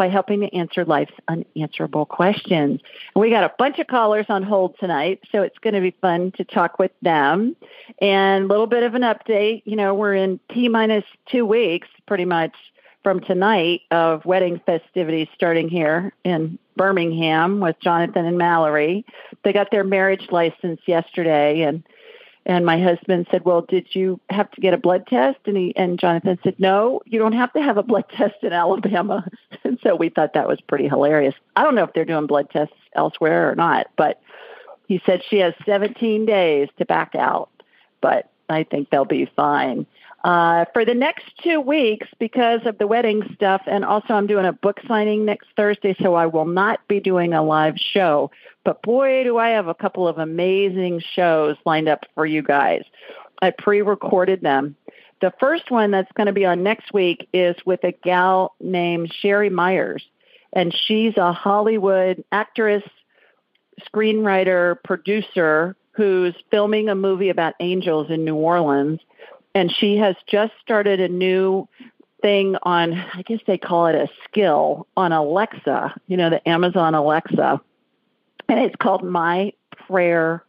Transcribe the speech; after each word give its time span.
by 0.00 0.08
helping 0.08 0.40
to 0.40 0.54
answer 0.54 0.82
life's 0.82 1.12
unanswerable 1.28 2.06
questions. 2.06 2.80
And 3.14 3.20
we 3.20 3.28
got 3.28 3.44
a 3.44 3.52
bunch 3.58 3.78
of 3.78 3.86
callers 3.86 4.24
on 4.30 4.42
hold 4.42 4.78
tonight, 4.78 5.20
so 5.30 5.42
it's 5.42 5.58
going 5.58 5.74
to 5.74 5.80
be 5.82 5.90
fun 6.00 6.32
to 6.38 6.44
talk 6.44 6.78
with 6.78 6.90
them. 7.02 7.54
And 8.00 8.46
a 8.46 8.48
little 8.48 8.66
bit 8.66 8.82
of 8.82 8.94
an 8.94 9.02
update. 9.02 9.60
You 9.66 9.76
know, 9.76 9.92
we're 9.92 10.14
in 10.14 10.40
T 10.50 10.70
minus 10.70 11.04
two 11.30 11.44
weeks, 11.44 11.86
pretty 12.06 12.24
much 12.24 12.54
from 13.04 13.20
tonight 13.20 13.82
of 13.90 14.24
wedding 14.24 14.58
festivities 14.64 15.28
starting 15.34 15.68
here 15.68 16.14
in 16.24 16.58
Birmingham 16.78 17.60
with 17.60 17.78
Jonathan 17.80 18.24
and 18.24 18.38
Mallory. 18.38 19.04
They 19.44 19.52
got 19.52 19.70
their 19.70 19.84
marriage 19.84 20.28
license 20.30 20.80
yesterday 20.86 21.60
and 21.60 21.82
and 22.46 22.64
my 22.64 22.80
husband 22.80 23.26
said, 23.30 23.44
"Well, 23.44 23.62
did 23.62 23.86
you 23.94 24.20
have 24.30 24.50
to 24.52 24.60
get 24.60 24.74
a 24.74 24.78
blood 24.78 25.06
test?" 25.06 25.38
And 25.46 25.56
he 25.56 25.74
and 25.76 25.98
Jonathan 25.98 26.38
said, 26.42 26.56
"No, 26.58 27.00
you 27.04 27.18
don't 27.18 27.32
have 27.32 27.52
to 27.52 27.62
have 27.62 27.76
a 27.76 27.82
blood 27.82 28.06
test 28.16 28.36
in 28.42 28.52
Alabama." 28.52 29.26
and 29.64 29.78
so 29.82 29.94
we 29.94 30.08
thought 30.08 30.34
that 30.34 30.48
was 30.48 30.60
pretty 30.60 30.88
hilarious. 30.88 31.34
I 31.56 31.62
don't 31.62 31.74
know 31.74 31.84
if 31.84 31.92
they're 31.92 32.04
doing 32.04 32.26
blood 32.26 32.50
tests 32.50 32.74
elsewhere 32.94 33.50
or 33.50 33.54
not, 33.54 33.88
but 33.96 34.20
he 34.88 35.00
said 35.06 35.22
she 35.28 35.38
has 35.38 35.54
17 35.66 36.26
days 36.26 36.68
to 36.78 36.84
back 36.84 37.14
out, 37.14 37.48
but 38.00 38.30
I 38.48 38.64
think 38.64 38.90
they'll 38.90 39.04
be 39.04 39.30
fine. 39.36 39.86
Uh, 40.24 40.66
for 40.74 40.84
the 40.84 40.94
next 40.94 41.24
two 41.42 41.60
weeks, 41.60 42.06
because 42.18 42.60
of 42.66 42.76
the 42.76 42.86
wedding 42.86 43.22
stuff, 43.34 43.62
and 43.66 43.84
also 43.84 44.12
I'm 44.12 44.26
doing 44.26 44.44
a 44.44 44.52
book 44.52 44.80
signing 44.86 45.24
next 45.24 45.48
Thursday, 45.56 45.96
so 46.02 46.14
I 46.14 46.26
will 46.26 46.44
not 46.44 46.86
be 46.88 47.00
doing 47.00 47.32
a 47.32 47.42
live 47.42 47.78
show. 47.78 48.30
But 48.64 48.82
boy, 48.82 49.24
do 49.24 49.38
I 49.38 49.50
have 49.50 49.68
a 49.68 49.74
couple 49.74 50.06
of 50.06 50.18
amazing 50.18 51.02
shows 51.14 51.56
lined 51.64 51.88
up 51.88 52.04
for 52.14 52.26
you 52.26 52.42
guys. 52.42 52.82
I 53.40 53.50
pre 53.50 53.82
recorded 53.82 54.42
them. 54.42 54.76
The 55.20 55.32
first 55.40 55.70
one 55.70 55.90
that's 55.90 56.12
going 56.12 56.26
to 56.26 56.32
be 56.32 56.46
on 56.46 56.62
next 56.62 56.92
week 56.92 57.28
is 57.32 57.56
with 57.66 57.84
a 57.84 57.92
gal 57.92 58.54
named 58.60 59.12
Sherry 59.20 59.50
Myers, 59.50 60.02
and 60.52 60.74
she's 60.74 61.16
a 61.16 61.32
Hollywood 61.32 62.24
actress, 62.32 62.82
screenwriter, 63.92 64.76
producer 64.82 65.76
who's 65.92 66.34
filming 66.50 66.88
a 66.88 66.94
movie 66.94 67.28
about 67.28 67.54
angels 67.60 68.10
in 68.10 68.24
New 68.24 68.36
Orleans 68.36 69.00
and 69.54 69.72
she 69.72 69.96
has 69.96 70.16
just 70.26 70.52
started 70.62 71.00
a 71.00 71.08
new 71.08 71.68
thing 72.22 72.56
on 72.62 72.92
I 72.92 73.22
guess 73.22 73.40
they 73.46 73.58
call 73.58 73.86
it 73.86 73.94
a 73.94 74.08
skill 74.24 74.86
on 74.96 75.12
Alexa, 75.12 75.94
you 76.06 76.16
know, 76.16 76.30
the 76.30 76.46
Amazon 76.48 76.94
Alexa. 76.94 77.60
And 78.50 78.58
it's 78.58 78.74
called 78.76 79.04
My 79.04 79.52
Prayer 79.86 80.44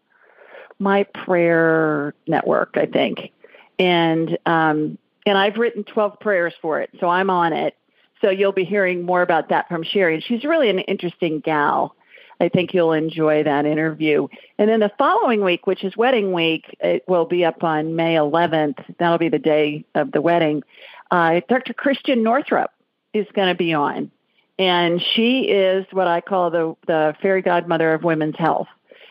My 0.80 1.04
Prayer 1.04 2.16
Network, 2.28 2.72
I 2.74 2.88
think. 2.88 3.32
And 3.78 4.38
um 4.46 4.98
and 5.26 5.38
I've 5.38 5.58
written 5.58 5.84
12 5.84 6.20
prayers 6.20 6.54
for 6.64 6.82
it, 6.82 6.90
so 7.00 7.08
I'm 7.08 7.30
on 7.30 7.54
it. 7.54 7.76
So 8.22 8.32
you'll 8.32 8.54
be 8.54 8.66
hearing 8.66 9.04
more 9.04 9.22
about 9.22 9.50
that 9.50 9.68
from 9.70 9.84
Sherry. 9.84 10.16
And 10.16 10.24
she's 10.24 10.44
really 10.44 10.70
an 10.70 10.80
interesting 10.80 11.42
gal. 11.42 11.96
I 12.40 12.50
think 12.50 12.74
you'll 12.74 12.94
enjoy 12.94 13.44
that 13.44 13.68
interview. 13.68 14.28
And 14.58 14.68
then 14.68 14.80
the 14.80 14.92
following 14.98 15.44
week, 15.44 15.68
which 15.68 15.84
is 15.84 15.96
wedding 15.96 16.34
week, 16.34 16.76
it 16.80 17.04
will 17.08 17.26
be 17.26 17.46
up 17.46 17.64
on 17.64 17.96
May 17.96 18.16
11th. 18.16 18.84
That'll 18.98 19.20
be 19.20 19.30
the 19.30 19.38
day 19.38 19.86
of 19.94 20.12
the 20.12 20.22
wedding. 20.22 20.64
Uh, 21.12 21.42
Dr. 21.48 21.76
Christiane 21.76 22.24
Northrup 22.24 22.72
is 23.14 23.28
going 23.36 23.50
to 23.50 23.56
be 23.56 23.74
on. 23.74 24.10
And 24.62 25.02
she 25.16 25.46
is 25.46 25.88
what 25.90 26.08
I 26.08 26.22
call 26.22 26.52
the, 26.52 26.76
the 26.86 27.16
fairy 27.20 27.42
godmother 27.42 27.96
of 27.96 28.04
women's 28.04 28.38
health. 28.38 28.68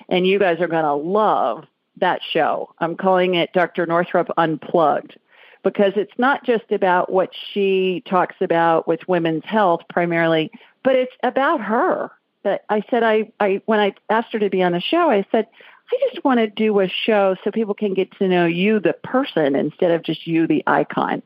And 0.08 0.24
you 0.24 0.38
guys 0.38 0.60
are 0.60 0.68
going 0.68 0.84
to 0.84 0.94
love 0.94 1.64
that 1.96 2.20
show. 2.22 2.72
I'm 2.78 2.96
calling 2.96 3.34
it 3.34 3.52
Dr. 3.52 3.84
Northrup 3.84 4.28
Unplugged 4.38 5.18
because 5.64 5.94
it's 5.96 6.16
not 6.18 6.44
just 6.44 6.70
about 6.70 7.10
what 7.10 7.30
she 7.52 8.04
talks 8.08 8.36
about 8.40 8.86
with 8.86 9.00
women's 9.08 9.44
health 9.44 9.80
primarily, 9.90 10.52
but 10.84 10.94
it's 10.94 11.16
about 11.24 11.60
her 11.60 12.12
that 12.44 12.64
I 12.68 12.84
said 12.88 13.02
I, 13.02 13.32
I 13.40 13.60
when 13.66 13.80
I 13.80 13.92
asked 14.08 14.32
her 14.32 14.38
to 14.38 14.50
be 14.50 14.62
on 14.62 14.70
the 14.70 14.80
show, 14.80 15.10
I 15.10 15.26
said, 15.32 15.48
I 15.92 16.08
just 16.12 16.24
want 16.24 16.38
to 16.38 16.46
do 16.46 16.78
a 16.78 16.86
show 16.86 17.34
so 17.42 17.50
people 17.50 17.74
can 17.74 17.92
get 17.94 18.16
to 18.18 18.28
know 18.28 18.46
you, 18.46 18.78
the 18.78 18.92
person, 19.02 19.56
instead 19.56 19.90
of 19.90 20.04
just 20.04 20.28
you, 20.28 20.46
the 20.46 20.62
icon. 20.68 21.24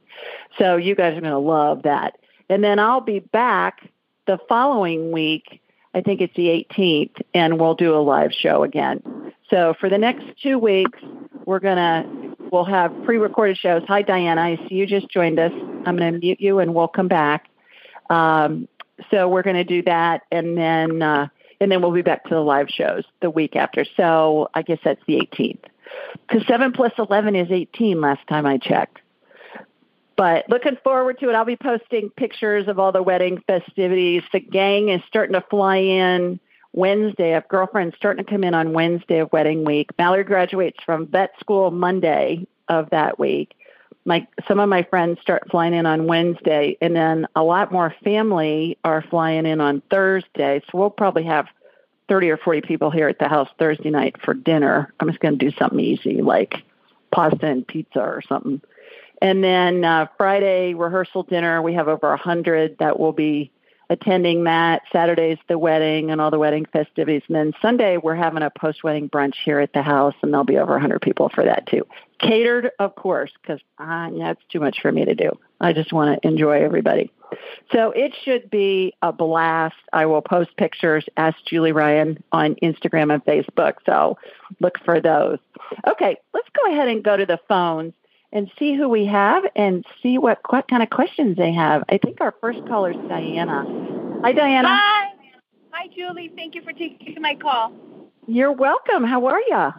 So 0.58 0.78
you 0.78 0.94
guys 0.94 1.14
are 1.14 1.20
going 1.20 1.30
to 1.30 1.38
love 1.38 1.82
that. 1.82 2.14
And 2.48 2.64
then 2.64 2.78
I'll 2.78 3.02
be 3.02 3.18
back 3.18 3.90
the 4.26 4.38
following 4.48 5.12
week. 5.12 5.60
I 5.94 6.00
think 6.00 6.20
it's 6.20 6.34
the 6.34 6.48
18th, 6.48 7.22
and 7.34 7.60
we'll 7.60 7.74
do 7.74 7.94
a 7.94 8.02
live 8.02 8.32
show 8.32 8.64
again. 8.64 9.32
So 9.48 9.74
for 9.78 9.88
the 9.88 9.98
next 9.98 10.24
two 10.42 10.58
weeks, 10.58 10.98
we're 11.44 11.60
gonna 11.60 12.34
we'll 12.50 12.64
have 12.64 12.92
pre-recorded 13.04 13.58
shows. 13.58 13.82
Hi, 13.86 14.02
Diana. 14.02 14.40
I 14.40 14.56
see 14.68 14.74
you 14.74 14.86
just 14.86 15.08
joined 15.08 15.38
us. 15.38 15.52
I'm 15.86 15.96
to 15.96 16.12
mute 16.12 16.40
you, 16.40 16.58
and 16.58 16.74
we'll 16.74 16.88
come 16.88 17.08
back. 17.08 17.48
Um, 18.10 18.68
so 19.10 19.28
we're 19.28 19.42
to 19.56 19.64
do 19.64 19.82
that, 19.82 20.22
and 20.32 20.56
then 20.56 21.02
uh, 21.02 21.28
and 21.60 21.70
then 21.70 21.80
we'll 21.80 21.92
be 21.92 22.02
back 22.02 22.24
to 22.24 22.34
the 22.34 22.40
live 22.40 22.68
shows 22.68 23.04
the 23.20 23.30
week 23.30 23.54
after. 23.56 23.84
So 23.96 24.48
I 24.54 24.62
guess 24.62 24.78
that's 24.84 25.00
the 25.06 25.14
18th. 25.14 25.64
Because 26.26 26.46
seven 26.46 26.72
plus 26.72 26.92
11 26.98 27.36
is 27.36 27.48
18. 27.50 28.00
Last 28.00 28.26
time 28.28 28.46
I 28.46 28.58
checked. 28.58 29.00
But 30.16 30.48
looking 30.48 30.76
forward 30.84 31.18
to 31.20 31.28
it. 31.28 31.34
I'll 31.34 31.44
be 31.44 31.56
posting 31.56 32.10
pictures 32.10 32.68
of 32.68 32.78
all 32.78 32.92
the 32.92 33.02
wedding 33.02 33.42
festivities. 33.46 34.22
The 34.32 34.40
gang 34.40 34.88
is 34.88 35.02
starting 35.08 35.34
to 35.34 35.44
fly 35.50 35.76
in 35.76 36.38
Wednesday. 36.72 37.32
I 37.32 37.34
have 37.34 37.48
girlfriends 37.48 37.96
starting 37.96 38.24
to 38.24 38.30
come 38.30 38.44
in 38.44 38.54
on 38.54 38.72
Wednesday 38.72 39.18
of 39.18 39.32
wedding 39.32 39.64
week. 39.64 39.90
Mallory 39.98 40.24
graduates 40.24 40.78
from 40.84 41.06
vet 41.06 41.32
school 41.40 41.70
Monday 41.70 42.46
of 42.68 42.90
that 42.90 43.18
week 43.18 43.54
my 44.04 44.26
some 44.46 44.60
of 44.60 44.68
my 44.68 44.82
friends 44.84 45.20
start 45.20 45.50
flying 45.50 45.74
in 45.74 45.86
on 45.86 46.06
Wednesday, 46.06 46.76
and 46.80 46.94
then 46.94 47.26
a 47.34 47.42
lot 47.42 47.72
more 47.72 47.94
family 48.04 48.78
are 48.84 49.02
flying 49.02 49.46
in 49.46 49.60
on 49.60 49.82
Thursday. 49.90 50.60
So 50.66 50.78
we'll 50.78 50.90
probably 50.90 51.24
have 51.24 51.46
thirty 52.08 52.30
or 52.30 52.36
forty 52.36 52.60
people 52.60 52.90
here 52.90 53.08
at 53.08 53.18
the 53.18 53.28
house 53.28 53.48
Thursday 53.58 53.90
night 53.90 54.16
for 54.22 54.34
dinner. 54.34 54.92
I'm 55.00 55.08
just 55.08 55.20
going 55.20 55.38
to 55.38 55.50
do 55.50 55.56
something 55.56 55.80
easy 55.80 56.20
like 56.20 56.62
pasta 57.10 57.46
and 57.46 57.66
pizza 57.66 58.00
or 58.00 58.22
something. 58.28 58.60
And 59.24 59.42
then 59.42 59.86
uh, 59.86 60.08
Friday 60.18 60.74
rehearsal 60.74 61.22
dinner, 61.22 61.62
we 61.62 61.72
have 61.72 61.88
over 61.88 62.12
a 62.12 62.16
hundred 62.18 62.76
that 62.78 63.00
will 63.00 63.14
be 63.14 63.50
attending 63.88 64.44
that. 64.44 64.82
Saturday's 64.92 65.38
the 65.48 65.58
wedding 65.58 66.10
and 66.10 66.20
all 66.20 66.30
the 66.30 66.38
wedding 66.38 66.66
festivities. 66.66 67.22
And 67.28 67.34
then 67.34 67.52
Sunday, 67.62 67.96
we're 67.96 68.16
having 68.16 68.42
a 68.42 68.50
post 68.50 68.84
wedding 68.84 69.08
brunch 69.08 69.36
here 69.42 69.60
at 69.60 69.72
the 69.72 69.80
house, 69.80 70.14
and 70.20 70.30
there'll 70.30 70.44
be 70.44 70.58
over 70.58 70.72
a 70.72 70.76
100 70.76 71.00
people 71.00 71.30
for 71.30 71.42
that 71.42 71.66
too. 71.66 71.86
Catered, 72.20 72.72
of 72.78 72.96
course, 72.96 73.30
because 73.40 73.62
uh, 73.78 74.10
that's 74.10 74.42
too 74.52 74.60
much 74.60 74.82
for 74.82 74.92
me 74.92 75.06
to 75.06 75.14
do. 75.14 75.30
I 75.58 75.72
just 75.72 75.90
want 75.90 76.20
to 76.20 76.28
enjoy 76.28 76.62
everybody. 76.62 77.10
So 77.72 77.92
it 77.92 78.12
should 78.24 78.50
be 78.50 78.92
a 79.00 79.10
blast. 79.10 79.74
I 79.90 80.04
will 80.04 80.20
post 80.20 80.54
pictures, 80.58 81.06
ask 81.16 81.38
Julie 81.46 81.72
Ryan 81.72 82.22
on 82.30 82.56
Instagram 82.56 83.10
and 83.10 83.24
Facebook. 83.24 83.76
So 83.86 84.18
look 84.60 84.78
for 84.84 85.00
those. 85.00 85.38
Okay, 85.88 86.18
let's 86.34 86.48
go 86.54 86.70
ahead 86.70 86.88
and 86.88 87.02
go 87.02 87.16
to 87.16 87.24
the 87.24 87.40
phones 87.48 87.94
and 88.34 88.50
see 88.58 88.74
who 88.74 88.88
we 88.88 89.06
have 89.06 89.44
and 89.54 89.86
see 90.02 90.18
what, 90.18 90.40
what 90.50 90.68
kind 90.68 90.82
of 90.82 90.90
questions 90.90 91.36
they 91.36 91.52
have. 91.52 91.84
I 91.88 91.98
think 91.98 92.20
our 92.20 92.34
first 92.40 92.58
caller 92.66 92.90
is 92.90 93.08
Diana. 93.08 93.64
Hi, 94.22 94.32
Diana. 94.32 94.68
Hi. 94.68 95.12
Hi, 95.70 95.86
Julie. 95.94 96.32
Thank 96.34 96.56
you 96.56 96.62
for 96.62 96.72
taking 96.72 97.22
my 97.22 97.36
call. 97.36 97.72
You're 98.26 98.52
welcome. 98.52 99.04
How 99.04 99.26
are 99.26 99.40
you? 99.40 99.72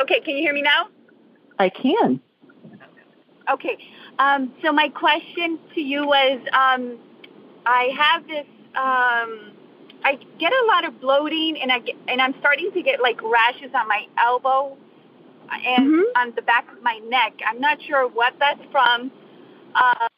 Okay, 0.00 0.20
can 0.20 0.36
you 0.36 0.42
hear 0.42 0.52
me 0.52 0.62
now? 0.62 0.88
I 1.58 1.70
can. 1.70 2.20
Okay. 3.50 3.78
Um, 4.18 4.52
so 4.62 4.72
my 4.72 4.88
question 4.90 5.58
to 5.74 5.80
you 5.80 6.06
was, 6.06 6.40
um, 6.52 6.98
I 7.64 7.90
have 7.96 8.26
this 8.26 8.46
um, 8.76 9.52
I 10.04 10.18
get 10.38 10.52
a 10.52 10.66
lot 10.66 10.84
of 10.84 11.00
bloating, 11.00 11.58
and 11.62 11.72
I 11.72 11.78
get, 11.78 11.94
and 12.08 12.20
I'm 12.20 12.34
starting 12.40 12.70
to 12.72 12.82
get 12.82 13.00
like 13.00 13.22
rashes 13.22 13.70
on 13.74 13.88
my 13.88 14.06
elbow 14.18 14.76
and 15.50 15.86
Mhm. 15.88 16.02
on 16.16 16.32
the 16.36 16.42
back 16.42 16.70
of 16.72 16.82
my 16.82 16.98
neck. 17.08 17.34
I'm 17.46 17.60
not 17.60 17.80
sure 17.82 18.06
what 18.08 18.34
that's 18.38 18.62
from. 18.70 19.10
Uh, 19.74 20.08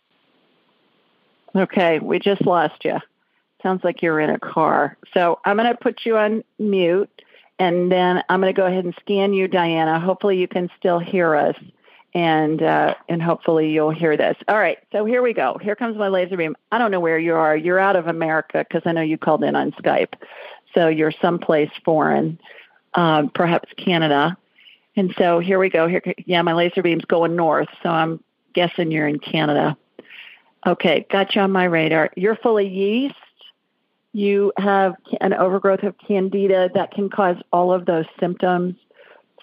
Okay, 1.55 1.99
we 2.01 2.19
just 2.19 2.45
lost 2.45 2.85
you. 2.85 2.99
Sounds 3.63 3.83
like 3.83 4.03
you're 4.03 4.21
in 4.21 4.29
a 4.31 4.39
car. 4.39 4.99
So 5.15 5.39
I'm 5.45 5.57
going 5.57 5.69
to 5.69 5.77
put 5.77 6.05
you 6.05 6.19
on 6.19 6.45
mute, 6.59 7.11
and 7.59 7.91
then 7.91 8.23
I'm 8.29 8.41
going 8.43 8.55
to 8.55 8.57
go 8.57 8.67
ahead 8.67 8.85
and 8.85 8.95
scan 9.01 9.33
you, 9.33 9.49
Diana. 9.49 9.99
Hopefully, 9.99 10.39
you 10.39 10.49
can 10.49 10.71
still 10.79 10.99
hear 10.99 11.35
us, 11.35 11.57
and 12.15 12.63
uh, 12.63 12.95
and 13.09 13.23
hopefully 13.23 13.71
you'll 13.71 13.91
hear 13.91 14.17
this. 14.19 14.37
All 14.49 14.59
right, 14.59 14.79
so 14.93 15.07
here 15.07 15.23
we 15.23 15.33
go. 15.33 15.57
Here 15.61 15.75
comes 15.75 15.97
my 15.97 16.09
laser 16.09 16.37
beam. 16.37 16.57
I 16.71 16.77
don't 16.79 16.91
know 16.91 17.01
where 17.01 17.19
you 17.19 17.35
are. 17.35 17.57
You're 17.57 17.79
out 17.79 17.97
of 17.97 18.07
America 18.07 18.65
because 18.69 18.83
I 18.85 18.93
know 18.93 19.01
you 19.01 19.17
called 19.17 19.43
in 19.43 19.57
on 19.57 19.73
Skype, 19.73 20.13
so 20.75 20.89
you're 20.89 21.13
someplace 21.23 21.71
foreign, 21.85 22.39
um, 22.95 23.31
perhaps 23.31 23.73
Canada. 23.79 24.37
And 24.97 25.15
so 25.19 25.39
here 25.39 25.59
we 25.59 25.69
go. 25.69 25.87
Here, 25.87 26.03
yeah, 26.25 26.43
my 26.43 26.55
laser 26.55 26.83
beam's 26.83 27.05
going 27.05 27.37
north, 27.37 27.69
so 27.83 27.91
I'm 27.91 28.23
guessing 28.55 28.91
you're 28.91 29.07
in 29.07 29.19
Canada. 29.19 29.77
Okay, 30.67 31.07
got 31.11 31.35
you 31.35 31.43
on 31.43 31.53
my 31.53 31.65
radar. 31.65 32.11
You're 32.17 32.37
full 32.37 32.59
of 32.59 32.67
yeast. 32.67 33.15
You 34.13 34.53
have 34.59 34.95
an 35.21 35.35
overgrowth 35.35 35.83
of 35.83 35.95
candida 35.99 36.71
that 36.75 36.93
can 36.93 37.11
cause 37.11 37.37
all 37.53 37.73
of 37.73 37.85
those 37.85 38.07
symptoms. 38.19 38.75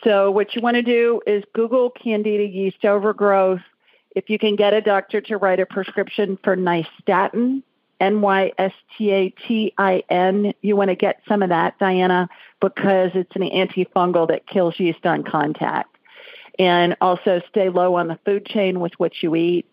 So, 0.03 0.31
what 0.31 0.55
you 0.55 0.61
want 0.61 0.75
to 0.75 0.81
do 0.81 1.21
is 1.27 1.43
Google 1.53 1.91
candida 1.91 2.43
yeast 2.43 2.83
overgrowth. 2.83 3.61
If 4.15 4.29
you 4.29 4.39
can 4.39 4.55
get 4.55 4.73
a 4.73 4.81
doctor 4.81 5.21
to 5.21 5.37
write 5.37 5.59
a 5.59 5.65
prescription 5.65 6.37
for 6.43 6.57
nystatin, 6.57 7.61
N 7.99 8.21
Y 8.21 8.51
S 8.57 8.73
T 8.97 9.11
A 9.11 9.29
T 9.29 9.73
I 9.77 10.03
N, 10.09 10.53
you 10.61 10.75
want 10.75 10.89
to 10.89 10.95
get 10.95 11.21
some 11.27 11.41
of 11.41 11.49
that, 11.49 11.77
Diana, 11.79 12.29
because 12.59 13.11
it's 13.13 13.35
an 13.35 13.41
antifungal 13.41 14.27
that 14.27 14.47
kills 14.47 14.79
yeast 14.79 15.05
on 15.05 15.23
contact. 15.23 15.95
And 16.59 16.95
also 17.01 17.41
stay 17.49 17.69
low 17.69 17.95
on 17.95 18.07
the 18.07 18.19
food 18.25 18.45
chain 18.45 18.79
with 18.79 18.93
what 18.97 19.11
you 19.23 19.35
eat. 19.35 19.65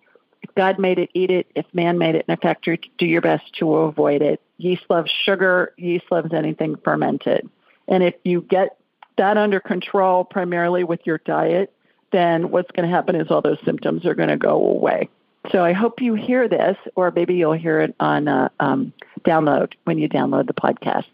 If 0.42 0.54
God 0.54 0.78
made 0.78 0.98
it, 0.98 1.10
eat 1.12 1.30
it. 1.30 1.46
If 1.54 1.66
man 1.74 1.98
made 1.98 2.14
it 2.14 2.24
in 2.26 2.32
a 2.32 2.36
factory, 2.38 2.80
do 2.96 3.04
your 3.04 3.20
best 3.20 3.44
to 3.58 3.74
avoid 3.74 4.22
it. 4.22 4.40
Yeast 4.56 4.84
loves 4.88 5.10
sugar. 5.10 5.74
Yeast 5.76 6.06
loves 6.10 6.32
anything 6.32 6.76
fermented. 6.82 7.48
And 7.86 8.02
if 8.02 8.14
you 8.24 8.40
get 8.40 8.78
that 9.18 9.36
under 9.36 9.60
control 9.60 10.24
primarily 10.24 10.84
with 10.84 11.00
your 11.04 11.18
diet, 11.18 11.74
then 12.12 12.50
what's 12.50 12.70
going 12.70 12.88
to 12.88 12.94
happen 12.94 13.14
is 13.14 13.30
all 13.30 13.42
those 13.42 13.58
symptoms 13.64 14.06
are 14.06 14.14
going 14.14 14.30
to 14.30 14.36
go 14.36 14.54
away. 14.54 15.08
So 15.50 15.64
I 15.64 15.72
hope 15.72 16.00
you 16.00 16.14
hear 16.14 16.48
this, 16.48 16.76
or 16.96 17.10
maybe 17.10 17.34
you'll 17.34 17.52
hear 17.54 17.80
it 17.80 17.94
on 17.98 18.28
uh, 18.28 18.50
um, 18.60 18.92
download 19.24 19.72
when 19.84 19.98
you 19.98 20.08
download 20.08 20.46
the 20.46 20.52
podcast. 20.54 21.06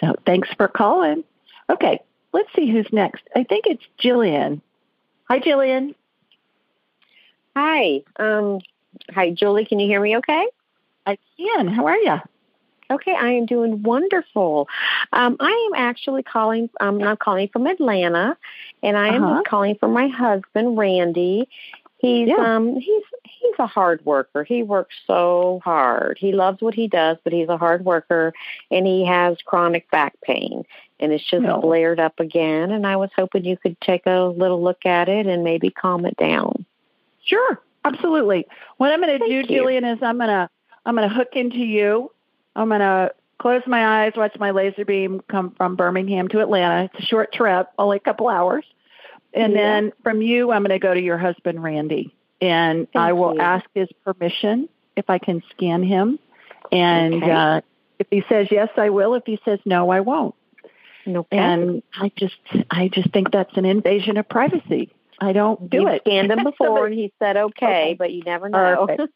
So 0.00 0.14
thanks 0.26 0.48
for 0.56 0.68
calling. 0.68 1.24
Okay, 1.68 1.98
let's 2.32 2.48
see 2.54 2.70
who's 2.70 2.86
next. 2.92 3.24
I 3.34 3.42
think 3.42 3.66
it's 3.66 3.82
Jillian. 4.00 4.60
Hi, 5.28 5.40
Jillian. 5.40 5.94
Hi. 7.56 8.02
Um, 8.16 8.60
hi, 9.10 9.30
Julie. 9.30 9.64
Can 9.64 9.80
you 9.80 9.86
hear 9.88 10.00
me 10.00 10.16
okay? 10.18 10.46
I 11.06 11.18
can. 11.36 11.68
How 11.68 11.86
are 11.86 11.96
you? 11.96 12.18
Okay, 12.90 13.14
I 13.14 13.30
am 13.32 13.46
doing 13.46 13.82
wonderful. 13.82 14.68
Um, 15.12 15.36
I 15.40 15.70
am 15.72 15.82
actually 15.82 16.22
calling, 16.22 16.68
um, 16.80 17.02
I'm 17.02 17.16
calling 17.16 17.48
from 17.48 17.66
Atlanta, 17.66 18.36
and 18.82 18.96
I 18.96 19.08
am 19.08 19.24
Uh-huh. 19.24 19.42
calling 19.46 19.74
for 19.76 19.88
my 19.88 20.08
husband, 20.08 20.76
Randy. 20.76 21.48
He's 22.04 22.28
Yeah. 22.28 22.36
um 22.56 22.76
he's 22.76 23.02
he's 23.24 23.54
a 23.58 23.66
hard 23.66 24.04
worker. 24.04 24.44
He 24.44 24.62
works 24.62 24.94
so 25.06 25.60
hard. 25.64 26.18
He 26.18 26.32
loves 26.32 26.60
what 26.60 26.74
he 26.74 26.86
does, 26.86 27.16
but 27.24 27.32
he's 27.32 27.48
a 27.48 27.56
hard 27.56 27.84
worker 27.84 28.32
and 28.70 28.86
he 28.86 29.06
has 29.06 29.38
chronic 29.44 29.90
back 29.90 30.14
pain 30.22 30.64
and 31.00 31.12
it's 31.12 31.24
just 31.24 31.42
No. 31.42 31.60
flared 31.62 32.00
up 32.00 32.20
again 32.20 32.70
and 32.70 32.86
I 32.86 32.96
was 32.96 33.10
hoping 33.16 33.44
you 33.44 33.56
could 33.56 33.80
take 33.80 34.06
a 34.06 34.24
little 34.24 34.62
look 34.62 34.84
at 34.84 35.08
it 35.08 35.26
and 35.26 35.42
maybe 35.44 35.70
calm 35.70 36.04
it 36.04 36.16
down. 36.16 36.66
Sure, 37.24 37.58
absolutely. 37.84 38.46
What 38.76 38.92
I'm 38.92 39.00
going 39.00 39.18
to 39.18 39.26
do, 39.26 39.32
you. 39.32 39.62
Jillian, 39.62 39.90
is 39.96 40.02
I'm 40.02 40.18
going 40.18 40.28
to 40.28 40.50
I'm 40.84 40.94
going 40.94 41.08
to 41.08 41.14
hook 41.14 41.30
into 41.32 41.58
you. 41.58 42.10
I'm 42.54 42.68
going 42.68 42.80
to 42.80 43.14
close 43.38 43.62
my 43.66 44.04
eyes, 44.04 44.12
watch 44.14 44.38
my 44.38 44.50
laser 44.50 44.84
beam 44.84 45.20
come 45.28 45.52
from 45.52 45.74
Birmingham 45.76 46.28
to 46.28 46.40
Atlanta. 46.40 46.84
It's 46.92 47.02
a 47.02 47.06
short 47.06 47.32
trip, 47.32 47.68
only 47.78 47.96
a 47.96 48.00
couple 48.00 48.28
hours. 48.28 48.64
And 49.34 49.52
Yeah. 49.52 49.58
then 49.80 49.92
from 50.02 50.22
you, 50.22 50.50
I'm 50.52 50.62
going 50.62 50.70
to 50.70 50.78
go 50.78 50.94
to 50.94 51.00
your 51.00 51.18
husband, 51.18 51.62
Randy, 51.62 52.14
and 52.40 52.86
I 52.94 53.12
will 53.12 53.34
you. 53.34 53.40
ask 53.40 53.64
his 53.74 53.88
permission 54.04 54.68
if 54.96 55.10
I 55.10 55.18
can 55.18 55.42
scan 55.50 55.82
him. 55.82 56.18
And 56.70 57.14
Okay. 57.16 57.30
uh, 57.32 57.60
if 57.98 58.06
he 58.10 58.22
says 58.28 58.48
yes, 58.50 58.68
I 58.76 58.90
will. 58.90 59.14
If 59.14 59.24
he 59.26 59.38
says 59.44 59.58
no, 59.64 59.90
I 59.90 60.00
won't. 60.00 60.34
Okay. 61.06 61.26
And 61.36 61.82
I 61.98 62.10
just 62.16 62.36
I 62.70 62.88
just 62.88 63.10
think 63.12 63.30
that's 63.30 63.56
an 63.56 63.64
invasion 63.64 64.16
of 64.16 64.28
privacy. 64.28 64.90
I 65.20 65.32
don't 65.32 65.68
do 65.68 65.82
You've 65.82 65.90
it. 65.90 66.02
scanned 66.06 66.30
him 66.32 66.44
before 66.44 66.86
and 66.86 66.94
he 66.94 67.12
said 67.18 67.36
okay, 67.36 67.66
Okay. 67.66 67.96
but 67.98 68.12
you 68.12 68.22
never 68.22 68.48
know. 68.48 68.86
Perfect. 68.86 69.12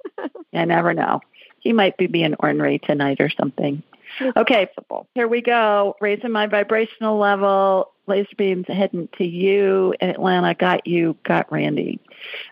I 0.53 0.65
never 0.65 0.95
know. 0.95 1.21
He 1.61 1.73
might 1.73 1.97
be 1.97 2.07
being 2.07 2.35
ornery 2.39 2.79
tonight 2.79 3.21
or 3.21 3.31
something. 3.31 3.83
Okay, 4.37 4.69
here 5.15 5.29
we 5.29 5.41
go. 5.43 5.97
Raising 6.01 6.33
my 6.33 6.47
vibrational 6.47 7.19
level. 7.19 7.93
Laser 8.07 8.29
beams 8.37 8.65
heading 8.69 9.09
to 9.19 9.25
you 9.25 9.95
in 10.01 10.09
Atlanta. 10.09 10.55
Got 10.55 10.87
you. 10.87 11.15
Got 11.25 11.51
Randy. 11.53 12.01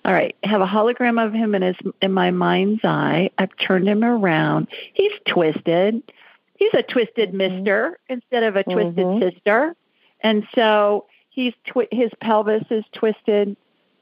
All 0.04 0.12
right. 0.12 0.36
Have 0.44 0.60
a 0.60 0.66
hologram 0.66 1.24
of 1.24 1.32
him 1.32 1.54
in 1.54 1.62
his 1.62 1.76
in 2.02 2.12
my 2.12 2.30
mind's 2.30 2.84
eye. 2.84 3.30
I've 3.38 3.56
turned 3.56 3.88
him 3.88 4.04
around. 4.04 4.68
He's 4.92 5.12
twisted. 5.26 6.02
He's 6.58 6.74
a 6.74 6.82
twisted 6.82 7.30
Mhm. 7.32 7.34
Mister 7.34 7.98
instead 8.08 8.42
of 8.42 8.56
a 8.56 8.64
twisted 8.64 8.96
Mhm. 9.06 9.20
sister. 9.32 9.74
And 10.20 10.46
so 10.54 11.06
he's 11.30 11.54
twi- 11.66 11.88
his 11.90 12.10
pelvis 12.20 12.64
is 12.70 12.84
twisted. 12.92 13.56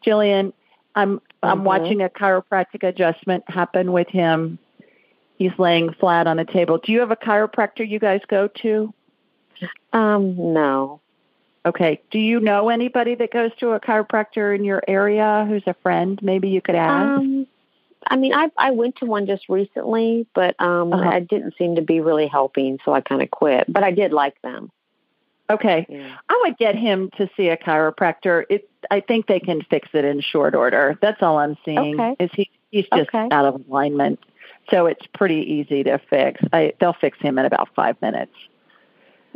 Jillian, 0.04 0.52
I'm 0.96 1.20
I'm 1.42 1.60
Mhm. 1.60 1.64
watching 1.64 2.02
a 2.02 2.08
chiropractic 2.08 2.82
adjustment 2.82 3.44
happen 3.48 3.92
with 3.92 4.08
him. 4.08 4.58
He's 5.36 5.52
laying 5.58 5.92
flat 5.94 6.26
on 6.26 6.38
a 6.38 6.44
table. 6.44 6.78
Do 6.78 6.92
you 6.92 7.00
have 7.00 7.10
a 7.10 7.16
chiropractor 7.16 7.88
you 7.88 7.98
guys 7.98 8.20
go 8.28 8.48
to? 8.62 8.92
Um, 9.92 10.52
no. 10.52 11.00
Okay. 11.66 12.00
Do 12.10 12.18
you 12.18 12.40
know 12.40 12.68
anybody 12.68 13.14
that 13.16 13.32
goes 13.32 13.50
to 13.58 13.70
a 13.70 13.80
chiropractor 13.80 14.54
in 14.54 14.64
your 14.64 14.82
area 14.86 15.44
who's 15.48 15.62
a 15.66 15.74
friend? 15.82 16.18
Maybe 16.22 16.48
you 16.48 16.60
could 16.60 16.74
ask. 16.74 17.18
Um, 17.18 17.46
I 18.06 18.16
mean, 18.16 18.34
I 18.34 18.50
I 18.58 18.72
went 18.72 18.96
to 18.96 19.06
one 19.06 19.26
just 19.26 19.48
recently, 19.48 20.26
but 20.34 20.60
um, 20.60 20.92
Uh-huh. 20.92 21.10
it 21.16 21.28
didn't 21.28 21.54
seem 21.56 21.76
to 21.76 21.82
be 21.82 22.00
really 22.00 22.26
helping, 22.26 22.78
so 22.84 22.92
I 22.92 23.00
kind 23.00 23.22
of 23.22 23.30
quit. 23.30 23.64
But 23.72 23.82
I 23.82 23.92
did 23.92 24.12
like 24.12 24.40
them. 24.42 24.70
okay. 25.50 25.86
Yeah. 25.88 26.16
I 26.28 26.42
would 26.44 26.58
get 26.58 26.74
him 26.76 27.10
to 27.16 27.28
see 27.36 27.48
a 27.48 27.56
chiropractor. 27.56 28.44
It 28.50 28.68
I 28.90 29.00
think 29.00 29.26
they 29.26 29.40
can 29.40 29.62
fix 29.62 29.88
it 29.94 30.04
in 30.04 30.20
short 30.20 30.54
order. 30.54 30.98
That's 31.00 31.22
all 31.22 31.38
I'm 31.38 31.56
seeing. 31.64 31.94
Okay. 31.98 32.16
Is 32.22 32.30
he 32.34 32.50
he's 32.70 32.86
just 32.94 33.08
Okay. 33.08 33.28
out 33.30 33.46
of 33.46 33.62
alignment. 33.68 34.20
So 34.70 34.86
it's 34.86 35.06
pretty 35.14 35.40
easy 35.52 35.82
to 35.84 35.98
fix. 36.10 36.40
I 36.52 36.72
they'll 36.80 36.94
fix 36.94 37.18
him 37.18 37.38
in 37.38 37.44
about 37.44 37.68
5 37.74 38.00
minutes. 38.00 38.34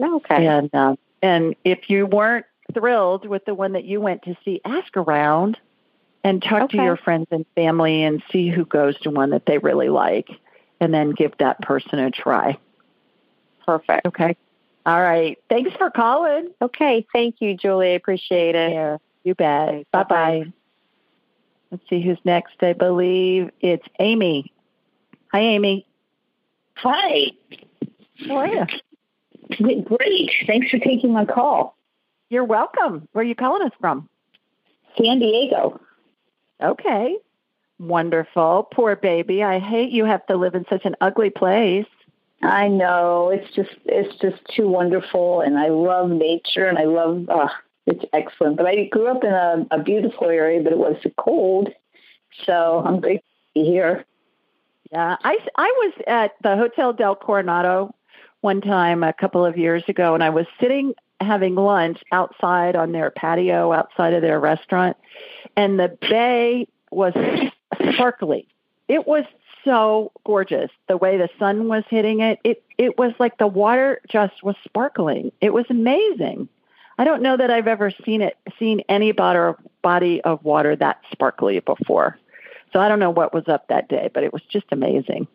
Okay. 0.01 0.47
And 0.47 0.75
uh, 0.75 0.97
and 1.23 1.55
if 1.65 1.91
you 1.91 2.07
weren't 2.07 2.47
thrilled 2.73 3.27
with 3.27 3.45
the 3.45 3.55
one 3.55 3.73
that 3.73 3.85
you 3.85 4.01
went 4.01 4.23
to 4.23 4.37
see, 4.45 4.61
ask 4.65 4.97
around 4.97 5.59
and 6.25 6.43
talk 6.43 6.71
to 6.71 6.77
your 6.77 6.97
friends 6.97 7.27
and 7.31 7.47
family 7.55 8.03
and 8.03 8.23
see 8.31 8.49
who 8.49 8.65
goes 8.65 8.99
to 9.01 9.11
one 9.11 9.31
that 9.31 9.47
they 9.47 9.59
really 9.59 9.89
like, 9.89 10.29
and 10.81 10.93
then 10.93 11.11
give 11.11 11.33
that 11.39 11.61
person 11.63 11.99
a 11.99 12.11
try. 12.11 12.59
Perfect. 13.65 14.07
Okay. 14.07 14.37
All 14.87 15.01
right. 15.01 15.39
Thanks 15.49 15.75
for 15.77 15.91
calling. 15.91 16.49
Okay. 16.63 17.07
Thank 17.13 17.37
you, 17.41 17.57
Julie. 17.57 17.89
I 17.89 17.95
appreciate 17.95 18.55
it. 18.55 18.73
Yeah, 18.73 18.99
you 19.25 19.35
bet. 19.35 19.69
Okay, 19.69 19.87
bye 19.93 20.03
bye-bye. 20.05 20.41
bye. 20.45 20.53
Let's 21.71 21.83
see 21.91 22.01
who's 22.01 22.19
next. 22.25 22.63
I 22.63 22.73
believe 22.73 23.51
it's 23.61 23.87
Amy. 23.99 24.53
Hi, 25.33 25.41
Amy. 25.41 25.87
Hi. 26.77 27.33
How 28.27 28.37
are 28.37 28.47
you? 28.49 29.83
Great. 29.83 30.31
Thanks 30.47 30.71
for 30.71 30.79
taking 30.79 31.13
my 31.13 31.25
call. 31.25 31.77
You're 32.31 32.45
welcome. 32.45 33.09
Where 33.13 33.25
are 33.25 33.29
you 33.29 33.35
calling 33.35 33.67
us 33.67 33.73
from? 33.81 34.09
San 34.97 35.19
Diego. 35.19 35.81
Okay. 36.63 37.17
Wonderful. 37.79 38.69
Poor 38.73 38.97
baby. 38.97 39.43
I 39.43 39.59
hate 39.59 39.91
you 39.91 40.05
have 40.05 40.27
to 40.27 40.37
live 40.37 40.55
in 40.55 40.65
such 40.69 40.85
an 40.85 40.97
ugly 41.01 41.31
place. 41.31 41.87
I 42.43 42.69
know 42.69 43.31
it's 43.31 43.55
just 43.55 43.71
it's 43.85 44.15
just 44.21 44.37
too 44.55 44.69
wonderful, 44.69 45.41
and 45.41 45.59
I 45.59 45.69
love 45.69 46.09
nature, 46.11 46.67
and 46.67 46.79
I 46.79 46.85
love 46.85 47.29
uh, 47.29 47.49
it's 47.87 48.05
excellent. 48.13 48.57
But 48.57 48.67
I 48.67 48.85
grew 48.85 49.09
up 49.09 49.25
in 49.25 49.33
a, 49.33 49.67
a 49.73 49.83
beautiful 49.83 50.29
area, 50.29 50.63
but 50.63 50.73
it 50.73 50.79
was 50.79 50.97
cold, 51.17 51.69
so 52.45 52.83
I'm 52.85 53.01
grateful 53.01 53.29
to 53.55 53.61
be 53.61 53.67
here. 53.67 54.05
Yeah, 54.93 55.17
I, 55.23 55.39
I 55.57 55.75
was 55.77 55.93
at 56.07 56.33
the 56.43 56.57
Hotel 56.57 56.93
Del 56.93 57.15
Coronado 57.15 57.95
one 58.41 58.61
time 58.61 59.03
a 59.03 59.13
couple 59.13 59.45
of 59.45 59.59
years 59.59 59.83
ago, 59.89 60.15
and 60.15 60.23
I 60.23 60.31
was 60.31 60.47
sitting 60.61 60.95
having 61.21 61.57
lunch 61.57 62.03
outside 62.13 62.77
on 62.77 62.93
their 62.93 63.11
patio 63.11 63.73
outside 63.73 64.15
of 64.15 64.23
their 64.23 64.39
restaurant, 64.41 64.97
and 65.57 65.79
the 65.79 65.97
bay 66.01 66.69
was 66.91 67.13
sparkly. 67.93 68.47
It 68.87 69.07
was 69.07 69.25
so 69.65 70.13
gorgeous. 70.25 70.71
The 70.89 70.97
way 70.97 71.19
the 71.19 71.29
sun 71.39 71.69
was 71.69 71.85
hitting 71.91 72.21
it, 72.21 72.39
it 72.45 72.63
it 72.79 72.99
was 72.99 73.13
like 73.19 73.37
the 73.39 73.47
water 73.47 74.01
just 74.09 74.43
was 74.43 74.57
sparkling. 74.65 75.33
It 75.41 75.53
was 75.53 75.67
amazing. 75.69 76.49
I 76.97 77.05
don't 77.05 77.23
know 77.23 77.37
that 77.37 77.51
I've 77.51 77.69
ever 77.69 77.93
seen 78.05 78.23
it 78.23 78.37
seen 78.59 78.83
any 78.89 79.13
body 79.13 79.55
body 79.83 80.21
of 80.23 80.45
water 80.45 80.75
that 80.77 81.01
sparkly 81.13 81.61
before. 81.61 82.19
So 82.73 82.81
I 82.81 82.89
don't 82.89 82.99
know 82.99 83.11
what 83.11 83.33
was 83.33 83.45
up 83.49 83.69
that 83.69 83.89
day, 83.89 84.11
but 84.13 84.25
it 84.25 84.33
was 84.33 84.43
just 84.51 84.67
amazing. 84.73 85.27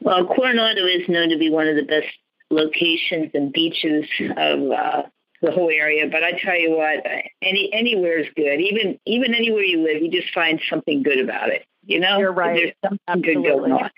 Well, 0.00 0.26
Coronado 0.26 0.86
is 0.86 1.08
known 1.08 1.30
to 1.30 1.38
be 1.38 1.50
one 1.50 1.66
of 1.66 1.76
the 1.76 1.82
best 1.82 2.08
locations 2.50 3.30
and 3.34 3.52
beaches 3.52 4.06
of 4.36 4.70
uh, 4.70 5.02
the 5.42 5.50
whole 5.52 5.70
area. 5.70 6.08
But 6.10 6.24
I 6.24 6.32
tell 6.32 6.58
you 6.58 6.76
what, 6.76 7.04
any 7.42 7.70
anywhere 7.72 8.18
is 8.18 8.26
good. 8.34 8.60
Even 8.60 8.98
even 9.06 9.34
anywhere 9.34 9.62
you 9.62 9.82
live, 9.82 10.02
you 10.02 10.10
just 10.10 10.32
find 10.32 10.60
something 10.68 11.02
good 11.02 11.20
about 11.20 11.50
it. 11.50 11.64
You 11.84 12.00
know, 12.00 12.18
you're 12.18 12.32
right. 12.32 12.54
There's 12.54 12.72
something 12.82 13.00
Absolutely. 13.08 13.42
good 13.42 13.56
going 13.56 13.72
on. 13.72 13.90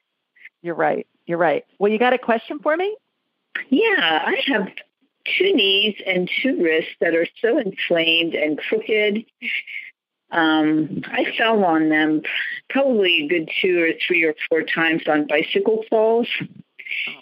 You're 0.63 0.75
right. 0.75 1.07
You're 1.27 1.39
right. 1.39 1.65
Well, 1.79 1.91
you 1.91 1.99
got 1.99 2.13
a 2.13 2.19
question 2.19 2.59
for 2.61 2.77
me? 2.77 2.97
Yeah, 3.71 4.23
I 4.27 4.43
have 4.47 4.69
two 5.25 5.53
knees 5.55 5.97
and 6.07 6.31
two 6.43 6.63
wrists 6.63 6.93
that 7.01 7.15
are 7.15 7.27
so 7.41 7.59
inflamed 7.59 8.35
and 8.35 8.59
crooked. 8.59 9.25
Um, 10.33 11.03
I 11.07 11.27
fell 11.37 11.63
on 11.63 11.91
them 11.91 12.23
probably 12.71 13.25
a 13.25 13.29
good 13.29 13.51
two 13.61 13.83
or 13.83 13.93
three 14.07 14.25
or 14.25 14.35
four 14.49 14.63
times 14.63 15.03
on 15.07 15.27
bicycle 15.27 15.85
falls. 15.91 16.27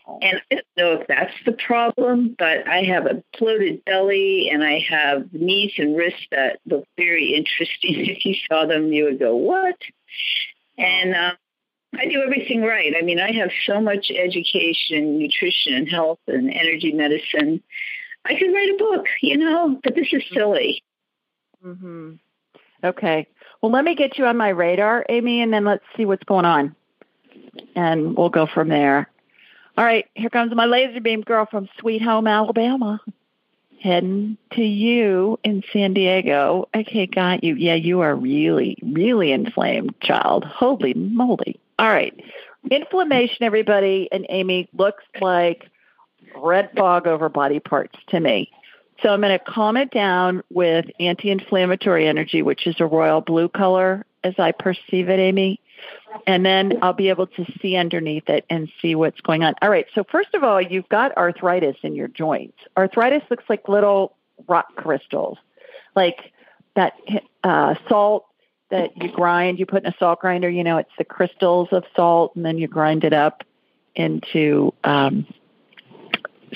Oh. 0.07 0.19
And 0.23 0.41
I 0.51 0.55
don't 0.55 0.67
know 0.77 1.01
if 1.01 1.09
that's 1.09 1.35
the 1.45 1.53
problem, 1.53 2.35
but 2.39 2.69
I 2.69 2.85
have 2.85 3.07
a 3.07 3.23
bloated 3.39 3.85
belly 3.85 4.49
and 4.51 4.65
I 4.65 4.85
have 4.89 5.33
knees 5.33 5.73
and 5.77 5.97
wrists 5.97 6.27
that 6.31 6.61
look 6.67 6.85
very 6.97 7.35
interesting. 7.35 7.95
If 8.11 8.25
you 8.25 8.35
saw 8.49 8.67
them, 8.67 8.93
you 8.93 9.05
would 9.05 9.19
go, 9.19 9.35
what? 9.35 9.77
And 10.79 11.15
um, 11.15 11.37
I 11.97 12.07
do 12.07 12.23
everything 12.23 12.63
right. 12.63 12.95
I 12.97 13.03
mean, 13.03 13.19
I 13.19 13.33
have 13.33 13.51
so 13.67 13.81
much 13.81 14.11
education, 14.11 15.19
nutrition, 15.19 15.75
and 15.75 15.89
health, 15.89 16.21
and 16.27 16.51
energy 16.51 16.93
medicine. 16.93 17.63
I 18.25 18.35
could 18.39 18.53
write 18.53 18.75
a 18.75 18.79
book, 18.79 19.07
you 19.21 19.37
know, 19.37 19.81
but 19.83 19.95
this 19.95 20.09
is 20.13 20.23
silly. 20.33 20.83
Mm-hmm. 21.65 22.15
Okay. 22.83 23.27
Well, 23.61 23.73
let 23.73 23.85
me 23.85 23.95
get 23.95 24.19
you 24.19 24.27
on 24.27 24.37
my 24.37 24.49
radar, 24.49 25.05
Amy, 25.09 25.43
and 25.43 25.53
then 25.53 25.65
let's 25.65 25.85
see 25.97 26.07
what's 26.07 26.25
going 26.25 26.45
on. 26.47 26.75
And 27.77 28.17
we'll 28.17 28.31
go 28.31 28.47
from 28.47 28.69
there. 28.69 29.11
All 29.77 29.85
right, 29.85 30.07
here 30.15 30.31
comes 30.31 30.55
my 30.55 30.67
laser 30.67 31.01
beam 31.01 31.23
girl 31.23 31.47
from 31.51 31.69
Sweet 31.79 32.03
Home, 32.03 32.27
Alabama. 32.27 33.01
Heading 33.81 34.37
to 34.53 34.63
you 34.63 35.39
in 35.43 35.63
San 35.73 35.95
Diego. 35.95 36.69
Okay, 36.75 37.07
got 37.07 37.43
you. 37.43 37.55
Yeah, 37.55 37.77
you 37.77 38.01
are 38.01 38.15
really, 38.15 38.77
really 38.83 39.33
inflamed, 39.33 39.95
child. 40.03 40.45
Holy 40.45 40.93
moly. 40.95 41.59
All 41.79 41.89
right. 41.89 42.15
Inflammation, 42.71 43.39
everybody, 43.41 44.09
and 44.13 44.27
Amy, 44.29 44.69
looks 44.75 45.05
like 45.21 45.71
red 46.37 46.71
fog 46.77 47.07
over 47.07 47.31
body 47.31 47.59
parts 47.59 47.99
to 48.09 48.21
me. 48.21 48.51
So 49.03 49.09
I'm 49.09 49.21
going 49.21 49.39
to 49.39 49.45
calm 49.45 49.77
it 49.77 49.91
down 49.91 50.43
with 50.51 50.87
anti-inflammatory 50.99 52.07
energy, 52.07 52.43
which 52.43 52.67
is 52.67 52.77
a 52.81 52.87
royal 52.87 53.21
blue 53.21 53.49
color 53.49 54.05
as 54.23 54.35
I 54.39 54.53
perceive 54.53 55.09
it, 55.09 55.19
Amy. 55.19 55.61
And 56.27 56.45
then 56.45 56.79
I'll 56.83 56.93
be 56.93 57.09
able 57.09 57.27
to 57.29 57.47
see 57.63 57.77
underneath 57.77 58.29
it 58.29 58.45
and 58.51 58.71
see 58.83 58.95
what's 58.95 59.21
going 59.23 59.43
on. 59.43 59.55
All 59.63 59.71
right. 59.71 59.87
So 59.95 60.05
first 60.11 60.35
of 60.35 60.45
all, 60.45 60.61
you've 60.61 60.89
got 60.89 61.17
arthritis 61.17 61.77
in 61.83 61.95
your 61.95 62.09
joints. 62.09 62.59
Arthritis 62.77 63.23
looks 63.31 63.45
like 63.49 63.69
little 63.69 64.17
rock 64.47 64.75
crystals, 64.77 65.39
like 65.97 66.19
that 66.77 66.95
uh, 67.45 67.77
salt 67.89 68.27
that 68.71 68.91
you 69.03 69.11
grind. 69.11 69.59
You 69.59 69.67
put 69.67 69.85
in 69.85 69.93
a 69.93 69.97
salt 69.99 70.21
grinder. 70.21 70.51
You 70.51 70.65
know, 70.65 70.77
it's 70.77 70.91
the 70.99 71.05
crystals 71.05 71.69
of 71.73 71.85
salt, 71.97 72.37
and 72.37 72.45
then 72.45 72.59
you 72.59 72.69
grind 72.69 73.05
it 73.05 73.13
up 73.13 73.43
into 73.95 74.75
um, 74.85 75.27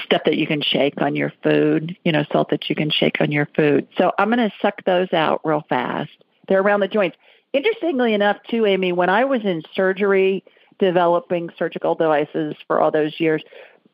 stuff 0.03 0.23
that 0.25 0.37
you 0.37 0.47
can 0.47 0.63
shake 0.63 1.01
on 1.01 1.17
your 1.17 1.33
food, 1.43 1.97
you 2.05 2.13
know, 2.13 2.25
salt 2.33 2.51
that 2.51 2.69
you 2.69 2.75
can 2.75 2.91
shake 2.91 3.21
on 3.21 3.33
your 3.33 3.49
food. 3.57 3.87
So 3.97 4.13
I'm 4.19 4.31
going 4.31 4.39
to 4.39 4.55
suck 4.61 4.85
those 4.85 5.13
out 5.13 5.41
real 5.45 5.65
fast. 5.69 6.11
They're 6.49 6.61
around 6.61 6.81
the 6.81 6.89
joints. 6.89 7.17
Interestingly 7.53 8.15
enough, 8.15 8.39
too, 8.49 8.67
Amy, 8.67 8.93
when 8.93 9.09
I 9.09 9.25
was 9.25 9.43
in 9.45 9.63
surgery 9.75 10.45
developing 10.79 11.51
surgical 11.57 11.95
devices 11.95 12.57
for 12.67 12.81
all 12.81 12.91
those 12.91 13.19
years, 13.21 13.43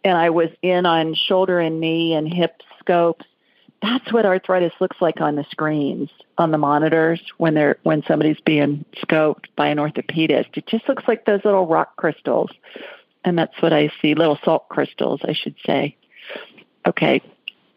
and 0.02 0.16
I 0.16 0.30
was 0.30 0.48
in 0.62 0.86
on 0.86 1.14
shoulder 1.14 1.60
and 1.60 1.80
knee 1.80 2.14
and 2.14 2.32
hip 2.32 2.62
scopes, 2.78 3.26
that's 3.82 4.12
what 4.12 4.26
arthritis 4.26 4.72
looks 4.80 4.96
like 5.00 5.20
on 5.20 5.36
the 5.36 5.44
screens 5.50 6.10
on 6.38 6.50
the 6.50 6.58
monitors 6.58 7.20
when 7.38 7.54
they're 7.54 7.78
when 7.82 8.02
somebody's 8.06 8.40
being 8.44 8.84
scoped 9.04 9.46
by 9.56 9.68
an 9.68 9.78
orthopedist. 9.78 10.56
It 10.56 10.66
just 10.66 10.88
looks 10.88 11.04
like 11.08 11.24
those 11.24 11.44
little 11.44 11.66
rock 11.66 11.96
crystals 11.96 12.50
and 13.24 13.38
that's 13.38 13.60
what 13.60 13.72
I 13.72 13.90
see, 14.00 14.14
little 14.14 14.38
salt 14.44 14.68
crystals, 14.68 15.20
I 15.24 15.32
should 15.32 15.56
say. 15.66 15.96
Okay, 16.86 17.20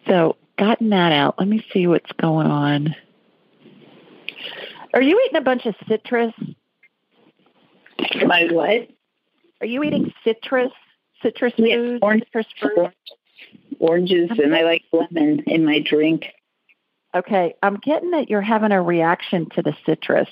so 0.08 0.38
gotten 0.58 0.90
that 0.90 1.12
out. 1.12 1.36
Let 1.38 1.48
me 1.48 1.66
see 1.74 1.88
what's 1.88 2.12
going 2.14 2.48
on. 2.48 2.96
Are 4.94 5.02
you 5.02 5.22
eating 5.26 5.38
a 5.38 5.44
bunch 5.44 5.66
of 5.66 5.76
citrus? 5.88 6.34
My 8.26 8.48
what? 8.52 8.88
Are 9.62 9.68
you 9.68 9.84
eating 9.84 10.14
citrus? 10.24 10.72
Citrus 11.22 11.54
yeah, 11.58 11.76
food? 11.76 12.00
Orange, 12.02 12.24
citrus? 12.34 12.94
Oranges, 13.80 14.32
okay. 14.32 14.34
Uh-huh. 14.34 14.42
and 14.44 14.56
I 14.56 14.64
like 14.64 14.84
lemon 14.92 15.44
in 15.48 15.66
my 15.66 15.80
drink. 15.80 16.28
Okay, 17.16 17.56
I'm 17.62 17.78
getting 17.78 18.12
that 18.12 18.30
you're 18.30 18.42
having 18.42 18.72
a 18.72 18.82
reaction 18.82 19.50
to 19.52 19.62
the 19.62 19.76
citrus. 19.86 20.28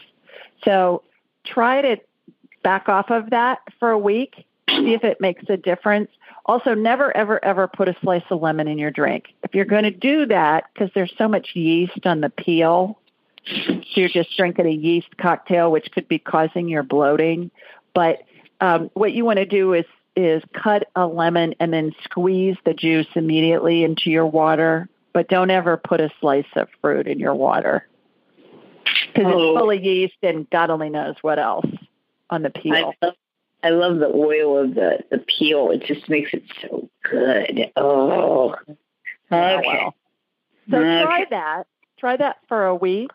So 0.63 1.03
try 1.45 1.81
to 1.81 1.97
back 2.63 2.89
off 2.89 3.09
of 3.09 3.31
that 3.31 3.59
for 3.79 3.91
a 3.91 3.97
week 3.97 4.45
see 4.77 4.93
if 4.93 5.03
it 5.03 5.21
makes 5.21 5.43
a 5.49 5.57
difference. 5.57 6.09
Also, 6.45 6.73
never, 6.73 7.15
ever, 7.15 7.43
ever 7.43 7.67
put 7.67 7.87
a 7.87 7.95
slice 8.01 8.23
of 8.29 8.41
lemon 8.41 8.67
in 8.67 8.77
your 8.77 8.91
drink. 8.91 9.25
If 9.43 9.53
you're 9.53 9.65
going 9.65 9.83
to 9.83 9.91
do 9.91 10.25
that, 10.27 10.65
because 10.73 10.89
there's 10.95 11.13
so 11.17 11.27
much 11.27 11.49
yeast 11.53 12.05
on 12.05 12.21
the 12.21 12.29
peel, 12.29 12.97
so 13.45 13.81
you're 13.93 14.09
just 14.09 14.35
drinking 14.35 14.65
a 14.65 14.71
yeast 14.71 15.17
cocktail, 15.17 15.71
which 15.71 15.91
could 15.91 16.07
be 16.07 16.19
causing 16.19 16.67
your 16.67 16.83
bloating. 16.83 17.51
But 17.93 18.23
um, 18.59 18.89
what 18.93 19.13
you 19.13 19.25
want 19.25 19.37
to 19.37 19.45
do 19.45 19.73
is 19.73 19.85
is 20.15 20.43
cut 20.53 20.89
a 20.95 21.07
lemon 21.07 21.55
and 21.59 21.71
then 21.71 21.93
squeeze 22.03 22.57
the 22.65 22.73
juice 22.73 23.07
immediately 23.15 23.83
into 23.83 24.09
your 24.09 24.25
water. 24.25 24.89
But 25.13 25.29
don't 25.29 25.49
ever 25.49 25.77
put 25.77 26.01
a 26.01 26.09
slice 26.19 26.45
of 26.55 26.67
fruit 26.81 27.07
in 27.07 27.19
your 27.19 27.33
water 27.33 27.87
because 29.13 29.33
oh. 29.33 29.51
it's 29.53 29.59
full 29.59 29.71
of 29.71 29.83
yeast 29.83 30.15
and 30.23 30.49
God 30.49 30.69
only 30.69 30.89
knows 30.89 31.15
what 31.21 31.39
else 31.39 31.65
on 32.29 32.43
the 32.43 32.49
peel. 32.49 32.93
I 33.01 33.05
love 33.05 33.15
I 33.63 33.69
love 33.69 33.99
the 33.99 34.07
oil 34.07 34.57
of 34.57 34.75
the, 34.75 34.99
the 35.11 35.19
peel. 35.19 35.71
It 35.71 35.83
just 35.83 36.09
makes 36.09 36.33
it 36.33 36.43
so 36.61 36.89
good. 37.03 37.71
Oh. 37.75 38.55
Okay. 39.31 39.61
well. 39.65 39.95
So 40.69 40.77
okay. 40.77 41.03
try 41.03 41.25
that. 41.29 41.67
Try 41.97 42.17
that 42.17 42.37
for 42.47 42.65
a 42.65 42.75
week 42.75 43.11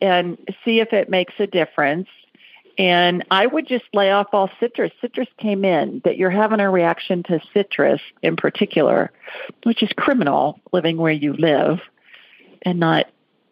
and 0.00 0.38
see 0.64 0.80
if 0.80 0.92
it 0.92 1.08
makes 1.08 1.34
a 1.38 1.46
difference. 1.46 2.08
And 2.78 3.24
I 3.30 3.46
would 3.46 3.66
just 3.66 3.84
lay 3.94 4.10
off 4.10 4.28
all 4.32 4.50
citrus. 4.60 4.92
Citrus 5.00 5.28
came 5.38 5.64
in 5.64 6.02
that 6.04 6.18
you're 6.18 6.30
having 6.30 6.60
a 6.60 6.70
reaction 6.70 7.22
to 7.24 7.40
citrus 7.54 8.00
in 8.22 8.36
particular, 8.36 9.10
which 9.64 9.82
is 9.82 9.90
criminal 9.96 10.60
living 10.72 10.98
where 10.98 11.12
you 11.12 11.32
live 11.32 11.80
and 12.62 12.78
not 12.78 13.06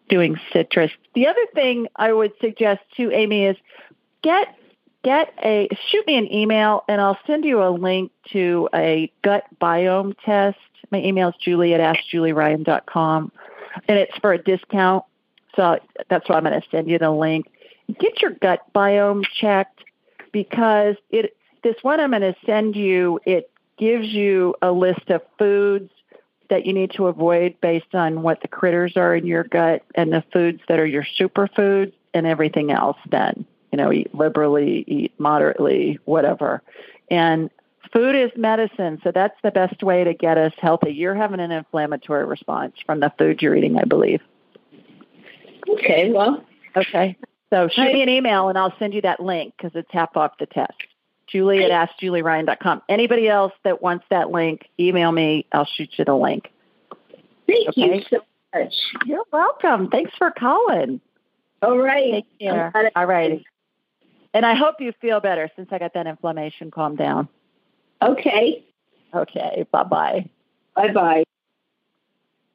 doing 0.09 0.39
citrus. 0.53 0.91
The 1.15 1.27
other 1.27 1.47
thing 1.55 1.89
I 1.97 2.13
would 2.13 2.33
suggest 2.41 2.81
to 2.97 3.11
Amy 3.13 3.45
is 3.47 3.57
get 4.23 4.55
get 5.05 5.33
a 5.45 5.69
shoot 5.89 6.07
me 6.07 6.17
an 6.17 6.33
email 6.33 6.83
and 6.89 7.01
I'll 7.01 7.19
send 7.27 7.45
you 7.45 7.63
a 7.63 7.71
link 7.71 8.11
to 8.33 8.69
a 8.75 9.13
gut 9.23 9.45
biome 9.61 10.17
test. 10.25 10.59
My 10.91 10.99
email 10.99 11.29
is 11.29 11.35
julie 11.41 11.75
at 11.75 11.81
askjulieryan.com 11.81 13.31
and 13.87 13.99
it's 13.99 14.17
for 14.19 14.33
a 14.33 14.39
discount. 14.39 15.05
So 15.55 15.79
that's 16.09 16.29
why 16.29 16.37
I'm 16.37 16.45
going 16.45 16.61
to 16.61 16.69
send 16.71 16.89
you 16.89 16.99
the 16.99 17.11
link. 17.11 17.47
Get 18.01 18.23
your 18.23 18.33
gut 18.33 18.61
biome 18.75 19.25
checked 19.41 19.85
because 20.33 20.97
it 21.11 21.37
this 21.63 21.77
one 21.83 22.01
I'm 22.01 22.11
going 22.11 22.23
to 22.23 22.35
send 22.45 22.75
you 22.75 23.21
it 23.25 23.51
gives 23.77 24.09
you 24.09 24.55
a 24.63 24.73
list 24.73 25.11
of 25.11 25.23
foods 25.39 25.91
that 26.51 26.67
you 26.67 26.73
need 26.73 26.93
to 26.93 27.07
avoid 27.07 27.61
based 27.61 27.95
on 27.95 28.23
what 28.23 28.41
the 28.41 28.49
critters 28.49 28.97
are 28.97 29.15
in 29.15 29.27
your 29.27 29.45
gut 29.45 29.83
and 29.95 30.13
the 30.13 30.25
foods 30.33 30.61
that 30.69 30.79
are 30.79 30.87
your 30.87 31.07
superfoods 31.19 31.93
and 32.13 32.27
everything 32.27 32.71
else 32.71 32.99
then 33.11 33.45
you 33.75 33.77
know, 33.77 33.93
eat 33.93 34.15
liberally, 34.15 34.85
eat 34.87 35.13
moderately, 35.19 35.99
whatever. 36.05 36.63
And 37.11 37.51
food 37.93 38.15
is 38.15 38.31
medicine, 38.37 39.01
so 39.03 39.11
that's 39.11 39.35
the 39.43 39.51
best 39.51 39.83
way 39.83 40.05
to 40.05 40.15
get 40.15 40.39
us 40.39 40.53
healthy. 40.59 40.93
You're 40.93 41.17
having 41.17 41.41
an 41.41 41.51
inflammatory 41.51 42.25
response 42.25 42.77
from 42.87 43.01
the 43.01 43.13
food 43.19 43.43
you're 43.43 43.57
eating, 43.57 43.77
I 43.77 43.83
believe. 43.83 44.21
Okay, 45.69 46.13
well. 46.13 46.45
Okay. 46.77 47.17
So 47.51 47.67
shoot 47.67 47.93
me 47.93 48.01
an 48.01 48.09
email 48.09 48.49
and 48.49 48.57
I'll 48.57 48.75
send 48.79 48.95
you 48.95 49.01
that 49.03 49.19
link 49.19 49.55
because 49.57 49.73
it's 49.75 49.91
half 49.91 50.17
off 50.17 50.39
the 50.39 50.47
test. 50.47 50.85
Julie 51.27 51.65
at 51.65 51.73
AskJulieRyan.com. 51.73 52.83
Anybody 52.89 53.29
else 53.29 53.53
that 53.65 53.83
wants 53.83 54.05
that 54.11 54.31
link, 54.31 54.69
email 54.79 55.11
me. 55.11 55.47
I'll 55.51 55.65
shoot 55.65 55.91
you 55.97 56.05
the 56.05 56.15
link. 56.15 56.49
Thank 57.49 57.71
okay? 57.71 57.97
you 57.97 58.03
so 58.09 58.21
much. 58.55 58.75
You're 59.05 59.25
welcome. 59.33 59.89
Thanks 59.91 60.13
for 60.17 60.31
calling. 60.31 61.01
All 61.65 61.79
right. 61.79 62.13
Take 62.13 62.39
care. 62.39 62.73
All 62.95 63.07
right. 63.07 63.45
And 64.35 64.45
I 64.45 64.55
hope 64.55 64.81
you 64.81 64.93
feel 65.01 65.21
better 65.21 65.49
since 65.55 65.69
I 65.71 65.79
got 65.79 65.95
that 65.95 66.09
inflammation 66.09 66.73
calmed 66.73 66.99
down. 66.99 67.29
Okay. 68.03 68.65
Okay. 69.15 69.65
Bye 69.71 69.85
bye. 69.85 70.29
Bye 70.75 70.93
bye. 70.93 71.25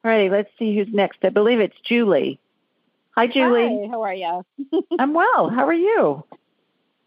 All 0.04 0.10
righty. 0.10 0.28
Let's 0.28 0.50
see 0.58 0.76
who's 0.76 0.88
next. 0.92 1.18
I 1.24 1.30
believe 1.30 1.58
it's 1.58 1.76
Julie. 1.82 2.38
Hi, 3.16 3.26
Julie. 3.26 3.86
Hi, 3.86 3.88
how 3.90 4.02
are 4.02 4.14
you? 4.14 4.44
I'm 4.98 5.14
well. 5.14 5.48
How 5.48 5.66
are 5.66 5.74
you? 5.74 6.22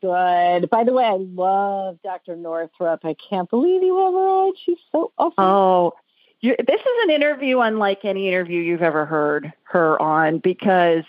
Good. 0.02 0.70
By 0.70 0.84
the 0.84 0.92
way, 0.92 1.06
I 1.06 1.16
love 1.16 2.00
Dr. 2.04 2.36
Northrup. 2.36 3.06
I 3.06 3.16
can't 3.30 3.50
believe 3.50 3.84
you 3.84 3.98
have 4.00 4.14
her 4.14 4.20
on. 4.20 4.54
She's 4.66 4.78
so 4.92 5.12
awesome. 5.18 5.34
Oh, 5.38 5.94
you, 6.42 6.56
this 6.58 6.82
is 6.82 7.04
an 7.04 7.12
interview 7.12 7.62
unlike 7.62 8.04
any 8.04 8.28
interview 8.28 8.60
you've 8.60 8.82
ever 8.82 9.06
heard 9.06 9.54
her 9.64 10.02
on 10.02 10.40
because 10.40 11.06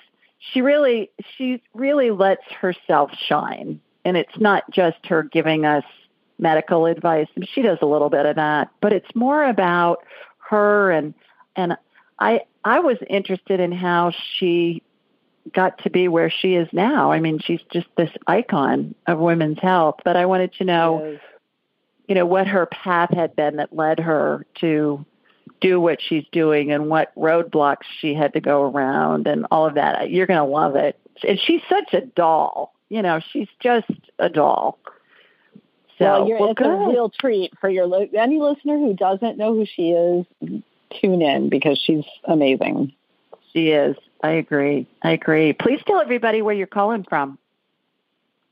she 0.52 0.60
really 0.60 1.10
she 1.36 1.62
really 1.74 2.10
lets 2.10 2.44
herself 2.52 3.10
shine, 3.16 3.80
and 4.04 4.16
it's 4.16 4.38
not 4.38 4.68
just 4.70 4.98
her 5.06 5.22
giving 5.22 5.64
us 5.64 5.84
medical 6.38 6.86
advice. 6.86 7.28
She 7.52 7.62
does 7.62 7.78
a 7.80 7.86
little 7.86 8.10
bit 8.10 8.26
of 8.26 8.36
that, 8.36 8.70
but 8.80 8.92
it's 8.92 9.14
more 9.14 9.44
about 9.44 10.04
her 10.48 10.90
and 10.90 11.14
and 11.56 11.76
I 12.18 12.42
I 12.64 12.80
was 12.80 12.98
interested 13.08 13.60
in 13.60 13.72
how 13.72 14.12
she 14.36 14.82
got 15.52 15.78
to 15.84 15.90
be 15.90 16.08
where 16.08 16.30
she 16.30 16.54
is 16.54 16.68
now. 16.72 17.12
I 17.12 17.20
mean, 17.20 17.38
she's 17.38 17.60
just 17.72 17.86
this 17.96 18.10
icon 18.26 18.94
of 19.06 19.18
women's 19.18 19.60
health, 19.60 19.96
but 20.04 20.16
I 20.16 20.26
wanted 20.26 20.52
to 20.54 20.64
know 20.64 21.18
you 22.08 22.14
know 22.14 22.26
what 22.26 22.46
her 22.46 22.66
path 22.66 23.10
had 23.14 23.34
been 23.34 23.56
that 23.56 23.74
led 23.74 24.00
her 24.00 24.46
to 24.60 25.04
do 25.64 25.80
what 25.80 25.98
she's 26.02 26.24
doing 26.30 26.72
and 26.72 26.90
what 26.90 27.14
roadblocks 27.16 27.84
she 28.00 28.12
had 28.14 28.34
to 28.34 28.40
go 28.40 28.62
around 28.62 29.26
and 29.26 29.46
all 29.50 29.66
of 29.66 29.74
that. 29.74 30.10
You're 30.10 30.26
going 30.26 30.38
to 30.38 30.44
love 30.44 30.76
it. 30.76 30.98
And 31.26 31.40
she's 31.40 31.62
such 31.70 31.94
a 31.94 32.02
doll. 32.02 32.74
You 32.90 33.00
know, 33.00 33.20
she's 33.32 33.48
just 33.60 33.90
a 34.18 34.28
doll. 34.28 34.78
So 35.98 36.04
well, 36.04 36.28
you're, 36.28 36.38
well, 36.38 36.50
it's 36.50 36.58
good. 36.58 36.66
a 36.66 36.88
real 36.88 37.08
treat 37.08 37.52
for 37.60 37.70
your 37.70 37.86
any 38.14 38.40
listener 38.40 38.78
who 38.78 38.92
doesn't 38.94 39.38
know 39.38 39.54
who 39.54 39.64
she 39.64 39.90
is. 39.90 40.26
Tune 41.00 41.22
in 41.22 41.48
because 41.48 41.78
she's 41.78 42.04
amazing. 42.24 42.92
She 43.52 43.70
is. 43.70 43.96
I 44.22 44.32
agree. 44.32 44.86
I 45.02 45.12
agree. 45.12 45.52
Please 45.54 45.80
tell 45.86 46.00
everybody 46.00 46.42
where 46.42 46.54
you're 46.54 46.66
calling 46.66 47.04
from. 47.08 47.38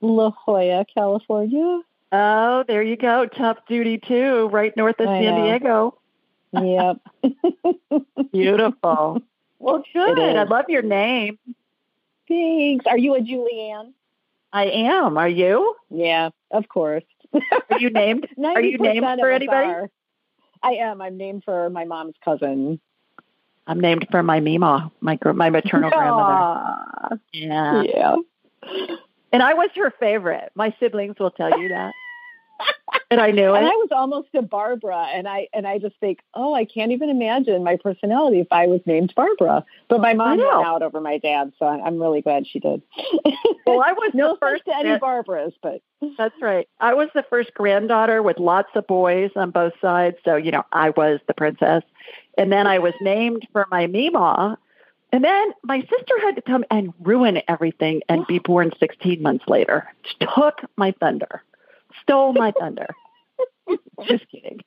La 0.01 0.31
Jolla, 0.31 0.87
California. 0.95 1.83
Oh, 2.11 2.65
there 2.67 2.83
you 2.83 2.97
go. 2.97 3.27
Tough 3.27 3.59
duty 3.69 3.99
too, 3.99 4.49
right 4.49 4.75
north 4.77 4.99
of 5.01 5.09
I 5.09 5.23
San 5.23 5.35
know. 5.35 5.45
Diego. 5.45 5.99
Yep. 6.53 6.97
Beautiful. 8.33 9.23
well, 9.59 9.83
good. 9.93 10.37
I 10.37 10.45
love 10.45 10.67
your 10.69 10.83
name. 10.83 11.39
Thanks. 12.29 12.87
Are 12.87 12.99
you 12.99 13.15
a 13.15 13.21
Julianne? 13.21 13.93
I 14.53 14.65
am. 14.65 15.17
Are 15.17 15.29
you? 15.29 15.75
Yeah, 15.91 16.31
of 16.51 16.69
course. 16.69 17.05
Are 17.71 17.79
you 17.79 17.91
named? 17.91 18.29
Are 18.45 18.61
you 18.61 18.79
named 18.79 19.07
for 19.19 19.31
anybody? 19.31 19.69
are. 19.69 19.91
I 20.63 20.73
am. 20.75 21.01
I'm 21.01 21.17
named 21.17 21.45
for 21.45 21.71
my 21.71 21.85
mom's 21.85 22.15
cousin. 22.25 22.81
I'm 23.67 23.81
named 23.81 24.09
for 24.11 24.23
my 24.23 24.41
Mima, 24.41 24.93
my 25.01 25.19
my 25.35 25.51
maternal 25.51 25.91
grandmother. 25.97 27.21
Yeah. 27.33 27.83
yeah. 27.83 28.17
And 29.33 29.43
I 29.43 29.55
was 29.55 29.71
her 29.77 29.91
favorite. 29.99 30.53
My 30.55 30.75
siblings 30.79 31.17
will 31.19 31.31
tell 31.31 31.59
you 31.59 31.71
that. 31.71 31.93
And 33.13 33.21
I 33.21 33.31
knew 33.31 33.55
And 33.55 33.67
I 33.67 33.71
was 33.71 33.89
almost 33.93 34.29
a 34.35 34.43
Barbara, 34.43 35.07
and 35.13 35.29
I 35.29 35.49
and 35.53 35.67
I 35.67 35.79
just 35.79 35.97
think, 36.01 36.21
oh, 36.35 36.55
I 36.55 36.65
can't 36.65 36.93
even 36.93 37.11
imagine 37.11 37.63
my 37.63 37.77
personality 37.77 38.41
if 38.41 38.49
I 38.51 38.67
was 38.67 38.81
named 38.87 39.13
Barbara. 39.15 39.65
But 39.89 40.01
my 40.01 40.15
mom 40.15 40.39
went 40.39 40.67
out 40.67 40.83
over 40.83 41.01
my 41.01 41.19
dad, 41.19 41.53
so 41.59 41.67
I'm 41.67 42.01
really 42.01 42.23
glad 42.23 42.47
she 42.47 42.59
did. 42.59 42.83
Well, 43.67 43.81
I 43.81 43.93
was 43.93 44.11
no 44.15 44.35
the 44.35 44.39
first 44.39 44.65
to 44.67 44.77
any 44.77 44.99
Barbaras, 44.99 45.53
but 45.63 45.83
That's 46.19 46.41
right. 46.41 46.69
I 46.81 46.95
was 46.95 47.09
the 47.15 47.25
first 47.29 47.55
granddaughter 47.55 48.23
with 48.23 48.39
lots 48.39 48.71
of 48.75 48.87
boys 48.87 49.31
on 49.37 49.51
both 49.51 49.73
sides. 49.81 50.17
So, 50.25 50.37
you 50.37 50.51
know, 50.51 50.65
I 50.73 50.91
was 50.91 51.21
the 51.27 51.35
princess. 51.35 51.83
And 52.37 52.51
then 52.51 52.67
I 52.67 52.79
was 52.79 52.95
named 53.01 53.47
for 53.53 53.67
my 53.71 53.87
Mima. 53.87 54.59
And 55.13 55.23
then 55.23 55.53
my 55.63 55.81
sister 55.81 56.15
had 56.23 56.37
to 56.37 56.43
come 56.43 56.65
and 56.71 56.93
ruin 57.01 57.43
everything 57.47 58.03
and 58.09 58.27
be 58.27 58.39
born 58.45 58.73
16 58.81 59.23
months 59.23 59.45
later. 59.47 59.89
She 60.03 60.27
Took 60.35 60.61
my 60.77 60.93
thunder. 60.99 61.43
Stole 62.03 62.33
my 62.33 62.53
thunder. 62.59 62.89
Just 64.07 64.29
kidding. 64.31 64.61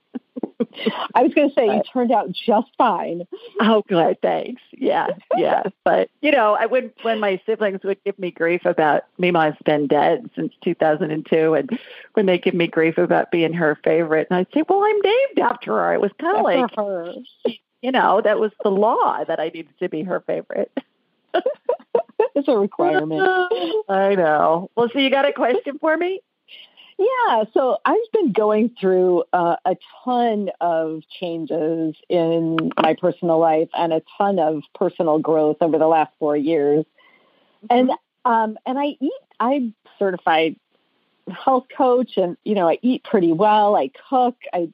I 1.14 1.24
was 1.24 1.34
going 1.34 1.50
to 1.50 1.56
say 1.56 1.66
you 1.66 1.82
turned 1.92 2.12
out 2.12 2.32
just 2.32 2.68
fine. 2.78 3.24
Oh, 3.62 3.84
good. 3.88 4.22
Thanks. 4.22 4.62
Yeah, 4.72 5.08
yeah. 5.38 5.64
But 5.84 6.10
you 6.22 6.32
know, 6.32 6.56
I 6.60 6.66
would 6.66 6.92
when 7.02 7.20
my 7.20 7.40
siblings 7.46 7.82
would 7.84 8.04
give 8.04 8.18
me 8.20 8.32
grief 8.32 8.66
about 8.66 9.04
Mima's 9.18 9.56
been 9.66 9.88
dead 9.88 10.30
since 10.36 10.54
2002, 10.64 11.54
and 11.54 11.80
when 12.14 12.26
they 12.26 12.38
give 12.38 12.54
me 12.54 12.68
grief 12.68 12.98
about 12.98 13.32
being 13.32 13.54
her 13.54 13.78
favorite, 13.84 14.28
and 14.30 14.40
I'd 14.40 14.48
say, 14.54 14.64
"Well, 14.68 14.84
I'm 14.84 15.02
named 15.02 15.40
after 15.50 15.74
her." 15.74 15.94
It 15.94 16.02
was 16.02 16.12
kind 16.20 16.38
of 16.38 16.44
like, 16.44 16.76
her. 16.76 17.14
you 17.82 17.92
know, 17.92 18.22
that 18.22 18.40
was 18.40 18.52
the 18.64 18.72
law 18.72 19.24
that 19.24 19.40
I 19.40 19.50
needed 19.50 19.78
to 19.80 19.90
be 19.90 20.04
her 20.04 20.22
favorite. 20.22 20.72
It's 22.36 22.50
a 22.50 22.58
requirement. 22.58 23.22
I 23.88 24.16
know. 24.16 24.70
Well, 24.76 24.90
so 24.92 25.00
you 25.00 25.10
got 25.10 25.28
a 25.28 25.32
question 25.32 25.80
for 25.80 25.96
me? 25.96 26.22
Yeah, 26.98 27.44
so 27.54 27.78
I've 27.84 27.98
been 28.14 28.32
going 28.32 28.74
through 28.80 29.26
uh, 29.34 29.58
a 29.66 29.76
ton 30.04 30.50
of 30.62 31.02
changes 31.20 31.96
in 32.08 32.72
my 32.82 32.96
personal 33.00 33.38
life 33.38 33.68
and 33.74 33.92
a 33.92 34.02
ton 34.18 34.40
of 34.40 34.64
personal 34.74 35.20
growth 35.20 35.58
over 35.60 35.78
the 35.78 35.88
last 35.88 36.14
four 36.20 36.38
years. 36.38 36.86
And 37.70 37.92
um, 38.24 38.58
and 38.66 38.80
I 38.80 38.96
eat. 39.00 39.12
I'm 39.40 39.74
certified 40.00 40.56
health 41.30 41.66
coach, 41.76 42.18
and 42.18 42.38
you 42.44 42.56
know 42.56 42.70
I 42.70 42.80
eat 42.82 43.04
pretty 43.04 43.32
well. 43.32 43.76
I 43.76 43.92
cook. 44.10 44.36
I 44.54 44.70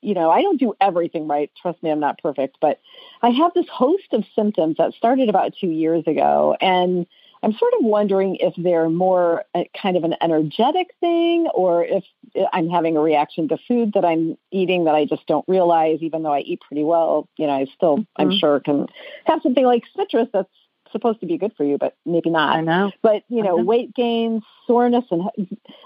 you 0.00 0.14
know 0.14 0.30
I 0.30 0.42
don't 0.42 0.58
do 0.58 0.74
everything 0.80 1.28
right. 1.28 1.50
Trust 1.60 1.82
me, 1.82 1.90
I'm 1.90 2.00
not 2.00 2.20
perfect, 2.20 2.58
but 2.60 2.80
I 3.22 3.30
have 3.30 3.52
this 3.54 3.68
host 3.68 4.12
of 4.12 4.24
symptoms 4.34 4.76
that 4.78 4.94
started 4.94 5.28
about 5.28 5.54
two 5.60 5.70
years 5.70 6.04
ago, 6.06 6.56
and 6.60 7.06
I'm 7.42 7.52
sort 7.52 7.72
of 7.78 7.84
wondering 7.84 8.36
if 8.36 8.54
they're 8.56 8.88
more 8.88 9.44
a, 9.54 9.68
kind 9.80 9.96
of 9.96 10.04
an 10.04 10.14
energetic 10.20 10.94
thing 11.00 11.48
or 11.52 11.84
if 11.84 12.04
I'm 12.52 12.68
having 12.68 12.96
a 12.96 13.00
reaction 13.00 13.48
to 13.48 13.58
food 13.66 13.92
that 13.94 14.04
I'm 14.04 14.38
eating 14.52 14.84
that 14.84 14.94
I 14.94 15.04
just 15.06 15.26
don't 15.26 15.44
realize, 15.48 15.98
even 16.02 16.22
though 16.22 16.32
I 16.32 16.40
eat 16.40 16.60
pretty 16.60 16.84
well. 16.84 17.28
You 17.36 17.48
know, 17.48 17.54
I 17.54 17.66
still, 17.74 18.06
I'm 18.16 18.30
Mhm. 18.30 18.38
sure, 18.38 18.60
can 18.60 18.86
have 19.24 19.42
something 19.42 19.64
like 19.64 19.82
citrus 19.96 20.28
that's 20.32 20.48
supposed 20.92 21.20
to 21.20 21.26
be 21.26 21.38
good 21.38 21.52
for 21.56 21.64
you, 21.64 21.78
but 21.78 21.96
maybe 22.06 22.30
not. 22.30 22.56
I 22.56 22.60
know. 22.60 22.92
But, 23.02 23.24
you 23.28 23.42
know, 23.42 23.56
Mhm. 23.56 23.64
weight 23.64 23.94
gain, 23.94 24.42
soreness, 24.66 25.04
and 25.10 25.28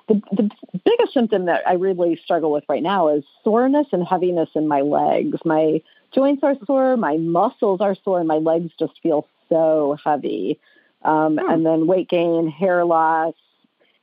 the, 0.08 0.20
the 0.32 0.50
biggest 0.84 1.14
symptom 1.14 1.46
that 1.46 1.66
I 1.66 1.74
really 1.74 2.16
struggle 2.16 2.50
with 2.50 2.64
right 2.68 2.82
now 2.82 3.08
is 3.08 3.24
soreness 3.44 3.86
and 3.92 4.04
heaviness 4.04 4.50
in 4.54 4.68
my 4.68 4.82
legs. 4.82 5.38
My 5.44 5.80
joints 6.12 6.42
are 6.42 6.56
sore, 6.66 6.96
my 6.96 7.16
muscles 7.16 7.80
are 7.80 7.94
sore, 7.94 8.18
and 8.18 8.28
my 8.28 8.38
legs 8.38 8.72
just 8.78 9.00
feel 9.00 9.26
so 9.48 9.96
heavy 10.04 10.58
um, 11.02 11.36
Hmm. 11.38 11.50
and 11.50 11.66
then 11.66 11.86
weight 11.86 12.08
gain, 12.08 12.48
hair 12.48 12.84
loss. 12.84 13.34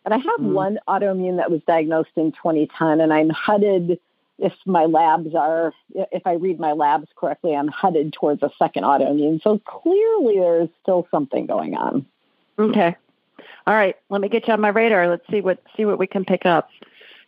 And 0.05 0.13
I 0.13 0.17
have 0.17 0.39
Mhm. 0.39 0.53
one 0.53 0.79
autoimmune 0.87 1.37
that 1.37 1.49
was 1.51 1.61
diagnosed 1.63 2.11
in 2.17 2.31
2010, 2.33 2.99
and 2.99 3.13
I'm 3.13 3.29
headed, 3.29 3.99
if 4.39 4.53
my 4.65 4.85
labs 4.85 5.33
are, 5.35 5.73
if 5.93 6.25
I 6.27 6.33
read 6.33 6.59
my 6.59 6.73
labs 6.73 7.07
correctly, 7.15 7.55
I'm 7.55 7.69
headed 7.69 8.11
towards 8.13 8.43
a 8.43 8.51
second 8.59 8.83
autoimmune. 8.83 9.41
So 9.41 9.59
clearly 9.59 10.39
there's 10.39 10.69
still 10.81 11.07
something 11.11 11.45
going 11.45 11.75
on. 11.75 12.05
Okay. 12.59 12.95
All 13.65 13.73
right. 13.73 13.95
Let 14.09 14.21
me 14.21 14.29
get 14.29 14.47
you 14.47 14.53
on 14.53 14.61
my 14.61 14.69
radar. 14.69 15.07
Let's 15.07 15.27
see 15.29 15.41
what 15.41 15.59
see 15.77 15.85
what 15.85 15.97
we 15.97 16.07
can 16.07 16.25
pick 16.25 16.45
up. 16.45 16.69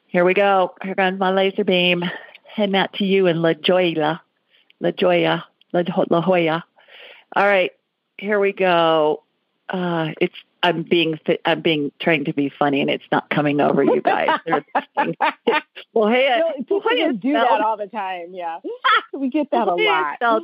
Here 0.07 0.25
we 0.25 0.33
go. 0.33 0.73
Here 0.83 0.95
comes 0.95 1.19
my 1.19 1.31
laser 1.31 1.63
beam. 1.63 2.03
Heading 2.43 2.75
out 2.75 2.93
to 2.93 3.05
you 3.05 3.27
in 3.27 3.41
La 3.41 3.53
Jolla. 3.53 4.21
La 4.79 4.91
Jolla. 4.91 5.45
La, 5.73 5.83
La 6.09 6.21
Jolla. 6.21 6.63
All 7.35 7.45
right. 7.45 7.71
Here 8.17 8.39
we 8.39 8.53
go. 8.53 9.23
Uh, 9.69 10.11
it's 10.21 10.35
I'm 10.63 10.83
being 10.83 11.19
I'm 11.45 11.61
being 11.61 11.91
trying 11.99 12.25
to 12.25 12.33
be 12.33 12.49
funny 12.49 12.81
and 12.81 12.89
it's 12.89 13.05
not 13.11 13.29
coming 13.29 13.61
over 13.61 13.83
you 13.83 14.01
guys. 14.01 14.39
Well, 15.93 16.09
hey, 16.09 16.39
No, 16.39 16.51
people 16.57 16.81
just 16.97 17.19
do 17.21 17.33
that 17.33 17.61
all 17.61 17.77
the 17.77 17.87
time. 17.87 18.33
Yeah. 18.33 18.59
we 19.13 19.29
get 19.29 19.49
that 19.51 19.67
a 19.67 19.75
lot. 19.75 20.43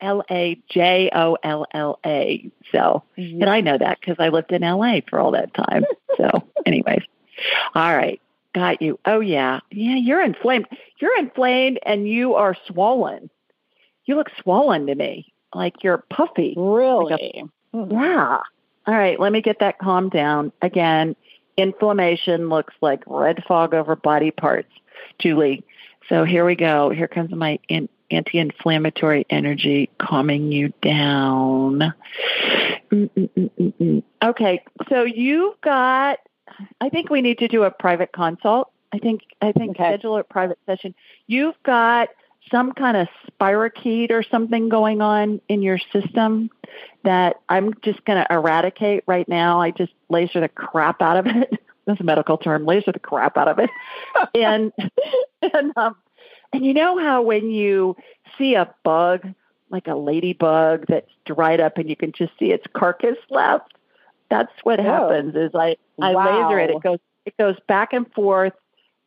L 0.00 0.22
A 0.30 0.60
J 0.68 1.10
O 1.14 1.38
L 1.42 1.66
L 1.72 1.98
A. 2.04 2.50
So, 2.72 3.04
and 3.16 3.48
I 3.48 3.60
know 3.60 3.78
that 3.78 3.98
because 4.00 4.16
I 4.18 4.28
lived 4.28 4.52
in 4.52 4.62
LA 4.62 5.00
for 5.08 5.18
all 5.18 5.30
that 5.32 5.54
time. 5.54 5.84
So, 6.16 6.42
anyways, 6.66 7.02
all 7.74 7.96
right, 7.96 8.20
got 8.54 8.82
you. 8.82 8.98
Oh 9.06 9.20
yeah, 9.20 9.60
yeah. 9.70 9.96
You're 9.96 10.22
inflamed. 10.22 10.66
You're 11.00 11.18
inflamed, 11.18 11.78
and 11.84 12.06
you 12.06 12.34
are 12.34 12.56
swollen. 12.66 13.30
You 14.04 14.16
look 14.16 14.30
swollen 14.42 14.86
to 14.86 14.94
me, 14.94 15.32
like 15.54 15.82
you're 15.82 16.04
puffy. 16.10 16.54
Really? 16.56 17.44
Yeah. 17.90 18.38
All 18.86 18.94
right, 18.94 19.18
let 19.18 19.32
me 19.32 19.42
get 19.42 19.58
that 19.60 19.78
calmed 19.78 20.12
down. 20.12 20.52
Again, 20.62 21.16
inflammation 21.56 22.48
looks 22.48 22.74
like 22.80 23.02
red 23.06 23.42
fog 23.46 23.74
over 23.74 23.96
body 23.96 24.30
parts, 24.30 24.72
Julie. 25.18 25.64
So 26.08 26.24
here 26.24 26.44
we 26.44 26.54
go. 26.54 26.90
Here 26.90 27.08
comes 27.08 27.32
my 27.32 27.58
in, 27.68 27.88
anti-inflammatory 28.10 29.26
energy 29.28 29.90
calming 29.98 30.52
you 30.52 30.72
down. 30.80 31.92
Mm-mm-mm-mm-mm. 32.92 34.02
Okay, 34.22 34.62
so 34.88 35.02
you've 35.02 35.60
got 35.60 36.18
I 36.80 36.88
think 36.88 37.10
we 37.10 37.20
need 37.20 37.38
to 37.38 37.48
do 37.48 37.64
a 37.64 37.70
private 37.70 38.12
consult. 38.12 38.70
I 38.92 38.98
think 38.98 39.22
I 39.42 39.52
think 39.52 39.72
Okay. 39.72 39.90
schedule 39.90 40.16
a 40.16 40.24
private 40.24 40.58
session. 40.66 40.94
You've 41.26 41.60
got 41.64 42.08
some 42.50 42.72
kind 42.72 42.96
of 42.96 43.08
spirochete 43.30 44.10
or 44.10 44.22
something 44.22 44.68
going 44.68 45.00
on 45.00 45.40
in 45.48 45.62
your 45.62 45.78
system 45.92 46.50
that 47.04 47.40
I'm 47.48 47.74
just 47.82 48.04
going 48.04 48.22
to 48.24 48.32
eradicate 48.32 49.04
right 49.06 49.28
now. 49.28 49.60
I 49.60 49.70
just 49.70 49.92
laser 50.08 50.40
the 50.40 50.48
crap 50.48 51.02
out 51.02 51.16
of 51.16 51.26
it. 51.26 51.50
That's 51.86 52.00
a 52.00 52.04
medical 52.04 52.36
term. 52.36 52.64
Laser 52.66 52.92
the 52.92 52.98
crap 52.98 53.36
out 53.36 53.48
of 53.48 53.58
it. 53.58 53.70
and 54.34 54.72
and 55.54 55.72
um 55.76 55.96
and 56.52 56.64
you 56.64 56.74
know 56.74 56.98
how 56.98 57.22
when 57.22 57.50
you 57.50 57.96
see 58.38 58.54
a 58.54 58.72
bug 58.84 59.26
like 59.70 59.86
a 59.88 59.94
ladybug 59.94 60.84
that's 60.88 61.10
dried 61.24 61.60
up 61.60 61.76
and 61.78 61.88
you 61.90 61.96
can 61.96 62.12
just 62.12 62.32
see 62.38 62.52
its 62.52 62.64
carcass 62.72 63.16
left 63.30 63.72
that's 64.30 64.52
what 64.62 64.78
Oh. 64.78 64.82
happens 64.84 65.34
is 65.34 65.50
i 65.54 65.76
i 66.00 66.12
laser 66.12 66.58
it 66.60 66.70
it 66.70 66.82
goes 66.82 66.98
it 67.24 67.36
goes 67.36 67.56
back 67.66 67.92
and 67.92 68.10
forth 68.12 68.52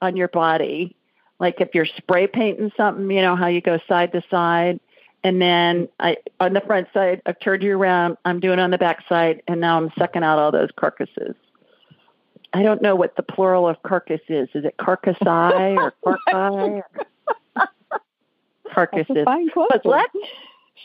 on 0.01 0.15
your 0.17 0.27
body 0.27 0.95
like 1.39 1.61
if 1.61 1.69
you're 1.73 1.85
spray 1.85 2.27
painting 2.27 2.71
something 2.77 3.09
you 3.09 3.21
know 3.21 3.35
how 3.35 3.47
you 3.47 3.61
go 3.61 3.79
side 3.87 4.11
to 4.11 4.21
side 4.29 4.79
and 5.23 5.41
then 5.41 5.87
i 5.99 6.17
on 6.39 6.53
the 6.53 6.61
front 6.61 6.87
side 6.93 7.21
i've 7.25 7.39
turned 7.39 7.63
you 7.63 7.75
around 7.77 8.17
i'm 8.25 8.39
doing 8.39 8.59
it 8.59 8.61
on 8.61 8.71
the 8.71 8.77
back 8.77 9.03
side 9.07 9.41
and 9.47 9.59
now 9.59 9.77
i'm 9.77 9.91
sucking 9.97 10.23
out 10.23 10.37
all 10.39 10.51
those 10.51 10.69
carcasses 10.77 11.35
i 12.53 12.61
don't 12.63 12.81
know 12.81 12.95
what 12.95 13.15
the 13.15 13.23
plural 13.23 13.67
of 13.67 13.81
carcass 13.83 14.21
is 14.29 14.47
is 14.53 14.65
it 14.65 14.75
carcassi 14.77 15.91
or 16.03 16.17
carci 16.29 16.81
or 17.55 17.69
carcasses 18.73 19.25
but 19.25 19.85
let's 19.85 20.13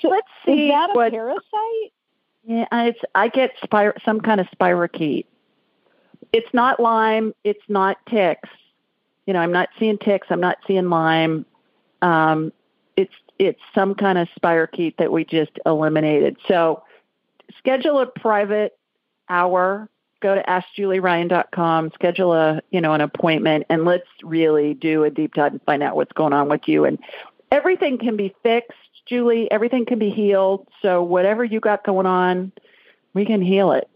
So- 0.01 0.09
let's 0.09 0.29
see 0.45 0.67
Is 0.67 0.71
that 0.73 0.91
a 0.91 0.93
what 0.95 1.13
parasite? 1.13 1.93
yeah, 2.47 2.67
it's 2.73 2.99
I 3.15 3.29
get 3.29 3.53
spir- 3.63 3.95
some 4.05 4.21
kind 4.21 4.41
of 4.41 4.47
spirochete. 4.51 5.25
It's 6.33 6.53
not 6.53 6.79
Lyme. 6.81 7.33
It's 7.45 7.63
not 7.69 7.97
ticks. 8.11 8.49
You 9.27 9.33
know, 9.33 9.41
I'm 9.41 9.53
not 9.53 9.69
seeing 9.79 9.99
ticks. 9.99 10.27
I'm 10.31 10.41
not 10.41 10.59
seeing 10.67 10.91
Lyme. 10.91 11.47
Um, 12.03 12.53
it's 12.97 13.15
it's 13.39 13.61
some 13.75 13.95
kind 13.95 14.19
of 14.19 14.29
spirochete 14.41 14.97
that 14.99 15.11
we 15.11 15.25
just 15.25 15.53
eliminated. 15.67 16.37
So 16.47 16.83
schedule 17.59 18.01
a 18.01 18.07
private 18.07 18.79
hour. 19.29 19.89
Go 20.21 20.35
to 20.35 20.43
askjulieryan.com. 20.43 21.91
Schedule 21.95 22.33
a 22.33 22.61
you 22.71 22.81
know 22.81 22.93
an 22.93 23.01
appointment, 23.01 23.67
and 23.69 23.85
let's 23.85 24.09
really 24.23 24.75
do 24.75 25.05
a 25.05 25.11
deep 25.11 25.35
dive 25.35 25.53
and 25.53 25.63
find 25.63 25.83
out 25.83 25.97
what's 25.97 26.13
going 26.13 26.33
on 26.33 26.49
with 26.49 26.63
you. 26.67 26.85
And 26.85 26.99
everything 27.51 27.99
can 27.99 28.17
be 28.17 28.35
fixed, 28.43 28.79
Julie. 29.07 29.51
Everything 29.51 29.85
can 29.85 29.99
be 29.99 30.11
healed. 30.11 30.69
So 30.83 31.03
whatever 31.03 31.45
you 31.45 31.61
got 31.61 31.85
going 31.85 32.07
on, 32.07 32.53
we 33.13 33.25
can 33.25 33.43
heal 33.43 33.73
it. 33.73 33.89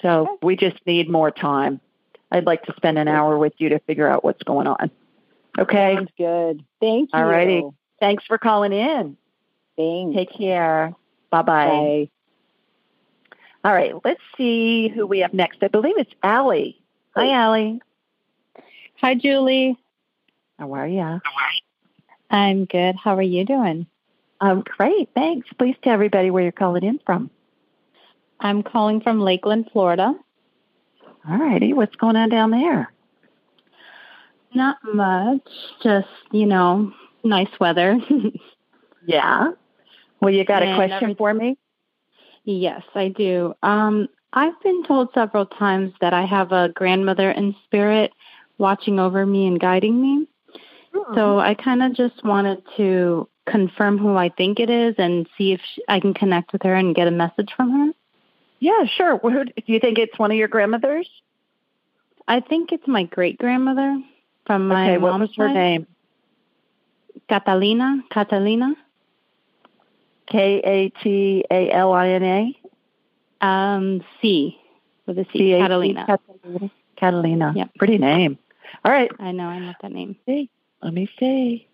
So 0.00 0.38
we 0.42 0.56
just 0.56 0.78
need 0.86 1.08
more 1.08 1.30
time. 1.30 1.80
I'd 2.30 2.46
like 2.46 2.64
to 2.64 2.74
spend 2.76 2.98
an 2.98 3.08
hour 3.08 3.38
with 3.38 3.54
you 3.58 3.70
to 3.70 3.78
figure 3.80 4.08
out 4.08 4.24
what's 4.24 4.42
going 4.42 4.66
on. 4.66 4.90
Okay. 5.58 5.96
Sounds 5.96 6.10
good. 6.16 6.64
Thank 6.80 7.10
you. 7.12 7.18
All 7.18 7.24
righty. 7.24 7.64
Thanks 7.98 8.24
for 8.26 8.38
calling 8.38 8.72
in. 8.72 9.16
Thanks. 9.76 10.16
Take 10.16 10.32
care. 10.32 10.94
Bye 11.30 11.42
bye. 11.42 11.66
Bye. 11.66 12.10
All 13.64 13.74
right. 13.74 13.94
Let's 14.04 14.22
see 14.36 14.88
who 14.88 15.06
we 15.06 15.20
have 15.20 15.34
next. 15.34 15.62
I 15.62 15.68
believe 15.68 15.98
it's 15.98 16.12
Allie. 16.22 16.80
Hi, 17.16 17.32
Allie. 17.32 17.80
Hi, 19.00 19.14
Julie. 19.14 19.76
How 20.58 20.72
are 20.74 20.86
you? 20.86 21.20
I'm 22.30 22.64
good. 22.64 22.94
How 22.96 23.16
are 23.16 23.22
you 23.22 23.44
doing? 23.44 23.86
Um, 24.40 24.62
great. 24.62 25.10
Thanks. 25.14 25.48
Please 25.58 25.76
tell 25.82 25.92
everybody 25.92 26.30
where 26.30 26.42
you're 26.42 26.52
calling 26.52 26.84
in 26.84 27.00
from. 27.04 27.30
I'm 28.38 28.62
calling 28.62 29.00
from 29.00 29.20
Lakeland, 29.20 29.68
Florida. 29.72 30.14
All 31.28 31.36
righty. 31.38 31.72
What's 31.72 31.96
going 31.96 32.16
on 32.16 32.28
down 32.28 32.50
there? 32.50 32.92
Not 34.54 34.78
much, 34.82 35.46
just, 35.82 36.08
you 36.32 36.46
know, 36.46 36.92
nice 37.24 37.50
weather. 37.60 37.98
Yeah. 39.06 39.52
Well, 40.20 40.32
you 40.32 40.44
got 40.44 40.62
a 40.62 40.66
And 40.66 40.76
question 40.76 40.96
everything- 40.96 41.16
for 41.16 41.32
me? 41.32 41.56
yes, 42.44 42.82
I 42.94 43.08
do. 43.08 43.54
Um, 43.62 44.08
I've 44.34 44.60
been 44.62 44.84
told 44.84 45.08
several 45.14 45.46
times 45.46 45.94
that 46.02 46.12
I 46.12 46.26
have 46.26 46.52
a 46.52 46.68
grandmother 46.68 47.30
in 47.30 47.56
spirit 47.64 48.12
watching 48.58 49.00
over 49.00 49.24
me 49.24 49.46
and 49.46 49.58
guiding 49.58 50.00
me. 50.02 50.28
So 51.14 51.38
I 51.38 51.54
kind 51.54 51.82
of 51.82 51.94
just 51.94 52.22
wanted 52.22 52.62
to 52.76 53.26
confirm 53.46 53.96
who 53.96 54.16
I 54.16 54.28
think 54.28 54.60
it 54.60 54.68
is 54.68 54.94
and 54.98 55.26
see 55.38 55.52
if 55.52 55.60
sh 55.62 55.78
I 55.88 55.98
can 55.98 56.12
connect 56.12 56.52
with 56.52 56.62
her 56.64 56.74
and 56.74 56.94
get 56.94 57.08
a 57.08 57.10
message 57.10 57.48
from 57.56 57.70
her. 57.70 57.92
Yeah, 58.60 58.84
sure. 58.84 59.18
Who, 59.18 59.44
do 59.44 59.52
you 59.66 59.80
think 59.80 59.98
it's 59.98 60.16
one 60.18 60.30
of 60.30 60.36
your 60.36 60.48
grandmothers? 60.48 61.08
I 62.28 62.40
think 62.40 62.70
it's 62.70 62.86
my 62.86 63.04
great 63.04 63.38
grandmother 63.38 64.00
from 64.46 64.68
my 64.68 64.84
okay. 64.84 64.98
What 64.98 65.12
mom's 65.12 65.30
was 65.30 65.36
her 65.38 65.48
side. 65.48 65.54
name? 65.54 65.86
Catalina. 67.28 68.04
Catalina. 68.10 68.74
K 70.30 70.60
A 70.64 70.88
T 71.02 71.44
A 71.50 71.70
L 71.72 71.92
I 71.92 72.08
N 72.10 72.22
A. 72.22 72.56
Um, 73.44 74.04
C 74.20 74.58
with 75.06 75.18
a 75.18 75.24
C. 75.32 75.38
C 75.38 75.52
A 75.52 75.56
T- 75.56 75.62
Catalina. 75.62 76.06
Catalina. 76.06 76.70
Catalina. 76.96 77.52
Yep. 77.56 77.70
Pretty 77.78 77.98
name. 77.98 78.38
All 78.84 78.92
right. 78.92 79.10
I 79.18 79.32
know. 79.32 79.46
I 79.46 79.58
know 79.58 79.72
that 79.80 79.90
name. 79.90 80.16
see. 80.26 80.50
Let 80.82 80.92
me 80.92 81.10
see. 81.18 81.66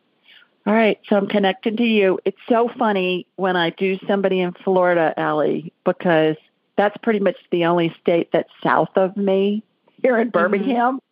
All 0.67 0.73
right. 0.73 0.99
So 1.09 1.17
I'm 1.17 1.27
connecting 1.27 1.77
to 1.77 1.85
you. 1.85 2.19
It's 2.25 2.39
so 2.49 2.71
funny 2.79 3.27
when 3.37 3.57
I 3.57 3.71
do 3.71 3.99
somebody 4.07 4.41
in 4.41 4.53
Florida, 4.53 5.13
Allie, 5.17 5.73
because 5.85 6.37
that's 6.77 6.97
pretty 6.99 7.21
much 7.21 7.37
the 7.51 7.65
only 7.67 7.95
state 8.01 8.31
that's 8.33 8.51
south 8.63 8.91
of 8.97 9.17
me 9.17 9.63
here 10.03 10.19
in 10.19 10.31
Birmingham. 10.31 11.01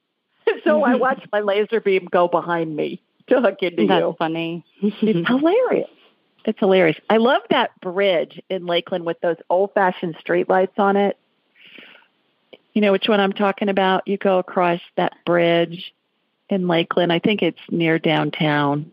So 0.63 0.83
I 0.83 0.97
watch 0.97 1.23
my 1.33 1.41
laser 1.41 1.81
beam 1.81 2.07
go 2.13 2.29
behind 2.29 2.77
me 2.77 3.01
to 3.29 3.41
hook 3.41 3.63
into 3.63 3.87
That's 3.87 4.03
you. 4.03 4.15
funny. 4.19 4.63
It's 4.83 5.27
hilarious. 5.29 5.89
It's 6.45 6.59
hilarious. 6.59 6.99
I 7.09 7.17
love 7.17 7.41
that 7.49 7.71
bridge 7.81 8.43
in 8.51 8.67
Lakeland 8.67 9.07
with 9.07 9.19
those 9.23 9.39
old 9.49 9.73
fashioned 9.73 10.17
streetlights 10.17 10.79
on 10.79 10.97
it. 10.97 11.17
You 12.75 12.83
know 12.83 12.93
which 12.93 13.09
one 13.09 13.21
I'm 13.21 13.33
talking 13.33 13.71
about? 13.71 14.07
You 14.07 14.19
go 14.19 14.39
across 14.39 14.81
that 14.97 15.15
bridge 15.25 15.95
in 16.51 16.69
Lakeland. 16.69 17.11
I 17.13 17.21
think 17.21 17.41
it's 17.41 17.61
near 17.71 17.99
downtown. 17.99 18.91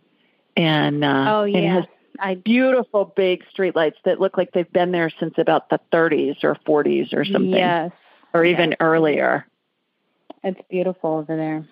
And 0.55 1.03
uh 1.03 1.25
oh 1.35 1.43
it 1.43 1.61
yeah. 1.61 1.75
has 1.75 1.85
I 2.19 2.35
beautiful 2.35 3.05
big 3.15 3.43
streetlights 3.55 3.95
that 4.05 4.19
look 4.19 4.37
like 4.37 4.51
they've 4.51 4.71
been 4.71 4.91
there 4.91 5.09
since 5.19 5.33
about 5.37 5.69
the 5.69 5.79
30s 5.91 6.43
or 6.43 6.55
40s 6.67 7.13
or 7.13 7.25
something 7.25 7.53
Yes, 7.53 7.91
or 8.33 8.45
even 8.45 8.75
earlier. 8.79 9.45
it's 10.43 10.59
beautiful 10.69 11.17
over 11.17 11.35
there. 11.35 11.65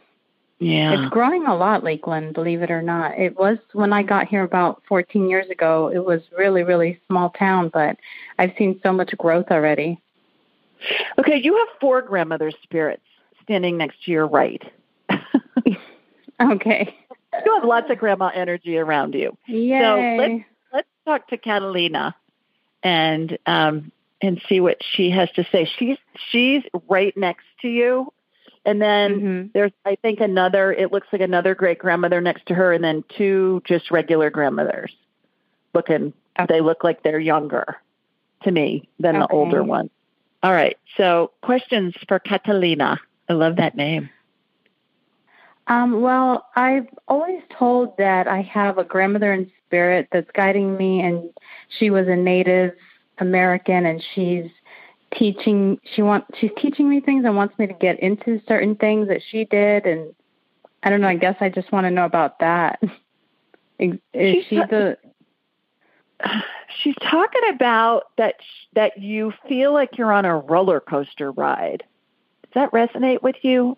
Yeah. 0.60 0.94
It's 1.04 1.10
growing 1.10 1.46
a 1.46 1.56
lot, 1.56 1.84
Lakeland. 1.86 2.34
Believe 2.34 2.62
it 2.62 2.70
or 2.70 2.82
not, 2.82 3.18
it 3.18 3.38
was 3.38 3.58
when 3.72 3.94
I 3.94 4.04
got 4.04 4.28
here 4.28 4.44
about 4.44 4.82
14 4.90 5.30
years 5.30 5.50
ago. 5.50 5.90
It 5.94 6.04
was 6.04 6.22
really, 6.38 6.64
really 6.64 7.00
small 7.08 7.30
town, 7.30 7.70
but 7.74 7.96
I've 8.38 8.54
seen 8.58 8.80
so 8.84 8.92
much 8.92 9.16
growth 9.18 9.48
already. 9.52 10.02
Okay, 11.18 11.40
you 11.42 11.56
have 11.58 11.68
four 11.80 12.02
grandmother 12.02 12.52
spirits 12.64 13.04
standing 13.44 13.78
next 13.78 14.04
to 14.04 14.12
your 14.12 14.28
right. 14.28 14.62
Okay. 16.42 16.96
You 17.46 17.54
have 17.56 17.64
lots 17.64 17.90
of 17.90 17.98
grandma 17.98 18.32
energy 18.34 18.78
around 18.78 19.14
you. 19.14 19.38
Yay. 19.48 20.18
let's- 20.18 20.44
Let's 20.72 20.88
talk 21.06 21.28
to 21.30 21.38
Catalina 21.38 22.16
and 22.84 23.38
um, 23.48 23.92
and 24.22 24.40
see 24.48 24.60
what 24.60 24.78
she 24.84 25.10
has 25.10 25.30
to 25.32 25.44
say. 25.52 25.66
She's 25.66 25.98
she's 26.32 26.62
right 26.88 27.16
next 27.18 27.46
to 27.64 27.68
you, 27.68 28.14
and 28.66 28.80
then 28.80 29.20
Mhm. 29.20 29.54
there's 29.54 29.72
I 29.84 29.96
think 29.96 30.20
another. 30.20 30.72
It 30.72 30.92
looks 30.92 31.08
like 31.12 31.22
another 31.24 31.56
great 31.56 31.80
grandmother 31.80 32.22
next 32.22 32.46
to 32.48 32.54
her, 32.54 32.72
and 32.72 32.84
then 32.84 33.04
two 33.18 33.64
just 33.66 33.90
regular 33.90 34.30
grandmothers. 34.30 34.96
Looking, 35.74 36.14
they 36.48 36.62
look 36.62 36.84
like 36.84 37.02
they're 37.02 37.20
younger 37.20 37.78
to 38.44 38.52
me 38.52 38.88
than 39.00 39.16
the 39.20 39.28
older 39.28 39.64
one. 39.64 39.90
All 40.44 40.54
right. 40.54 40.78
So 40.98 41.32
questions 41.42 41.96
for 42.08 42.20
Catalina. 42.20 43.00
I 43.28 43.34
love 43.34 43.56
that 43.56 43.76
name. 43.76 44.10
Um, 45.70 46.02
well, 46.02 46.48
I've 46.56 46.88
always 47.08 47.42
told 47.58 47.96
that 47.98 48.28
I 48.28 48.42
have 48.42 48.80
a 48.80 48.84
grandmother 48.84 49.32
in 49.32 49.52
spirit 49.68 50.08
that's 50.12 50.30
guiding 50.32 50.76
me, 50.76 51.00
and 51.02 51.30
she 51.78 51.92
was 51.92 52.08
a 52.08 52.16
Native 52.16 52.74
American, 53.20 53.86
and 53.86 54.04
she's 54.16 54.50
teaching. 55.14 55.80
She 55.94 56.02
wants 56.02 56.28
she's 56.40 56.52
teaching 56.58 56.90
me 56.90 57.02
things 57.02 57.24
and 57.24 57.36
wants 57.36 57.58
me 57.60 57.68
to 57.68 57.74
get 57.74 58.00
into 58.00 58.42
certain 58.48 58.76
things 58.76 59.08
that 59.10 59.22
she 59.30 59.46
did, 59.46 59.86
and 59.86 60.14
I 60.82 60.90
don't 60.90 61.02
know. 61.02 61.08
I 61.08 61.16
guess 61.16 61.36
I 61.40 61.50
just 61.50 61.72
want 61.72 61.86
to 61.86 61.92
know 61.92 62.06
about 62.06 62.40
that. 62.40 62.82
Is, 63.80 63.94
is 64.14 64.36
She's 64.36 64.46
she 64.50 64.56
the? 64.58 64.98
She's 66.84 66.96
talking 67.02 67.42
about 67.54 68.04
that 68.18 68.36
that 68.74 69.00
you 69.00 69.32
feel 69.48 69.74
like 69.74 69.98
you're 69.98 70.12
on 70.12 70.26
a 70.26 70.36
roller 70.38 70.82
coaster 70.82 71.32
ride. 71.32 71.84
Does 72.44 72.52
that 72.56 72.72
resonate 72.72 73.22
with 73.24 73.38
you? 73.42 73.78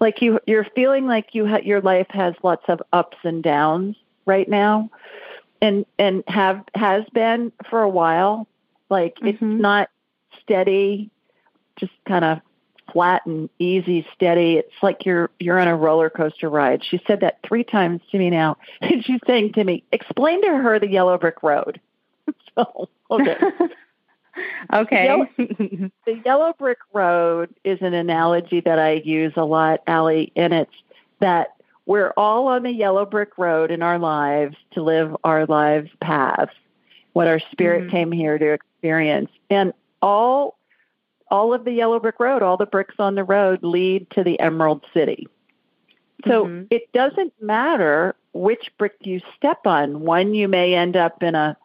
Like 0.00 0.22
you 0.22 0.40
you're 0.46 0.66
feeling 0.74 1.06
like 1.06 1.34
you 1.34 1.46
ha- 1.46 1.60
your 1.62 1.80
life 1.80 2.08
has 2.10 2.34
lots 2.42 2.64
of 2.68 2.82
ups 2.92 3.18
and 3.24 3.42
downs 3.42 3.96
right 4.26 4.48
now, 4.48 4.90
and 5.60 5.86
and 5.98 6.24
have 6.28 6.64
has 6.74 7.04
been 7.12 7.52
for 7.68 7.82
a 7.82 7.88
while. 7.88 8.46
Like 8.88 9.16
it's 9.22 9.40
Mhm. 9.40 9.60
not 9.60 9.90
steady, 10.40 11.10
just 11.76 11.92
kind 12.06 12.24
of 12.24 12.40
flat 12.92 13.24
and 13.26 13.48
easy, 13.58 14.06
steady. 14.14 14.58
It's 14.58 14.82
like 14.82 15.06
you're 15.06 15.30
you're 15.40 15.58
on 15.58 15.68
a 15.68 15.76
roller 15.76 16.10
coaster 16.10 16.48
ride. 16.50 16.84
She 16.84 17.00
said 17.06 17.20
that 17.20 17.38
three 17.42 17.64
times 17.64 18.00
to 18.10 18.18
me 18.18 18.30
now, 18.30 18.56
and 18.80 19.04
she's 19.04 19.20
saying 19.26 19.52
to 19.54 19.64
me, 19.64 19.84
"Explain 19.92 20.42
to 20.42 20.56
her 20.56 20.78
the 20.78 20.88
yellow 20.88 21.16
brick 21.18 21.42
road." 21.42 21.80
so 22.54 22.88
okay. 23.10 23.36
okay. 24.72 25.02
The 25.02 25.04
yellow, 25.04 25.90
the 26.06 26.22
yellow 26.24 26.54
brick 26.58 26.78
road 26.92 27.54
is 27.64 27.78
an 27.82 27.94
analogy 27.94 28.60
that 28.60 28.78
I 28.78 29.02
use 29.04 29.32
a 29.36 29.44
lot, 29.44 29.82
Allie, 29.86 30.32
and 30.36 30.52
it's 30.52 30.74
that 31.20 31.54
we're 31.86 32.12
all 32.16 32.48
on 32.48 32.62
the 32.62 32.70
yellow 32.70 33.04
brick 33.04 33.36
road 33.36 33.70
in 33.70 33.82
our 33.82 33.98
lives 33.98 34.56
to 34.72 34.82
live 34.82 35.16
our 35.24 35.46
lives 35.46 35.90
paths, 36.00 36.54
what 37.12 37.26
our 37.26 37.40
spirit 37.50 37.82
mm-hmm. 37.82 37.90
came 37.90 38.12
here 38.12 38.38
to 38.38 38.52
experience. 38.52 39.30
And 39.50 39.72
all 40.00 40.58
all 41.30 41.54
of 41.54 41.64
the 41.64 41.72
yellow 41.72 41.98
brick 41.98 42.20
road, 42.20 42.42
all 42.42 42.58
the 42.58 42.66
bricks 42.66 42.96
on 42.98 43.14
the 43.14 43.24
road 43.24 43.62
lead 43.62 44.10
to 44.10 44.22
the 44.22 44.38
Emerald 44.38 44.84
City. 44.92 45.26
So 46.26 46.44
mm-hmm. 46.44 46.66
it 46.70 46.92
doesn't 46.92 47.32
matter 47.40 48.14
which 48.32 48.70
brick 48.78 48.94
you 49.00 49.20
step 49.36 49.66
on. 49.66 50.00
One 50.00 50.34
you 50.34 50.46
may 50.46 50.74
end 50.74 50.96
up 50.96 51.22
in 51.22 51.34
a 51.34 51.56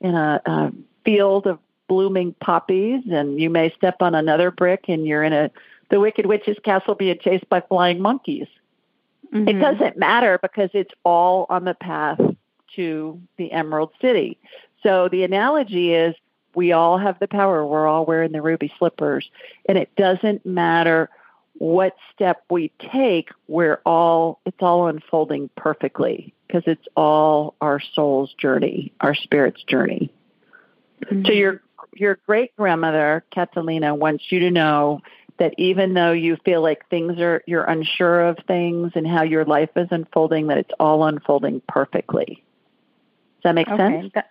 in 0.00 0.14
a, 0.14 0.40
a 0.46 0.72
field 1.04 1.46
of 1.46 1.58
blooming 1.88 2.34
poppies, 2.40 3.02
and 3.10 3.40
you 3.40 3.50
may 3.50 3.70
step 3.70 3.96
on 4.00 4.14
another 4.14 4.50
brick, 4.50 4.84
and 4.88 5.06
you're 5.06 5.24
in 5.24 5.32
a 5.32 5.50
the 5.90 6.00
Wicked 6.00 6.26
Witch's 6.26 6.58
castle 6.62 6.94
being 6.94 7.18
chased 7.18 7.48
by 7.48 7.62
flying 7.62 8.00
monkeys. 8.00 8.46
Mm-hmm. 9.32 9.48
It 9.48 9.52
doesn't 9.54 9.96
matter 9.96 10.38
because 10.40 10.70
it's 10.74 10.92
all 11.04 11.46
on 11.48 11.64
the 11.64 11.74
path 11.74 12.20
to 12.76 13.20
the 13.36 13.52
Emerald 13.52 13.90
City. 14.00 14.38
So 14.82 15.08
the 15.08 15.24
analogy 15.24 15.94
is 15.94 16.14
we 16.54 16.72
all 16.72 16.98
have 16.98 17.18
the 17.18 17.28
power. 17.28 17.64
We're 17.64 17.86
all 17.86 18.04
wearing 18.04 18.32
the 18.32 18.42
ruby 18.42 18.72
slippers. 18.78 19.30
And 19.68 19.78
it 19.78 19.94
doesn't 19.96 20.44
matter 20.44 21.08
what 21.54 21.96
step 22.14 22.44
we 22.50 22.70
take, 22.92 23.30
we're 23.48 23.80
all, 23.84 24.40
it's 24.46 24.58
all 24.60 24.86
unfolding 24.86 25.50
perfectly 25.56 26.32
because 26.46 26.62
it's 26.66 26.86
all 26.96 27.54
our 27.60 27.80
soul's 27.80 28.32
journey, 28.34 28.92
our 29.00 29.14
spirit's 29.14 29.62
journey. 29.64 30.12
Mm-hmm. 31.04 31.26
So 31.26 31.32
your, 31.32 31.62
your 31.94 32.18
great 32.26 32.54
grandmother, 32.56 33.24
Catalina, 33.30 33.94
wants 33.94 34.24
you 34.30 34.40
to 34.40 34.50
know 34.50 35.00
that 35.38 35.54
even 35.56 35.94
though 35.94 36.12
you 36.12 36.36
feel 36.44 36.62
like 36.62 36.88
things 36.88 37.18
are, 37.18 37.42
you're 37.46 37.64
unsure 37.64 38.28
of 38.28 38.38
things 38.46 38.92
and 38.94 39.06
how 39.06 39.22
your 39.22 39.44
life 39.44 39.70
is 39.76 39.88
unfolding, 39.90 40.48
that 40.48 40.58
it's 40.58 40.72
all 40.80 41.04
unfolding 41.04 41.62
perfectly. 41.68 42.42
Does 43.36 43.42
that 43.44 43.54
make 43.54 43.68
okay. 43.68 44.00
sense? 44.00 44.12
That, 44.14 44.30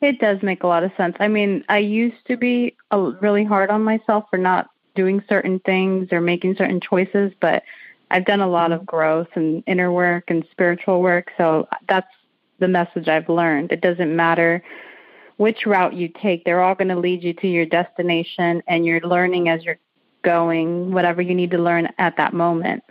it 0.00 0.20
does 0.20 0.42
make 0.42 0.62
a 0.62 0.68
lot 0.68 0.84
of 0.84 0.92
sense. 0.96 1.16
I 1.18 1.26
mean, 1.26 1.64
I 1.68 1.78
used 1.78 2.24
to 2.28 2.36
be 2.36 2.76
a, 2.92 3.00
really 3.00 3.44
hard 3.44 3.70
on 3.70 3.82
myself 3.82 4.26
for 4.30 4.38
not 4.38 4.70
doing 4.94 5.22
certain 5.28 5.58
things 5.60 6.08
or 6.12 6.20
making 6.20 6.54
certain 6.56 6.80
choices, 6.80 7.32
but 7.40 7.64
I've 8.10 8.24
done 8.24 8.40
a 8.40 8.48
lot 8.48 8.72
of 8.72 8.80
mm-hmm. 8.80 8.96
growth 8.96 9.28
and 9.34 9.64
inner 9.66 9.90
work 9.90 10.24
and 10.28 10.46
spiritual 10.52 11.02
work. 11.02 11.32
So 11.36 11.68
that's 11.88 12.08
the 12.60 12.68
message 12.68 13.08
I've 13.08 13.28
learned. 13.28 13.72
It 13.72 13.80
doesn't 13.80 14.14
matter 14.14 14.62
which 15.38 15.66
route 15.66 15.94
you 15.94 16.08
take, 16.08 16.44
they're 16.44 16.62
all 16.62 16.74
going 16.74 16.88
to 16.88 16.98
lead 16.98 17.22
you 17.22 17.32
to 17.32 17.48
your 17.48 17.64
destination, 17.64 18.62
and 18.68 18.84
you're 18.84 19.00
learning 19.00 19.48
as 19.48 19.64
you're 19.64 19.78
going 20.22 20.92
whatever 20.92 21.22
you 21.22 21.34
need 21.34 21.52
to 21.52 21.58
learn 21.58 21.88
at 21.98 22.16
that 22.18 22.34
moment. 22.34 22.84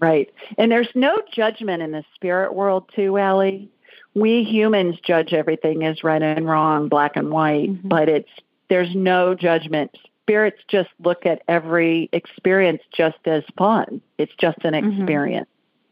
Right. 0.00 0.32
And 0.58 0.72
there's 0.72 0.88
no 0.94 1.22
judgment 1.32 1.82
in 1.82 1.92
the 1.92 2.04
spirit 2.14 2.54
world, 2.54 2.90
too, 2.94 3.16
Allie. 3.16 3.70
We 4.14 4.44
humans 4.44 4.96
judge 5.04 5.32
everything 5.32 5.84
as 5.84 6.02
right 6.02 6.22
and 6.22 6.48
wrong, 6.48 6.88
black 6.88 7.16
and 7.16 7.30
white, 7.30 7.70
mm-hmm. 7.70 7.88
but 7.88 8.08
it's 8.08 8.30
there's 8.68 8.94
no 8.94 9.34
judgment. 9.34 9.96
Spirits 10.22 10.62
just 10.68 10.90
look 11.00 11.26
at 11.26 11.42
every 11.48 12.08
experience 12.12 12.82
just 12.96 13.18
as 13.26 13.44
fun. 13.58 14.00
It's 14.16 14.32
just 14.40 14.58
an 14.64 14.72
mm-hmm. 14.72 15.00
experience. 15.00 15.48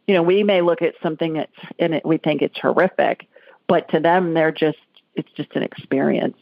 You 0.06 0.14
know, 0.14 0.22
we 0.22 0.42
may 0.42 0.62
look 0.62 0.82
at 0.82 0.94
something 1.02 1.34
that's 1.34 1.52
in 1.78 1.92
it 1.92 2.04
we 2.04 2.16
think 2.16 2.42
it's 2.42 2.58
horrific, 2.58 3.28
but 3.66 3.88
to 3.90 4.00
them 4.00 4.34
they're 4.34 4.52
just 4.52 4.78
it's 5.14 5.30
just 5.36 5.54
an 5.54 5.62
experience. 5.62 6.36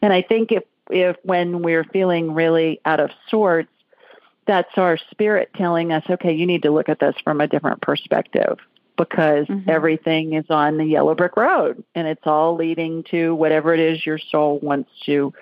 And 0.00 0.12
I 0.12 0.22
think 0.22 0.52
if 0.52 0.64
if 0.90 1.16
when 1.22 1.62
we're 1.62 1.84
feeling 1.84 2.34
really 2.34 2.80
out 2.84 3.00
of 3.00 3.10
sorts, 3.28 3.70
that's 4.46 4.76
our 4.76 4.98
spirit 5.10 5.50
telling 5.54 5.92
us, 5.92 6.04
okay, 6.08 6.32
you 6.32 6.46
need 6.46 6.62
to 6.62 6.70
look 6.70 6.88
at 6.88 6.98
this 6.98 7.14
from 7.22 7.40
a 7.40 7.46
different 7.46 7.80
perspective 7.80 8.58
because 8.96 9.46
mm-hmm. 9.46 9.70
everything 9.70 10.34
is 10.34 10.44
on 10.50 10.76
the 10.76 10.84
yellow 10.84 11.14
brick 11.14 11.36
road 11.36 11.82
and 11.94 12.06
it's 12.06 12.26
all 12.26 12.56
leading 12.56 13.04
to 13.04 13.34
whatever 13.34 13.72
it 13.72 13.80
is 13.80 14.04
your 14.04 14.18
soul 14.18 14.58
wants 14.60 14.90
to 15.06 15.32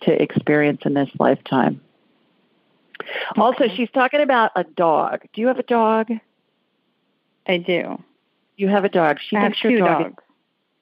to 0.00 0.22
experience 0.22 0.80
in 0.84 0.94
this 0.94 1.10
lifetime. 1.18 1.80
Okay. 3.00 3.40
Also, 3.40 3.64
she's 3.74 3.90
talking 3.90 4.20
about 4.20 4.52
a 4.54 4.64
dog. 4.64 5.22
Do 5.32 5.40
you 5.40 5.48
have 5.48 5.58
a 5.58 5.64
dog? 5.64 6.08
I 7.46 7.56
do. 7.58 8.02
You 8.56 8.68
have 8.68 8.84
a 8.84 8.88
dog. 8.88 9.18
She 9.28 9.36
I 9.36 9.42
thinks 9.42 9.62
your 9.62 9.78
dog. 9.78 10.02
Dogs. 10.02 10.22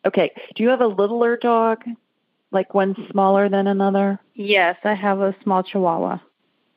Okay. 0.06 0.30
Do 0.54 0.62
you 0.62 0.68
have 0.70 0.80
a 0.80 0.86
littler 0.86 1.36
dog? 1.36 1.82
Like 2.52 2.74
one 2.74 2.94
smaller 3.10 3.48
than 3.48 3.66
another? 3.66 4.20
Yes, 4.34 4.76
I 4.84 4.94
have 4.94 5.20
a 5.20 5.34
small 5.42 5.62
chihuahua. 5.62 6.18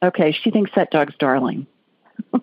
Okay, 0.02 0.32
she 0.32 0.50
thinks 0.50 0.72
that 0.76 0.92
dog's 0.92 1.16
darling. 1.20 1.68
the 2.34 2.42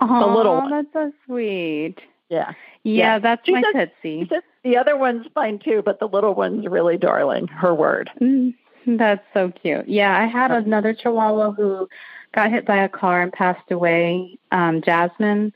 little 0.00 0.56
one. 0.56 0.70
that's 0.70 0.92
so 0.92 1.12
sweet. 1.26 1.96
Yeah. 2.28 2.52
Yeah, 2.82 3.14
yeah. 3.14 3.18
that's 3.18 3.44
she 3.44 3.52
my 3.52 3.62
says, 3.72 3.88
Tootsie. 4.02 4.30
the 4.62 4.76
other 4.76 4.96
one's 4.96 5.26
fine 5.34 5.58
too, 5.58 5.82
but 5.84 5.98
the 5.98 6.06
little 6.06 6.34
one's 6.34 6.66
really 6.66 6.96
darling. 6.96 7.48
Her 7.48 7.74
word. 7.74 8.10
Mm, 8.20 8.54
that's 8.86 9.24
so 9.32 9.50
cute. 9.50 9.88
Yeah, 9.88 10.16
I 10.16 10.26
had 10.26 10.50
another 10.50 10.94
Chihuahua 10.94 11.52
who 11.52 11.88
got 12.34 12.50
hit 12.50 12.66
by 12.66 12.76
a 12.76 12.88
car 12.88 13.22
and 13.22 13.32
passed 13.32 13.70
away, 13.70 14.38
um, 14.52 14.82
Jasmine. 14.82 15.52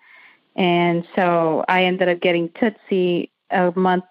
And 0.56 1.06
so 1.14 1.64
I 1.68 1.84
ended 1.84 2.08
up 2.08 2.20
getting 2.20 2.50
Tootsie 2.58 3.30
a 3.50 3.72
month 3.76 4.04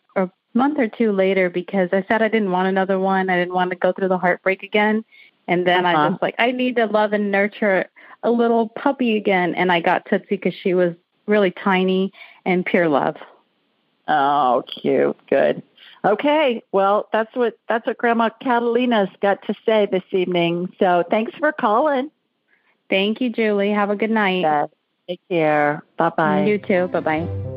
month 0.58 0.80
or 0.80 0.88
two 0.88 1.12
later 1.12 1.50
because 1.50 1.90
I 1.92 2.04
said 2.08 2.22
I 2.22 2.28
didn't 2.28 2.52
want 2.52 2.68
another 2.68 3.00
one. 3.00 3.30
I 3.30 3.38
didn't 3.38 3.54
want 3.54 3.70
to 3.70 3.76
go 3.76 3.92
through 3.92 4.10
the 4.10 4.18
heartbreak 4.18 4.64
again. 4.64 5.06
And 5.48 5.66
then 5.66 5.86
uh-huh. 5.86 5.98
I 5.98 6.10
just 6.10 6.22
like 6.22 6.36
I 6.40 6.52
need 6.52 6.76
to 6.76 6.86
love 6.86 7.14
and 7.14 7.32
nurture 7.32 7.86
a 8.24 8.32
little 8.32 8.70
puppy 8.70 9.16
again. 9.16 9.56
And 9.56 9.72
I 9.72 9.80
got 9.80 10.06
Tootsie 10.10 10.28
because 10.30 10.54
she 10.54 10.74
was 10.74 10.94
really 11.26 11.52
tiny 11.52 12.12
and 12.46 12.66
pure 12.66 12.90
love. 12.90 13.16
Oh, 14.08 14.64
cute. 14.68 15.18
Good. 15.30 15.62
Okay. 16.06 16.64
Well, 16.72 17.10
that's 17.12 17.34
what 17.36 17.58
that's 17.68 17.86
what 17.86 17.98
Grandma 17.98 18.30
Catalina's 18.42 19.10
got 19.22 19.42
to 19.48 19.54
say 19.66 19.88
this 19.92 20.04
evening. 20.12 20.74
So 20.80 21.04
thanks 21.10 21.34
for 21.40 21.52
calling. 21.52 22.12
Thank 22.90 23.20
you, 23.20 23.30
Julie. 23.30 23.72
Have 23.72 23.90
a 23.90 23.96
good 23.96 24.12
night. 24.12 24.42
Yeah. 24.42 24.68
Take 25.08 25.22
care. 25.30 25.84
Bye 25.98 26.12
bye. 26.16 26.46
You 26.46 26.58
too. 26.58 26.88
Bye 26.88 27.00
bye. 27.00 27.57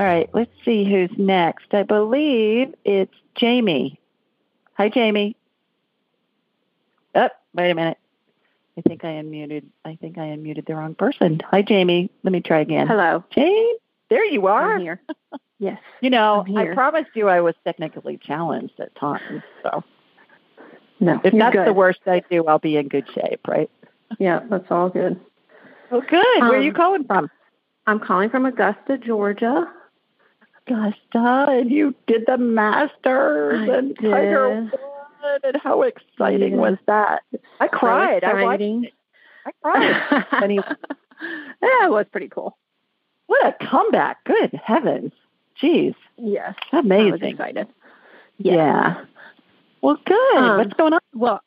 All 0.00 0.06
right, 0.06 0.30
let's 0.32 0.50
see 0.64 0.86
who's 0.90 1.10
next. 1.18 1.74
I 1.74 1.82
believe 1.82 2.74
it's 2.86 3.12
Jamie. 3.34 4.00
Hi, 4.78 4.88
Jamie. 4.88 5.36
Oh, 7.14 7.28
wait 7.52 7.70
a 7.70 7.74
minute. 7.74 7.98
I 8.78 8.80
think 8.80 9.04
I 9.04 9.08
unmuted. 9.08 9.64
I 9.84 9.96
think 10.00 10.16
I 10.16 10.28
unmuted 10.28 10.66
the 10.66 10.74
wrong 10.74 10.94
person. 10.94 11.42
Hi, 11.50 11.60
Jamie. 11.60 12.10
Let 12.22 12.32
me 12.32 12.40
try 12.40 12.60
again. 12.60 12.86
Hello. 12.86 13.22
Jamie, 13.30 13.74
there 14.08 14.24
you 14.24 14.46
are. 14.46 14.76
I'm 14.76 14.80
here. 14.80 15.02
Yes. 15.58 15.78
You 16.00 16.08
know, 16.08 16.46
I 16.56 16.68
promised 16.72 17.10
you 17.14 17.28
I 17.28 17.42
was 17.42 17.54
technically 17.66 18.16
challenged 18.16 18.80
at 18.80 18.94
times. 18.94 19.42
So 19.62 19.84
No, 21.00 21.20
if 21.22 21.34
that's 21.34 21.54
good. 21.54 21.66
the 21.66 21.74
worst 21.74 22.00
I 22.06 22.22
do, 22.30 22.46
I'll 22.46 22.58
be 22.58 22.78
in 22.78 22.88
good 22.88 23.04
shape, 23.14 23.46
right? 23.46 23.70
Yeah, 24.18 24.40
that's 24.48 24.64
all 24.70 24.88
good. 24.88 25.20
Oh, 25.90 26.00
good. 26.00 26.24
Where 26.40 26.54
are 26.54 26.62
you 26.62 26.70
Um, 26.70 26.76
calling 26.76 27.04
from? 27.04 27.30
I'm 27.86 28.00
calling 28.00 28.30
from 28.30 28.46
Augusta, 28.46 28.96
Georgia. 28.96 29.70
Augusta, 30.70 31.46
and 31.50 31.70
you 31.70 31.94
did 32.06 32.24
the 32.26 32.38
Masters 32.38 33.68
I 33.68 33.74
and 33.76 33.96
Tiger 33.96 34.68
did. 34.70 34.80
won, 34.80 35.40
and 35.44 35.56
how 35.62 35.82
exciting 35.82 36.52
Yeah. 36.54 36.58
was 36.58 36.78
that? 36.86 37.22
I 37.60 37.68
cried. 37.68 38.24
I 38.24 38.42
watched. 38.42 38.62
it. 38.62 38.92
I 39.46 39.50
cried. 39.62 40.50
he, 40.50 40.56
yeah, 40.56 41.86
it 41.86 41.90
was 41.90 42.06
pretty 42.10 42.28
cool. 42.28 42.56
what 43.26 43.44
a 43.46 43.64
comeback! 43.66 44.24
Good 44.24 44.54
heavens, 44.62 45.12
jeez, 45.62 45.94
Yes. 46.16 46.54
I 46.72 46.76
was 46.76 46.84
amazing. 46.84 47.22
excited. 47.24 47.68
Yeah. 48.38 49.04
Well, 49.82 49.98
good. 50.04 50.36
Um, 50.36 50.58
What's 50.58 50.74
going 50.74 50.92
on? 50.94 51.00
Well, 51.14 51.40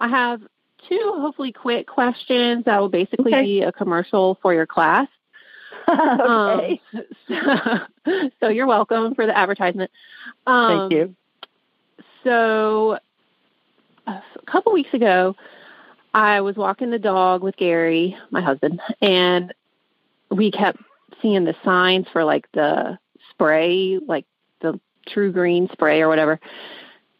I 0.00 0.08
have 0.08 0.40
two 0.88 1.14
hopefully 1.16 1.52
quick 1.52 1.86
questions 1.86 2.64
that 2.66 2.78
will 2.80 2.88
basically 2.88 3.32
Okay. 3.32 3.42
be 3.44 3.62
a 3.62 3.72
commercial 3.72 4.38
for 4.42 4.52
your 4.54 4.66
class. 4.66 5.08
okay. 5.88 6.80
Um, 6.94 7.02
so, 7.28 8.28
so 8.40 8.48
you're 8.48 8.66
welcome 8.66 9.14
for 9.14 9.26
the 9.26 9.36
advertisement. 9.36 9.90
Um, 10.46 10.78
Thank 10.78 10.92
you. 10.92 11.16
So, 12.24 12.98
a 14.06 14.22
couple 14.46 14.72
weeks 14.72 14.92
ago, 14.92 15.36
I 16.12 16.40
was 16.40 16.56
walking 16.56 16.90
the 16.90 16.98
dog 16.98 17.42
with 17.42 17.56
Gary, 17.56 18.16
my 18.30 18.40
husband, 18.40 18.80
and 19.00 19.52
we 20.30 20.50
kept 20.50 20.80
seeing 21.22 21.44
the 21.44 21.54
signs 21.64 22.06
for 22.12 22.24
like 22.24 22.50
the 22.52 22.98
spray, 23.30 23.98
like 24.06 24.24
the 24.60 24.80
TruGreen 25.08 25.70
spray 25.72 26.00
or 26.00 26.08
whatever. 26.08 26.40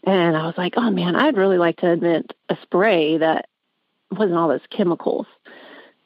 And 0.05 0.37
I 0.37 0.47
was 0.47 0.55
like, 0.57 0.75
oh 0.77 0.91
man, 0.91 1.17
I'd 1.17 1.37
really 1.37 1.59
like 1.59 1.79
to 1.79 1.91
invent 1.91 2.33
a 2.49 2.57
spray 2.63 3.19
that 3.19 3.49
wasn't 4.11 4.39
all 4.39 4.49
those 4.49 4.61
chemicals. 4.71 5.27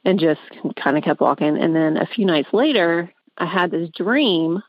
And 0.04 0.18
just 0.18 0.40
kind 0.76 0.96
of 0.96 1.04
kept 1.04 1.20
walking. 1.20 1.58
And 1.58 1.76
then 1.76 1.96
a 1.96 2.06
few 2.06 2.24
nights 2.24 2.48
later, 2.52 3.12
I 3.36 3.46
had 3.46 3.70
this 3.70 3.90
dream. 3.90 4.62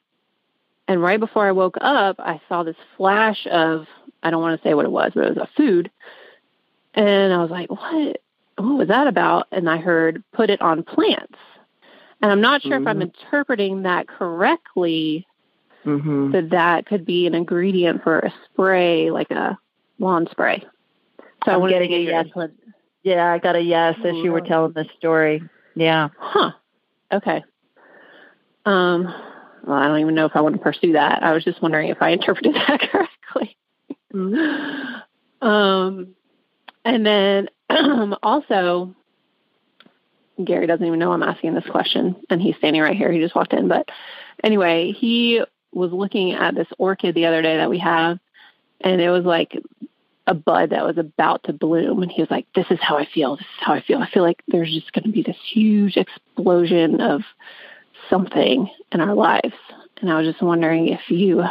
And 0.88 1.02
right 1.02 1.20
before 1.20 1.48
I 1.48 1.54
woke 1.54 1.78
up, 1.80 2.18
I 2.20 2.42
saw 2.50 2.64
this 2.64 2.76
flash 2.98 3.48
of, 3.50 3.86
I 4.24 4.30
don't 4.30 4.42
want 4.42 4.62
to 4.62 4.68
say 4.68 4.74
what 4.74 4.86
it 4.86 4.92
was, 4.92 5.14
but 5.16 5.26
it 5.26 5.36
was 5.36 5.48
a 5.48 5.50
food. 5.56 5.90
And 6.94 7.32
I 7.34 7.38
was 7.38 7.50
like, 7.50 7.70
what? 7.70 8.22
What 8.58 8.78
was 8.78 8.88
that 8.90 9.08
about? 9.08 9.48
And 9.52 9.70
I 9.70 9.78
heard, 9.78 10.22
put 10.34 10.50
it 10.50 10.62
on 10.62 10.84
plants. 10.84 11.38
And 12.22 12.32
I'm 12.32 12.42
not 12.42 12.62
sure 12.62 12.80
if 12.80 12.86
I'm 12.86 13.02
interpreting 13.02 13.84
that 13.84 14.08
correctly, 14.08 15.26
Mm-hmm. 15.86 16.32
that 16.34 16.52
that 16.52 16.86
could 16.86 17.06
be 17.08 17.26
an 17.26 17.34
ingredient 17.34 18.04
for 18.04 18.20
a 18.20 18.32
spray, 18.46 19.10
like 19.10 19.32
a 19.32 19.58
lawn 19.98 20.28
spray. 20.30 20.64
So 21.44 21.52
I 21.52 21.56
I'm 21.56 21.62
wanted 21.62 21.80
to 21.80 21.88
getting 21.88 22.06
get 22.06 22.26
a 22.26 22.26
yes. 22.26 22.50
Yeah, 23.04 23.32
I 23.32 23.40
got 23.40 23.56
a 23.56 23.62
yes 23.62 23.96
as 24.04 24.16
you 24.16 24.32
were 24.32 24.42
telling 24.42 24.74
the 24.74 24.86
story. 24.98 25.42
Yeah. 25.76 26.10
Huh. 26.18 26.52
Okay. 27.12 27.44
Um, 28.66 29.04
well, 29.66 29.78
I 29.78 29.88
don't 29.88 30.00
even 30.00 30.16
know 30.16 30.26
if 30.26 30.36
I 30.36 30.42
want 30.42 30.56
to 30.56 30.62
pursue 30.62 30.94
that. 30.94 31.24
I 31.24 31.34
was 31.34 31.44
just 31.44 31.62
wondering 31.62 31.90
if 31.90 32.02
I 32.02 32.10
interpreted 32.10 32.54
that 32.68 32.80
correctly. 32.80 33.58
Um, 35.42 36.16
and 36.86 37.06
then 37.06 37.50
also, 38.24 38.96
Gary 40.44 40.68
doesn't 40.68 40.86
even 40.86 41.00
know 41.00 41.12
I'm 41.12 41.24
asking 41.24 41.54
this 41.54 41.66
question, 41.70 42.16
and 42.30 42.42
he's 42.42 42.56
standing 42.58 42.82
right 42.82 42.98
here. 42.98 43.12
He 43.12 43.20
just 43.20 43.36
walked 43.36 43.54
in. 43.54 43.68
But 43.68 43.90
anyway, 44.44 44.92
he 44.92 45.44
was 45.72 45.92
looking 45.92 46.34
at 46.34 46.56
this 46.56 46.68
orchid 46.78 47.16
the 47.16 47.26
other 47.26 47.42
day 47.42 47.58
that 47.58 47.70
we 47.70 47.80
have, 47.80 48.20
and 48.82 49.02
it 49.02 49.10
was 49.10 49.24
like 49.24 49.58
a 50.32 50.34
bud 50.34 50.70
that 50.72 50.86
was 50.86 50.98
about 50.98 51.44
to 51.44 51.54
bloom. 51.54 52.02
And 52.02 52.12
he 52.12 52.22
was 52.22 52.32
like, 52.32 52.48
This 52.56 52.66
is 52.72 52.80
how 52.82 52.98
I 52.98 53.06
feel. 53.06 53.36
This 53.36 53.46
is 53.46 53.60
how 53.60 53.74
I 53.74 53.82
feel. 53.82 54.00
I 54.00 54.10
feel 54.10 54.24
like 54.24 54.42
there's 54.48 54.74
just 54.74 54.92
going 54.94 55.04
to 55.04 55.12
be 55.12 55.22
this 55.22 55.38
huge 55.54 55.98
explosion 55.98 57.02
of 57.02 57.22
something 58.10 58.70
in 58.92 59.02
our 59.02 59.14
lives. 59.14 59.54
And 60.02 60.10
I 60.10 60.18
was 60.18 60.28
just 60.28 60.42
wondering 60.42 60.88
if 60.88 61.02
you 61.10 61.44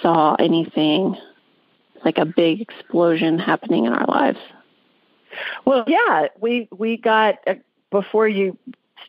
saw 0.00 0.34
anything 0.38 1.16
like 2.04 2.18
a 2.18 2.24
big 2.24 2.60
explosion 2.60 3.38
happening 3.38 3.84
in 3.84 3.92
our 3.92 4.06
lives. 4.06 4.38
Well, 5.64 5.84
yeah, 5.86 6.26
we 6.40 6.68
we 6.76 6.96
got 6.96 7.36
uh, 7.46 7.54
before 7.90 8.28
you 8.28 8.58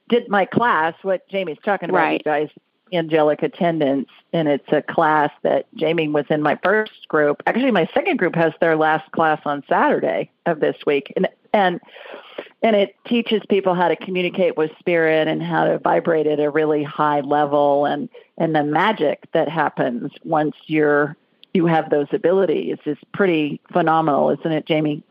did 0.10 0.30
my 0.30 0.46
class. 0.46 0.94
What 1.02 1.28
Jamie's 1.30 1.58
talking 1.64 1.90
about, 1.90 2.00
Right. 2.00 2.22
you 2.22 2.32
guys, 2.32 2.50
angelic 2.94 3.44
attendants, 3.44 4.12
and 4.32 4.48
it's 4.48 4.72
a 4.72 4.82
class 4.82 5.32
that 5.44 5.66
Jamie 5.76 6.08
was 6.08 6.26
in 6.30 6.42
my 6.42 6.58
first 6.64 7.08
group. 7.08 7.42
Actually, 7.46 7.72
my 7.72 7.90
second 7.94 8.18
group 8.18 8.36
has 8.36 8.54
their 8.60 8.76
last 8.76 9.12
class 9.12 9.42
on 9.46 9.64
Saturday 9.68 10.30
of 10.46 10.60
this 10.60 10.78
week, 10.86 11.12
and 11.16 11.28
and 11.54 11.80
and 12.62 12.76
it 12.76 12.96
teaches 13.06 13.42
people 13.50 13.74
how 13.74 13.88
to 13.88 13.96
communicate 13.96 14.58
with 14.58 14.72
spirit 14.80 15.28
and 15.28 15.44
how 15.44 15.66
to 15.66 15.80
vibrate 15.80 16.28
at 16.28 16.40
a 16.40 16.50
really 16.50 16.84
high 16.84 17.22
level, 17.22 17.86
and 17.86 18.10
and 18.38 18.56
the 18.56 18.64
magic 18.64 19.28
that 19.34 19.50
happens 19.50 20.12
once 20.24 20.56
you're 20.66 21.16
you 21.54 21.68
have 21.68 21.90
those 21.90 22.08
abilities 22.12 22.78
is 22.86 22.98
pretty 23.14 23.62
phenomenal, 23.72 24.32
isn't 24.32 24.52
it, 24.52 24.66
Jamie? 24.66 25.04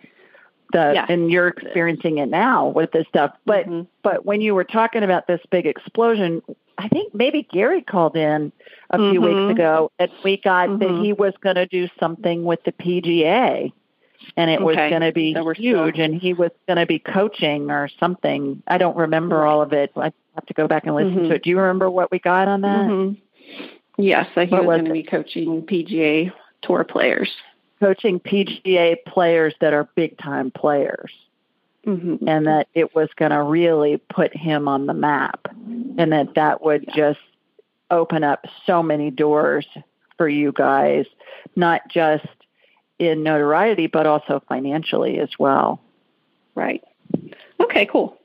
The, 0.72 0.92
Yeah. 0.94 1.06
and 1.08 1.30
you're 1.30 1.48
experiencing 1.48 2.18
it 2.18 2.28
now 2.30 2.68
with 2.68 2.92
this 2.92 3.06
stuff. 3.08 3.32
But 3.44 3.66
Mhm. 3.68 3.86
but 4.02 4.24
when 4.24 4.40
you 4.40 4.54
were 4.54 4.64
talking 4.64 5.02
about 5.02 5.26
this 5.26 5.40
big 5.50 5.66
explosion, 5.66 6.42
I 6.78 6.88
think 6.88 7.14
maybe 7.14 7.46
Gary 7.52 7.82
called 7.82 8.16
in 8.16 8.52
a 8.90 8.96
few 8.98 9.20
Mhm. 9.20 9.46
weeks 9.48 9.58
ago, 9.58 9.90
and 9.98 10.10
we 10.24 10.38
got 10.38 10.78
that 10.78 10.88
Mhm. 10.88 11.04
he 11.04 11.12
was 11.12 11.34
going 11.42 11.56
to 11.56 11.66
do 11.66 11.88
something 12.00 12.44
with 12.44 12.64
the 12.64 12.72
PGA, 12.72 13.70
and 14.36 14.50
it 14.50 14.62
was 14.62 14.76
going 14.76 15.02
to 15.02 15.12
be 15.12 15.34
So 15.34 15.44
we're 15.44 15.54
still- 15.54 15.84
huge, 15.84 15.98
and 15.98 16.14
he 16.14 16.32
was 16.32 16.50
going 16.66 16.78
to 16.78 16.86
be 16.86 16.98
coaching 16.98 17.70
or 17.70 17.88
something. 18.00 18.62
I 18.66 18.78
don't 18.78 18.96
remember 18.96 19.44
all 19.44 19.60
of 19.60 19.72
it. 19.72 19.92
I 19.96 20.10
have 20.34 20.46
to 20.46 20.54
go 20.54 20.66
back 20.66 20.86
and 20.86 20.94
listen 20.96 21.28
to 21.28 21.34
it. 21.34 21.42
Do 21.42 21.50
you 21.50 21.58
remember 21.58 21.90
what 21.90 22.10
we 22.10 22.18
got 22.18 22.48
on 22.48 22.62
that? 22.62 22.88
Mhm. 22.88 23.16
Yes, 23.98 24.26
so 24.34 24.46
he 24.46 24.50
What 24.52 24.60
was 24.64 24.68
was 24.68 24.76
going 24.78 24.84
to 24.86 24.92
be 24.92 25.02
coaching 25.02 25.62
PGA 25.62 26.32
Tour 26.62 26.82
players. 26.84 27.30
Coaching 27.82 28.20
PGA 28.20 28.96
players 29.06 29.54
that 29.60 29.74
are 29.74 29.88
big 29.96 30.16
time 30.18 30.52
players. 30.52 31.10
Mm-hmm. 31.84 32.28
and 32.28 32.46
that 32.46 32.68
it 32.74 32.94
was 32.94 33.08
going 33.16 33.32
to 33.32 33.42
really 33.42 33.96
put 34.08 34.32
him 34.36 34.68
on 34.68 34.86
the 34.86 34.94
map 34.94 35.48
and 35.98 36.12
that 36.12 36.36
that 36.36 36.62
would 36.62 36.86
just 36.94 37.18
open 37.90 38.22
up 38.22 38.44
so 38.66 38.84
many 38.84 39.10
doors 39.10 39.66
for 40.16 40.28
you 40.28 40.52
guys 40.52 41.06
not 41.56 41.80
just 41.88 42.24
in 43.00 43.24
notoriety 43.24 43.88
but 43.88 44.06
also 44.06 44.40
financially 44.48 45.18
as 45.18 45.30
well 45.40 45.80
Right. 46.54 46.84
Okay, 47.58 47.84
cool. 47.86 48.16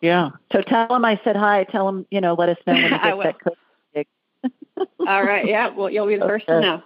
yeah 0.00 0.30
so 0.52 0.62
tell 0.62 0.94
him 0.94 1.04
i 1.04 1.20
said 1.24 1.34
hi 1.34 1.64
tell 1.64 1.88
him 1.88 2.06
you 2.12 2.20
know 2.20 2.34
let 2.34 2.48
us 2.50 2.58
know 2.68 2.74
when 2.74 2.84
he 2.84 2.88
I 2.94 3.16
gets 3.16 3.16
will. 3.16 3.22
that. 3.24 3.52
All 5.06 5.22
right. 5.24 5.46
Yeah. 5.46 5.68
Well, 5.68 5.90
you'll 5.90 6.06
be 6.06 6.16
the 6.16 6.26
first 6.26 6.46
to 6.46 6.60
know. 6.60 6.82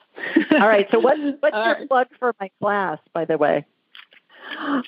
all 0.52 0.68
right 0.68 0.86
so 0.90 0.98
what's 0.98 1.18
what's 1.40 1.54
All 1.56 1.64
your 1.64 1.74
right. 1.76 1.88
plug 1.88 2.06
for 2.18 2.34
my 2.40 2.50
class 2.60 2.98
by 3.14 3.24
the 3.24 3.38
way 3.38 3.64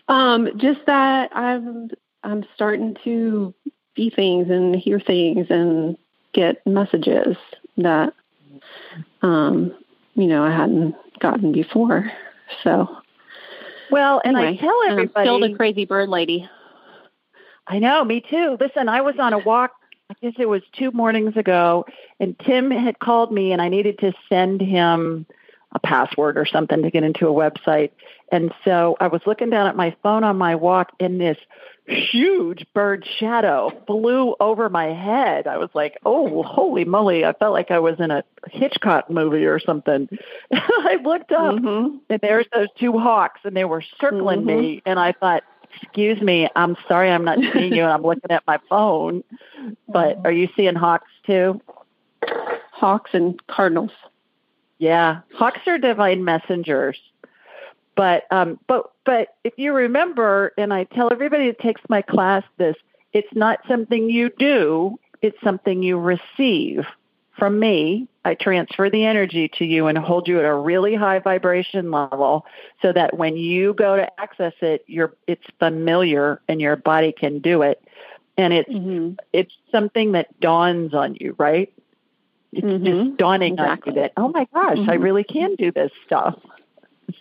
Um, 0.09 0.49
just 0.59 0.81
that 0.87 1.35
I'm 1.35 1.91
I'm 2.25 2.45
starting 2.55 2.97
to 3.05 3.55
see 3.97 4.11
things 4.11 4.51
and 4.51 4.75
hear 4.77 5.01
things 5.01 5.47
and 5.51 5.97
get 6.35 6.67
messages 6.67 7.37
that 7.79 8.13
um 9.23 9.73
you 10.15 10.27
know 10.27 10.45
I 10.45 10.51
hadn't 10.51 10.95
gotten 11.21 11.53
before. 11.53 12.11
So 12.63 12.89
well 13.91 14.21
and 14.25 14.37
anyway, 14.37 14.59
i 14.59 14.61
tell 14.61 14.81
and 14.89 15.01
I'm 15.01 15.11
still 15.11 15.41
the 15.41 15.55
crazy 15.55 15.85
bird 15.87 16.09
lady. 16.09 16.49
I 17.67 17.79
know, 17.79 18.05
me 18.05 18.21
too. 18.29 18.57
Listen, 18.61 18.89
I 18.89 19.01
was 19.01 19.15
on 19.19 19.33
a 19.33 19.39
walk, 19.39 19.71
I 20.13 20.27
guess 20.27 20.35
it 20.39 20.49
was 20.49 20.63
two 20.79 20.91
mornings 20.91 21.37
ago, 21.39 21.87
and 22.21 22.39
Tim 22.41 22.71
had 22.71 22.99
called 22.99 23.33
me 23.33 23.53
and 23.53 23.63
I 23.63 23.69
needed 23.69 23.99
to 24.01 24.13
send 24.29 24.61
him 24.61 25.25
a 25.75 25.79
password 25.79 26.37
or 26.37 26.45
something 26.45 26.83
to 26.83 26.91
get 26.91 27.03
into 27.03 27.27
a 27.29 27.33
website. 27.33 27.91
And 28.31 28.53
so 28.63 28.97
I 29.01 29.07
was 29.09 29.23
looking 29.27 29.49
down 29.49 29.67
at 29.67 29.75
my 29.77 29.97
phone 30.03 30.23
on 30.23 30.37
my 30.37 30.55
walk 30.55 30.93
and 31.01 31.19
this 31.19 31.39
huge 31.87 32.67
bird 32.75 33.07
shadow 33.19 33.71
flew 33.87 34.37
over 34.39 34.69
my 34.69 34.93
head. 34.93 35.47
I 35.47 35.57
was 35.57 35.71
like, 35.75 35.97
oh, 36.05 36.43
holy 36.43 36.85
moly. 36.85 37.25
I 37.25 37.33
felt 37.33 37.55
like 37.55 37.71
I 37.71 37.79
was 37.79 37.99
in 37.99 38.11
a 38.11 38.23
Hitchcock 38.51 39.09
movie 39.11 39.47
or 39.47 39.59
something. 39.59 40.09
I 40.53 40.99
looked 41.03 41.33
up 41.33 41.55
Mhm. 41.55 42.01
and 42.11 42.21
there's 42.21 42.47
those 42.53 42.69
two 42.79 42.99
hawks 42.99 43.41
and 43.45 43.57
they 43.57 43.65
were 43.65 43.83
circling 44.01 44.45
me 44.45 44.83
and 44.87 44.99
i 45.01 45.13
thought 45.13 45.43
excuse 45.75 46.21
me 46.21 46.49
i'm 46.57 46.77
sorry 46.89 47.11
i'm 47.11 47.25
not 47.25 47.39
seeing 47.53 47.73
you 47.75 47.83
and 47.83 47.93
i'm 47.93 48.03
looking 48.03 48.31
at 48.31 48.43
my 48.47 48.59
phone 48.69 49.23
but 49.89 50.19
are 50.25 50.33
you 50.33 50.49
seeing 50.57 50.75
hawks 50.75 51.11
too 51.27 51.61
Hawks 52.83 53.11
and 53.15 53.41
cardinals. 53.47 53.93
Yeah, 54.79 55.21
hawks 55.35 55.61
are 55.69 55.79
divine 55.79 56.25
messengers. 56.25 56.99
But 57.95 58.25
um, 58.33 58.59
but 58.67 58.91
but 59.05 59.37
if 59.45 59.53
you 59.57 59.73
remember, 59.73 60.53
and 60.59 60.75
I 60.75 60.85
tell 60.85 61.13
everybody 61.13 61.47
that 61.47 61.61
takes 61.61 61.81
my 61.89 62.03
class 62.03 62.43
this, 62.57 62.75
it's 63.13 63.33
not 63.35 63.61
something 63.69 64.11
you 64.11 64.31
do; 64.31 64.99
it's 65.21 65.41
something 65.45 65.83
you 65.85 65.97
receive 65.97 66.87
from 67.39 67.59
me. 67.59 68.09
I 68.25 68.35
transfer 68.35 68.89
the 68.89 69.05
energy 69.05 69.51
to 69.59 69.65
you 69.65 69.87
and 69.87 69.99
hold 69.99 70.29
you 70.29 70.39
at 70.39 70.45
a 70.45 70.55
really 70.55 70.95
high 70.95 71.19
vibration 71.19 71.91
level, 71.91 72.47
so 72.81 72.93
that 72.93 73.17
when 73.17 73.37
you 73.37 73.75
go 73.75 73.97
to 73.97 74.21
access 74.21 74.53
it, 74.61 74.85
you're 74.87 75.15
it's 75.27 75.45
familiar 75.59 76.41
and 76.49 76.61
your 76.61 76.77
body 76.77 77.13
can 77.13 77.41
do 77.41 77.63
it, 77.63 77.83
and 78.37 78.53
it's 78.53 78.71
mm-hmm. 78.71 79.15
it's 79.33 79.53
something 79.71 80.13
that 80.13 80.39
dawns 80.41 80.95
on 80.95 81.17
you, 81.19 81.35
right? 81.39 81.73
It's 82.53 82.67
mm-hmm. 82.67 82.85
just 82.85 83.17
dawning 83.17 83.55
exactly. 83.55 83.93
on 83.93 83.97
you 83.97 84.03
that 84.03 84.13
oh 84.17 84.29
my 84.29 84.47
gosh, 84.55 84.79
I 84.79 84.81
mm-hmm. 84.81 85.03
really 85.03 85.25
can 85.25 85.57
do 85.57 85.73
this 85.73 85.91
stuff. 86.07 86.39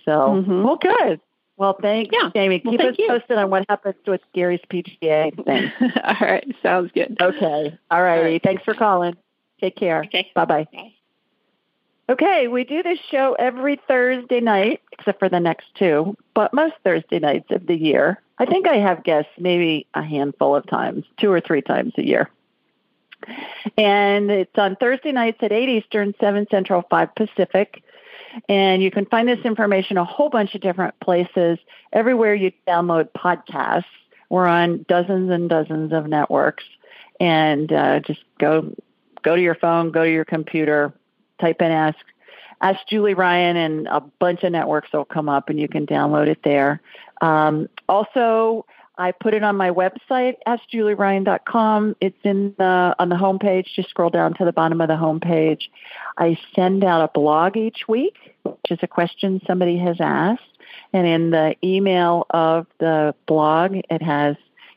So, 0.06 0.12
mm-hmm. 0.12 0.64
well, 0.64 0.78
good. 0.78 1.20
Well, 1.58 1.78
thanks, 1.80 2.10
yeah. 2.12 2.30
Jamie. 2.34 2.62
Well, 2.64 2.72
Keep 2.72 2.82
us 2.82 2.96
you. 2.98 3.08
posted 3.08 3.38
on 3.38 3.50
what 3.50 3.66
happens 3.70 3.96
with 4.08 4.22
Gary's 4.34 4.62
PGA 4.72 5.46
thing. 5.46 5.72
All 6.04 6.16
right. 6.20 6.56
Sounds 6.64 6.92
good. 6.92 7.18
Okay. 7.22 7.78
All 7.92 8.02
righty. 8.02 8.24
Right. 8.24 8.44
Thanks 8.44 8.64
for 8.64 8.74
calling. 8.74 9.16
Take 9.62 9.76
care. 9.76 10.04
Okay. 10.06 10.32
Bye-bye. 10.36 10.68
Bye. 10.74 10.94
Okay, 12.10 12.50
we 12.50 12.66
do 12.66 12.84
this 12.84 13.00
show 13.10 13.38
every 13.40 13.80
Thursday 13.88 14.42
night, 14.42 14.82
except 14.92 15.20
for 15.20 15.30
the 15.30 15.40
next 15.40 15.68
two, 15.76 16.18
but 16.34 16.54
most 16.54 16.74
Thursday 16.84 17.20
nights 17.20 17.50
of 17.52 17.68
the 17.68 17.76
year. 17.76 18.22
I 18.38 18.46
think 18.46 18.68
I 18.68 18.78
have 18.78 19.06
guests 19.06 19.32
maybe 19.40 19.88
a 19.94 20.04
handful 20.04 20.56
of 20.56 20.68
times, 20.68 21.06
two 21.20 21.32
or 21.32 21.40
three 21.40 21.62
times 21.62 21.94
a 21.98 22.06
year. 22.06 22.30
And 23.78 24.32
it's 24.32 24.58
on 24.58 24.76
Thursday 24.76 25.12
nights 25.12 25.38
at 25.42 25.52
8 25.52 25.70
Eastern, 25.70 26.14
7 26.20 26.48
Central, 26.50 26.84
5 26.90 27.16
Pacific. 27.16 27.84
And 28.50 28.82
you 28.82 28.92
can 28.92 29.06
find 29.06 29.28
this 29.28 29.46
information 29.46 29.98
a 29.98 30.04
whole 30.04 30.30
bunch 30.30 30.56
of 30.56 30.62
different 30.62 31.00
places. 31.00 31.60
Everywhere 31.94 32.34
you 32.34 32.52
download 32.68 33.10
podcasts, 33.12 33.86
we're 34.30 34.48
on 34.48 34.86
dozens 34.88 35.30
and 35.30 35.50
dozens 35.50 35.94
of 35.94 36.08
networks. 36.08 36.64
And 37.20 37.72
uh, 37.72 38.00
just 38.00 38.24
go 38.40 38.74
go 39.24 39.36
to 39.36 39.42
your 39.42 39.56
phone, 39.56 39.92
go 39.92 40.04
to 40.04 40.12
your 40.12 40.26
computer, 40.26 40.94
type 41.40 41.62
in 41.62 41.72
ask 41.72 41.98
ask 42.62 42.80
Julie 42.88 43.14
Ryan, 43.14 43.58
and 43.58 43.88
a 43.88 44.00
bunch 44.00 44.44
of 44.44 44.52
networks 44.52 44.90
will 44.94 45.06
come 45.06 45.28
up, 45.28 45.50
and 45.50 45.60
you 45.60 45.68
can 45.68 45.86
download 45.86 46.28
it 46.28 46.40
there. 46.44 46.82
Um, 47.22 47.70
also, 47.90 48.66
I 48.98 49.12
put 49.12 49.34
it 49.34 49.44
on 49.44 49.56
my 49.56 49.72
website, 49.72 50.36
askjulieryan.com. 50.48 51.96
It's 52.02 52.18
in 52.24 52.54
the 52.58 52.96
on 53.00 53.10
the 53.10 53.16
homepage. 53.16 53.66
Just 53.76 53.90
scroll 53.90 54.10
down 54.10 54.34
to 54.36 54.46
the 54.46 54.54
bottom 54.54 54.82
of 54.82 54.88
the 54.88 54.96
homepage. 54.96 55.64
I 56.18 56.38
send 56.56 56.84
out 56.84 57.04
a 57.04 57.08
blog 57.08 57.58
each 57.58 57.88
week, 57.88 58.16
which 58.44 58.70
is 58.70 58.80
a 58.82 58.88
question 58.88 59.42
somebody 59.48 59.78
has 59.80 59.98
asked. 60.00 60.44
And 60.94 61.08
in 61.08 61.32
the 61.32 61.56
email 61.64 62.28
of 62.30 62.68
the 62.80 63.16
blog, 63.28 63.76
it 63.90 64.02
has 64.02 64.36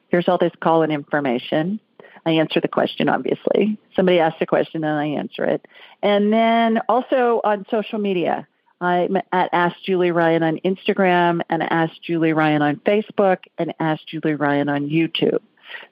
here's 0.09 0.29
all 0.29 0.39
this 0.39 0.53
call 0.61 0.83
and 0.83 0.93
information. 0.93 1.81
I 2.27 2.33
answer 2.33 2.61
the 2.61 2.69
question, 2.69 3.09
obviously. 3.09 3.79
Somebody 3.95 4.19
asks 4.19 4.41
a 4.41 4.47
question 4.47 4.85
and 4.85 4.99
I 4.99 5.07
answer 5.07 5.45
it. 5.45 5.67
And 6.03 6.33
then 6.33 6.81
also 6.89 7.41
on 7.45 7.67
social 7.71 7.99
media, 7.99 8.47
I'm 8.81 9.17
at 9.33 9.51
Ask 9.53 9.77
Julie 9.85 10.11
Ryan 10.11 10.43
on 10.43 10.59
Instagram 10.65 11.43
and 11.49 11.63
Ask 11.63 11.93
Julie 12.03 12.33
Ryan 12.33 12.63
on 12.63 12.77
Facebook 12.77 13.39
and 13.59 13.75
Ask 13.79 14.07
Julie 14.07 14.35
Ryan 14.35 14.69
on 14.69 14.89
YouTube. 14.89 15.41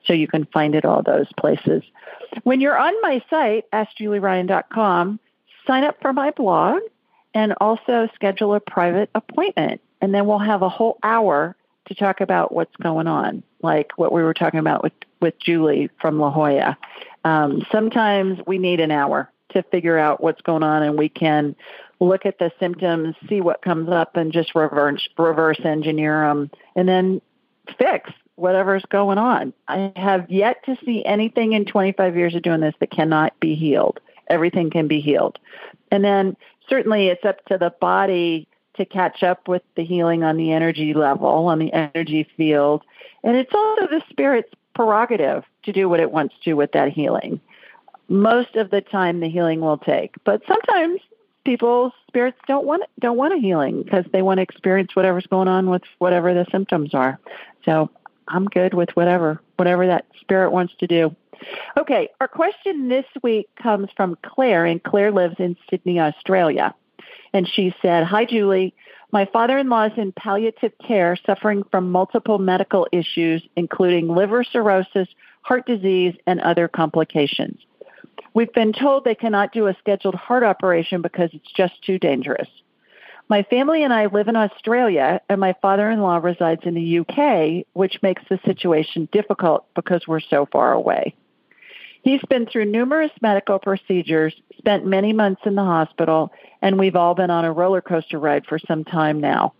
So 0.06 0.12
you 0.12 0.28
can 0.28 0.46
find 0.46 0.74
it 0.74 0.84
all 0.84 1.02
those 1.02 1.28
places. 1.38 1.82
When 2.44 2.60
you're 2.60 2.78
on 2.78 2.94
my 3.02 3.22
site, 3.30 3.70
AskJulieRyan.com, 3.72 5.20
sign 5.66 5.84
up 5.84 5.96
for 6.00 6.12
my 6.12 6.30
blog 6.30 6.80
and 7.34 7.54
also 7.60 8.08
schedule 8.14 8.54
a 8.54 8.60
private 8.60 9.10
appointment. 9.14 9.80
And 10.00 10.14
then 10.14 10.26
we'll 10.26 10.38
have 10.38 10.62
a 10.62 10.68
whole 10.68 10.98
hour 11.02 11.56
to 11.86 11.94
talk 11.94 12.20
about 12.20 12.52
what's 12.52 12.74
going 12.76 13.06
on, 13.06 13.42
like 13.62 13.92
what 13.96 14.12
we 14.12 14.22
were 14.22 14.34
talking 14.34 14.60
about 14.60 14.82
with, 14.82 14.92
with 15.22 15.38
Julie 15.38 15.88
from 16.00 16.18
La 16.18 16.30
Jolla. 16.30 16.76
Um, 17.24 17.64
sometimes 17.72 18.40
we 18.46 18.58
need 18.58 18.80
an 18.80 18.90
hour 18.90 19.30
to 19.52 19.62
figure 19.64 19.98
out 19.98 20.22
what's 20.22 20.40
going 20.42 20.62
on 20.62 20.82
and 20.82 20.98
we 20.98 21.08
can 21.08 21.54
look 22.00 22.26
at 22.26 22.38
the 22.38 22.50
symptoms, 22.58 23.14
see 23.28 23.40
what 23.40 23.62
comes 23.62 23.88
up, 23.88 24.16
and 24.16 24.32
just 24.32 24.54
reverse 24.54 25.08
reverse 25.16 25.60
engineer 25.64 26.26
them, 26.26 26.50
and 26.74 26.88
then 26.88 27.20
fix 27.78 28.10
whatever's 28.34 28.84
going 28.90 29.18
on. 29.18 29.52
I 29.68 29.92
have 29.96 30.30
yet 30.30 30.64
to 30.66 30.76
see 30.84 31.04
anything 31.04 31.52
in 31.52 31.64
25 31.64 32.16
years 32.16 32.34
of 32.34 32.42
doing 32.42 32.60
this 32.60 32.74
that 32.80 32.90
cannot 32.90 33.38
be 33.40 33.54
healed. 33.54 34.00
Everything 34.28 34.70
can 34.70 34.88
be 34.88 35.00
healed, 35.00 35.38
and 35.90 36.04
then 36.04 36.36
certainly 36.68 37.08
it's 37.08 37.24
up 37.24 37.44
to 37.46 37.58
the 37.58 37.70
body 37.80 38.48
to 38.74 38.84
catch 38.86 39.22
up 39.22 39.46
with 39.48 39.62
the 39.76 39.84
healing 39.84 40.24
on 40.24 40.36
the 40.38 40.52
energy 40.52 40.94
level, 40.94 41.28
on 41.28 41.58
the 41.58 41.72
energy 41.72 42.26
field, 42.36 42.82
and 43.22 43.36
it's 43.36 43.54
also 43.54 43.86
the 43.86 44.02
spirit's 44.10 44.52
prerogative 44.74 45.44
to 45.64 45.72
do 45.72 45.88
what 45.88 46.00
it 46.00 46.10
wants 46.10 46.34
to 46.44 46.54
with 46.54 46.72
that 46.72 46.92
healing 46.92 47.40
most 48.12 48.56
of 48.56 48.70
the 48.70 48.82
time 48.82 49.20
the 49.20 49.28
healing 49.28 49.60
will 49.60 49.78
take. 49.78 50.14
But 50.24 50.42
sometimes 50.46 51.00
people's 51.44 51.92
spirits 52.06 52.38
don't 52.46 52.66
want 52.66 52.84
don't 53.00 53.16
want 53.16 53.34
a 53.34 53.38
healing 53.38 53.82
because 53.82 54.04
they 54.12 54.22
want 54.22 54.38
to 54.38 54.42
experience 54.42 54.94
whatever's 54.94 55.26
going 55.26 55.48
on 55.48 55.70
with 55.70 55.82
whatever 55.98 56.34
the 56.34 56.46
symptoms 56.52 56.94
are. 56.94 57.18
So 57.64 57.90
I'm 58.28 58.46
good 58.46 58.74
with 58.74 58.90
whatever 58.90 59.40
whatever 59.56 59.86
that 59.86 60.06
spirit 60.20 60.52
wants 60.52 60.74
to 60.80 60.86
do. 60.86 61.16
Okay, 61.76 62.08
our 62.20 62.28
question 62.28 62.88
this 62.88 63.06
week 63.22 63.48
comes 63.60 63.88
from 63.96 64.16
Claire, 64.24 64.64
and 64.64 64.80
Claire 64.80 65.10
lives 65.10 65.36
in 65.40 65.56
Sydney, 65.68 65.98
Australia. 65.98 66.72
And 67.32 67.48
she 67.48 67.74
said, 67.82 68.04
Hi, 68.04 68.24
Julie. 68.24 68.74
My 69.12 69.26
father 69.26 69.58
in 69.58 69.68
law 69.68 69.84
is 69.84 69.92
in 69.98 70.12
palliative 70.12 70.72
care, 70.86 71.16
suffering 71.26 71.64
from 71.70 71.92
multiple 71.92 72.38
medical 72.38 72.86
issues, 72.92 73.42
including 73.56 74.08
liver 74.08 74.42
cirrhosis, 74.42 75.08
heart 75.42 75.66
disease, 75.66 76.14
and 76.26 76.40
other 76.40 76.66
complications. 76.66 77.58
We've 78.34 78.52
been 78.52 78.72
told 78.72 79.04
they 79.04 79.14
cannot 79.14 79.52
do 79.52 79.66
a 79.66 79.76
scheduled 79.78 80.14
heart 80.14 80.42
operation 80.42 81.02
because 81.02 81.28
it's 81.34 81.52
just 81.52 81.74
too 81.84 81.98
dangerous. 81.98 82.48
My 83.28 83.42
family 83.44 83.84
and 83.84 83.92
I 83.92 84.06
live 84.06 84.28
in 84.28 84.36
Australia, 84.36 85.20
and 85.28 85.40
my 85.40 85.54
father 85.60 85.90
in 85.90 86.00
law 86.00 86.16
resides 86.16 86.62
in 86.64 86.74
the 86.74 86.98
UK, 86.98 87.66
which 87.74 88.02
makes 88.02 88.22
the 88.28 88.40
situation 88.44 89.08
difficult 89.12 89.66
because 89.74 90.06
we're 90.06 90.20
so 90.20 90.46
far 90.50 90.72
away. 90.72 91.14
He's 92.02 92.20
been 92.28 92.46
through 92.46 92.64
numerous 92.64 93.12
medical 93.20 93.60
procedures, 93.60 94.34
spent 94.58 94.84
many 94.84 95.12
months 95.12 95.42
in 95.46 95.54
the 95.54 95.62
hospital, 95.62 96.32
and 96.60 96.78
we've 96.78 96.96
all 96.96 97.14
been 97.14 97.30
on 97.30 97.44
a 97.44 97.52
roller 97.52 97.80
coaster 97.80 98.18
ride 98.18 98.44
for 98.46 98.58
some 98.58 98.84
time 98.84 99.20
now. 99.20 99.54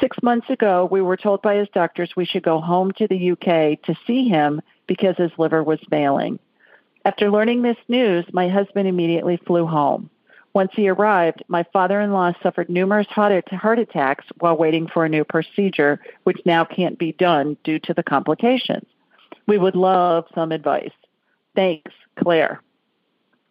Six 0.00 0.16
months 0.22 0.50
ago, 0.50 0.88
we 0.90 1.00
were 1.00 1.16
told 1.16 1.40
by 1.40 1.54
his 1.54 1.68
doctors 1.72 2.12
we 2.16 2.24
should 2.24 2.42
go 2.42 2.60
home 2.60 2.92
to 2.92 3.06
the 3.06 3.30
UK 3.30 3.80
to 3.84 3.94
see 4.06 4.28
him 4.28 4.60
because 4.88 5.16
his 5.16 5.30
liver 5.38 5.62
was 5.62 5.78
failing. 5.88 6.40
After 7.04 7.30
learning 7.30 7.62
this 7.62 7.78
news, 7.86 8.24
my 8.32 8.48
husband 8.48 8.88
immediately 8.88 9.40
flew 9.46 9.64
home. 9.64 10.10
Once 10.54 10.72
he 10.74 10.88
arrived, 10.88 11.44
my 11.46 11.64
father 11.72 12.00
in 12.00 12.12
law 12.12 12.32
suffered 12.42 12.68
numerous 12.68 13.06
heart 13.06 13.78
attacks 13.78 14.24
while 14.40 14.56
waiting 14.56 14.88
for 14.88 15.04
a 15.04 15.08
new 15.08 15.24
procedure, 15.24 16.00
which 16.24 16.40
now 16.44 16.64
can't 16.64 16.98
be 16.98 17.12
done 17.12 17.56
due 17.62 17.78
to 17.78 17.94
the 17.94 18.02
complications. 18.02 18.86
We 19.46 19.58
would 19.58 19.76
love 19.76 20.24
some 20.34 20.50
advice. 20.50 20.90
Thanks, 21.54 21.92
Claire. 22.18 22.62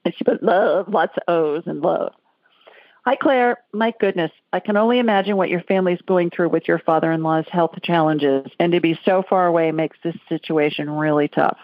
And 0.05 0.13
she 0.15 0.23
put 0.23 0.43
love, 0.43 0.87
lots 0.87 1.13
of 1.17 1.23
O's 1.27 1.63
and 1.65 1.81
love. 1.81 2.13
Hi, 3.05 3.15
Claire. 3.15 3.57
My 3.73 3.93
goodness, 3.99 4.31
I 4.51 4.59
can 4.59 4.75
only 4.75 4.99
imagine 4.99 5.37
what 5.37 5.49
your 5.49 5.61
family's 5.61 6.01
going 6.01 6.29
through 6.29 6.49
with 6.49 6.67
your 6.67 6.79
father 6.79 7.11
in 7.11 7.23
law's 7.23 7.47
health 7.49 7.75
challenges, 7.81 8.51
and 8.59 8.73
to 8.73 8.81
be 8.81 8.99
so 9.05 9.23
far 9.29 9.47
away 9.47 9.71
makes 9.71 9.97
this 10.03 10.15
situation 10.27 10.89
really 10.89 11.29
tough. 11.29 11.57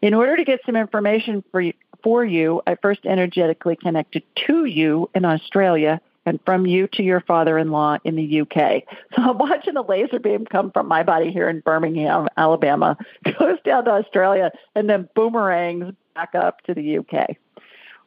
In 0.00 0.14
order 0.14 0.36
to 0.36 0.44
get 0.44 0.60
some 0.64 0.76
information 0.76 1.44
for 1.50 1.60
you, 1.60 1.74
for 2.02 2.24
you, 2.24 2.62
I 2.66 2.76
first 2.76 3.04
energetically 3.04 3.76
connected 3.76 4.22
to 4.46 4.64
you 4.64 5.10
in 5.14 5.24
Australia 5.24 6.00
and 6.28 6.38
from 6.44 6.66
you 6.66 6.86
to 6.88 7.02
your 7.02 7.22
father-in-law 7.22 7.96
in 8.04 8.14
the 8.14 8.40
UK. 8.42 8.82
So 9.16 9.22
I'm 9.22 9.38
watching 9.38 9.72
the 9.72 9.82
laser 9.82 10.18
beam 10.18 10.44
come 10.44 10.70
from 10.70 10.86
my 10.86 11.02
body 11.02 11.32
here 11.32 11.48
in 11.48 11.60
Birmingham, 11.60 12.28
Alabama, 12.36 12.98
goes 13.24 13.58
down 13.64 13.86
to 13.86 13.92
Australia, 13.92 14.52
and 14.74 14.90
then 14.90 15.08
boomerangs 15.14 15.94
back 16.14 16.34
up 16.34 16.60
to 16.64 16.74
the 16.74 16.98
UK. 16.98 17.36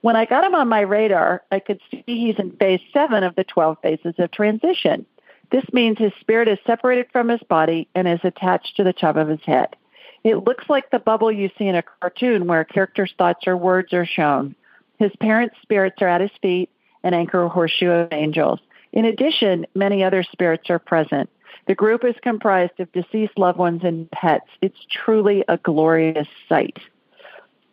When 0.02 0.16
I 0.16 0.26
got 0.26 0.44
him 0.44 0.54
on 0.54 0.68
my 0.68 0.82
radar, 0.82 1.42
I 1.52 1.60
could 1.60 1.80
see 1.90 2.04
he's 2.06 2.38
in 2.38 2.52
phase 2.58 2.80
seven 2.94 3.24
of 3.24 3.36
the 3.36 3.44
12 3.44 3.78
phases 3.82 4.14
of 4.20 4.30
transition. 4.32 5.06
This 5.52 5.66
means 5.74 5.98
his 5.98 6.14
spirit 6.20 6.48
is 6.48 6.60
separated 6.66 7.08
from 7.12 7.28
his 7.28 7.42
body 7.50 7.88
and 7.96 8.08
is 8.08 8.20
attached 8.24 8.78
to 8.78 8.84
the 8.84 8.94
top 8.94 9.16
of 9.16 9.28
his 9.28 9.42
head. 9.46 9.76
It 10.24 10.44
looks 10.46 10.66
like 10.70 10.92
the 10.92 11.00
bubble 11.00 11.32
you 11.32 11.50
see 11.58 11.66
in 11.66 11.76
a 11.76 11.84
cartoon 12.00 12.46
where 12.46 12.62
a 12.62 12.66
character's 12.66 13.14
thoughts 13.18 13.48
or 13.48 13.58
words 13.58 13.94
are 13.94 14.06
shown. 14.06 14.56
His 15.00 15.12
parents' 15.20 15.56
spirits 15.64 16.02
are 16.02 16.08
at 16.08 16.22
his 16.22 16.32
feet 16.42 16.70
and 17.04 17.16
anchor 17.16 17.44
a 17.44 17.50
horseshoe 17.50 17.90
of 17.90 18.14
angels. 18.14 18.60
In 18.94 19.06
addition, 19.06 19.66
many 19.74 20.04
other 20.04 20.24
spirits 20.24 20.70
are 20.70 20.80
present. 20.80 21.30
The 21.68 21.76
group 21.76 22.04
is 22.04 22.16
comprised 22.22 22.80
of 22.80 22.92
deceased 22.92 23.38
loved 23.38 23.58
ones 23.58 23.82
and 23.84 24.10
pets. 24.12 24.48
It's 24.62 24.78
truly 24.90 25.44
a 25.48 25.58
glorious 25.58 26.28
sight. 26.50 26.78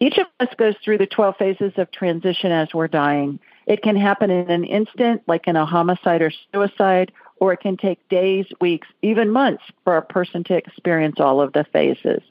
Each 0.00 0.18
of 0.18 0.26
us 0.38 0.54
goes 0.56 0.74
through 0.84 0.98
the 0.98 1.06
12 1.06 1.36
phases 1.36 1.72
of 1.76 1.90
transition 1.90 2.52
as 2.52 2.72
we're 2.72 2.88
dying. 2.88 3.40
It 3.66 3.82
can 3.82 3.96
happen 3.96 4.30
in 4.30 4.50
an 4.50 4.64
instant, 4.64 5.22
like 5.26 5.48
in 5.48 5.56
a 5.56 5.66
homicide 5.66 6.22
or 6.22 6.32
suicide, 6.52 7.12
or 7.40 7.52
it 7.52 7.60
can 7.60 7.76
take 7.76 8.08
days, 8.08 8.46
weeks, 8.60 8.88
even 9.02 9.30
months 9.30 9.64
for 9.84 9.96
a 9.96 10.02
person 10.02 10.44
to 10.44 10.54
experience 10.54 11.16
all 11.18 11.40
of 11.40 11.52
the 11.52 11.64
phases. 11.72 12.22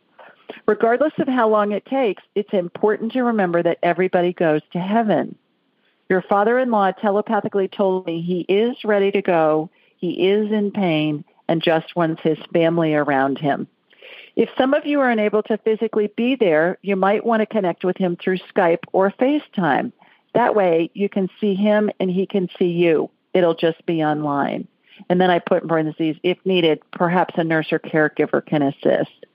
Regardless 0.66 1.14
of 1.18 1.28
how 1.28 1.50
long 1.50 1.74
it 1.74 1.86
takes, 1.86 2.24
it's 2.36 2.54
important 2.54 3.12
to 3.14 3.24
remember 3.24 3.62
that 3.64 3.80
everybody 3.84 4.34
goes 4.34 4.62
to 4.72 4.80
heaven. 4.80 5.36
Your 6.10 6.22
father 6.22 6.58
in 6.60 6.72
law 6.72 6.92
telepathically 6.92 7.68
told 7.68 8.06
me 8.06 8.22
he 8.22 8.42
is 8.42 8.78
ready 8.84 9.12
to 9.12 9.22
go, 9.22 9.70
he 9.98 10.30
is 10.30 10.52
in 10.52 10.72
pain, 10.72 11.26
and 11.48 11.62
just 11.62 11.96
wants 11.96 12.22
his 12.22 12.38
family 12.54 12.94
around 12.94 13.38
him. 13.38 13.68
If 14.36 14.50
some 14.58 14.74
of 14.74 14.86
you 14.86 15.00
are 15.00 15.10
unable 15.10 15.42
to 15.44 15.58
physically 15.58 16.12
be 16.16 16.36
there, 16.36 16.78
you 16.82 16.96
might 16.96 17.26
want 17.26 17.42
to 17.42 17.48
connect 17.48 17.84
with 17.84 17.98
him 17.98 18.16
through 18.16 18.38
Skype 18.56 18.84
or 18.94 19.12
FaceTime. 19.12 19.92
That 20.34 20.56
way 20.56 20.92
you 20.94 21.10
can 21.10 21.30
see 21.42 21.56
him 21.56 21.90
and 22.00 22.12
he 22.12 22.28
can 22.28 22.48
see 22.60 22.70
you. 22.70 23.10
It'll 23.34 23.56
just 23.56 23.84
be 23.86 24.04
online. 24.04 24.68
And 25.10 25.20
then 25.20 25.32
I 25.32 25.40
put 25.40 25.64
in 25.64 25.70
parentheses, 25.70 26.18
if 26.24 26.38
needed, 26.46 26.82
perhaps 26.92 27.34
a 27.38 27.44
nurse 27.44 27.72
or 27.72 27.80
caregiver 27.80 28.46
can 28.46 28.62
assist. 28.62 29.26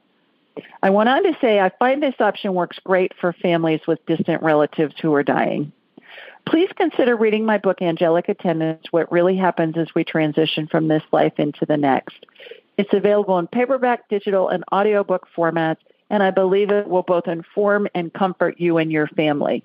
I 0.83 0.91
went 0.91 1.09
on 1.09 1.25
to 1.25 1.37
say, 1.41 1.61
I 1.61 1.71
find 1.79 2.03
this 2.03 2.21
option 2.21 2.55
works 2.55 2.79
great 2.85 3.13
for 3.21 3.33
families 3.33 3.81
with 3.87 4.05
distant 4.07 4.43
relatives 4.43 4.95
who 5.01 5.13
are 5.15 5.23
dying. 5.23 5.73
Please 6.47 6.71
consider 6.77 7.17
reading 7.17 7.45
my 7.45 7.59
book, 7.59 7.81
Angelic 7.81 8.29
Attendants 8.29 8.91
What 8.91 9.11
Really 9.11 9.37
Happens 9.37 9.77
as 9.77 9.95
We 9.95 10.05
Transition 10.05 10.67
from 10.67 10.89
This 10.89 11.03
Life 11.13 11.35
into 11.39 11.65
the 11.65 11.77
Next. 11.77 12.27
It's 12.77 12.93
available 12.93 13.39
in 13.39 13.47
paperback, 13.47 14.09
digital, 14.09 14.49
and 14.49 14.65
audiobook 14.73 15.29
formats, 15.37 15.79
and 16.11 16.23
I 16.23 16.31
believe 16.31 16.71
it 16.71 16.89
will 16.89 17.03
both 17.03 17.29
inform 17.29 17.89
and 17.95 18.13
comfort 18.13 18.59
you 18.59 18.79
and 18.79 18.91
your 18.91 19.07
family. 19.09 19.65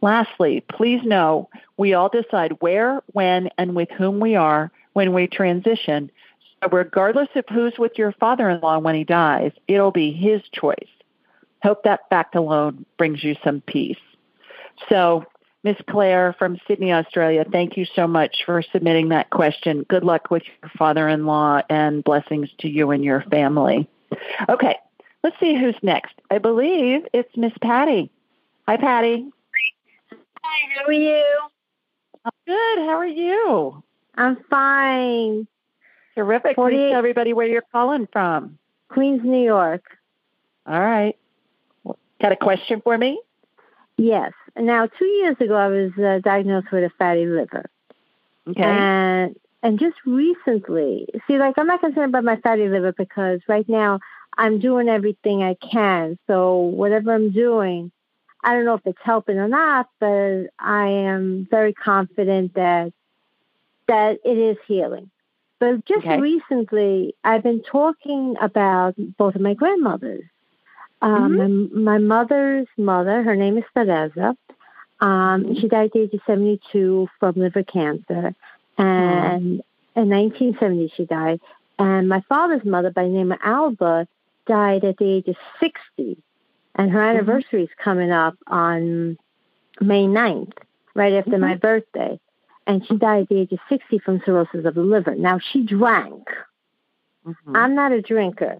Lastly, 0.00 0.64
please 0.68 1.02
know 1.04 1.48
we 1.76 1.94
all 1.94 2.08
decide 2.08 2.60
where, 2.60 3.02
when, 3.12 3.50
and 3.58 3.74
with 3.74 3.90
whom 3.90 4.20
we 4.20 4.34
are 4.36 4.70
when 4.92 5.12
we 5.12 5.26
transition. 5.26 6.10
So, 6.62 6.68
regardless 6.70 7.28
of 7.34 7.44
who's 7.48 7.78
with 7.78 7.98
your 7.98 8.12
father 8.12 8.48
in 8.50 8.60
law 8.60 8.78
when 8.78 8.94
he 8.94 9.04
dies, 9.04 9.52
it'll 9.68 9.92
be 9.92 10.12
his 10.12 10.42
choice. 10.52 10.88
Hope 11.62 11.84
that 11.84 12.08
fact 12.10 12.34
alone 12.34 12.84
brings 12.98 13.22
you 13.22 13.36
some 13.44 13.60
peace. 13.60 13.98
So, 14.88 15.24
Miss 15.64 15.76
Claire 15.88 16.34
from 16.38 16.58
Sydney, 16.66 16.92
Australia, 16.92 17.44
thank 17.50 17.76
you 17.76 17.86
so 17.94 18.08
much 18.08 18.42
for 18.44 18.62
submitting 18.72 19.10
that 19.10 19.30
question. 19.30 19.84
Good 19.88 20.02
luck 20.02 20.30
with 20.30 20.42
your 20.44 20.70
father 20.76 21.08
in 21.08 21.24
law 21.24 21.62
and 21.70 22.02
blessings 22.02 22.50
to 22.58 22.68
you 22.68 22.90
and 22.90 23.04
your 23.04 23.22
family. 23.30 23.88
Okay, 24.48 24.76
let's 25.22 25.38
see 25.38 25.54
who's 25.54 25.76
next. 25.82 26.14
I 26.30 26.38
believe 26.38 27.06
it's 27.12 27.34
Miss 27.36 27.52
Patty. 27.60 28.10
Hi, 28.66 28.76
Patty. 28.76 29.30
Hi, 30.42 30.74
how 30.76 30.86
are 30.86 30.92
you? 30.92 31.24
I'm 32.24 32.32
good. 32.46 32.78
How 32.78 32.96
are 32.96 33.06
you? 33.06 33.82
I'm 34.16 34.38
fine. 34.50 35.46
Terrific. 36.16 36.56
Please 36.56 36.90
tell 36.90 36.98
everybody 36.98 37.32
where 37.32 37.46
you're 37.46 37.64
calling 37.72 38.08
from. 38.12 38.58
Queens, 38.88 39.22
New 39.24 39.42
York. 39.42 39.84
All 40.66 40.80
right. 40.80 41.16
Got 42.20 42.32
a 42.32 42.36
question 42.36 42.80
for 42.82 42.96
me? 42.98 43.20
Yes. 43.96 44.32
Now, 44.56 44.86
two 44.86 45.06
years 45.06 45.36
ago, 45.40 45.54
I 45.54 45.68
was 45.68 45.92
uh, 45.98 46.20
diagnosed 46.22 46.70
with 46.70 46.84
a 46.84 46.90
fatty 46.98 47.26
liver. 47.26 47.70
Okay. 48.48 48.62
And 48.62 49.36
and 49.62 49.78
just 49.78 49.96
recently, 50.04 51.06
see, 51.26 51.38
like 51.38 51.56
I'm 51.56 51.68
not 51.68 51.80
concerned 51.80 52.10
about 52.10 52.24
my 52.24 52.36
fatty 52.36 52.68
liver 52.68 52.92
because 52.92 53.40
right 53.48 53.68
now 53.68 54.00
I'm 54.36 54.58
doing 54.58 54.88
everything 54.88 55.42
I 55.42 55.54
can. 55.54 56.18
So 56.26 56.56
whatever 56.56 57.14
I'm 57.14 57.30
doing, 57.30 57.92
I 58.42 58.54
don't 58.54 58.64
know 58.64 58.74
if 58.74 58.86
it's 58.86 58.98
helping 59.02 59.38
or 59.38 59.48
not, 59.48 59.88
but 60.00 60.46
I 60.58 60.88
am 60.88 61.46
very 61.50 61.72
confident 61.72 62.54
that 62.54 62.92
that 63.86 64.18
it 64.24 64.38
is 64.38 64.56
healing. 64.66 65.10
But 65.60 65.84
just 65.84 66.04
Okay. 66.04 66.18
recently, 66.18 67.14
I've 67.22 67.44
been 67.44 67.62
talking 67.62 68.34
about 68.40 68.94
both 69.16 69.36
of 69.36 69.40
my 69.40 69.54
grandmothers. 69.54 70.24
Um, 71.02 71.36
my, 71.36 71.96
my 71.96 71.98
mother's 71.98 72.68
mother, 72.78 73.22
her 73.22 73.36
name 73.36 73.58
is 73.58 73.64
Teresa. 73.74 74.36
Um, 75.00 75.44
mm-hmm. 75.44 75.54
She 75.60 75.68
died 75.68 75.86
at 75.86 75.92
the 75.92 76.02
age 76.02 76.14
of 76.14 76.20
72 76.26 77.08
from 77.18 77.34
liver 77.36 77.64
cancer. 77.64 78.34
Mm-hmm. 78.78 78.82
And 78.82 79.44
in 79.96 80.08
1970, 80.08 80.92
she 80.96 81.04
died. 81.04 81.40
And 81.78 82.08
my 82.08 82.22
father's 82.28 82.64
mother, 82.64 82.90
by 82.90 83.02
the 83.02 83.08
name 83.08 83.32
of 83.32 83.38
Alba, 83.42 84.06
died 84.46 84.84
at 84.84 84.96
the 84.98 85.08
age 85.08 85.26
of 85.26 85.36
60. 85.58 86.22
And 86.76 86.90
her 86.90 87.02
anniversary 87.02 87.64
is 87.64 87.70
coming 87.82 88.12
up 88.12 88.36
on 88.46 89.18
May 89.80 90.06
9th, 90.06 90.52
right 90.94 91.12
after 91.14 91.36
my 91.36 91.56
birthday. 91.56 92.18
And 92.66 92.86
she 92.86 92.96
died 92.96 93.22
at 93.22 93.28
the 93.28 93.40
age 93.40 93.52
of 93.52 93.58
60 93.68 93.98
from 93.98 94.22
cirrhosis 94.24 94.64
of 94.64 94.74
the 94.74 94.82
liver. 94.82 95.16
Now, 95.16 95.40
she 95.40 95.64
drank. 95.64 96.28
I'm 97.54 97.74
not 97.74 97.92
a 97.92 98.00
drinker, 98.00 98.58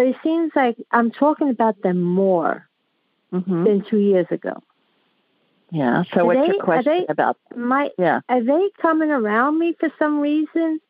but 0.00 0.06
it 0.06 0.16
seems 0.22 0.50
like 0.56 0.78
I'm 0.90 1.10
talking 1.10 1.50
about 1.50 1.82
them 1.82 2.00
more 2.00 2.66
mm-hmm. 3.30 3.64
than 3.64 3.84
two 3.84 3.98
years 3.98 4.24
ago. 4.30 4.62
Yeah. 5.70 6.04
So, 6.14 6.20
Are 6.20 6.24
what's 6.24 6.40
they- 6.40 6.54
your 6.54 6.64
question 6.64 7.04
they- 7.06 7.06
about? 7.06 7.36
My, 7.54 7.90
Yeah. 7.98 8.20
Are 8.26 8.42
they 8.42 8.70
coming 8.80 9.10
around 9.10 9.58
me 9.58 9.74
for 9.78 9.92
some 9.98 10.20
reason? 10.20 10.80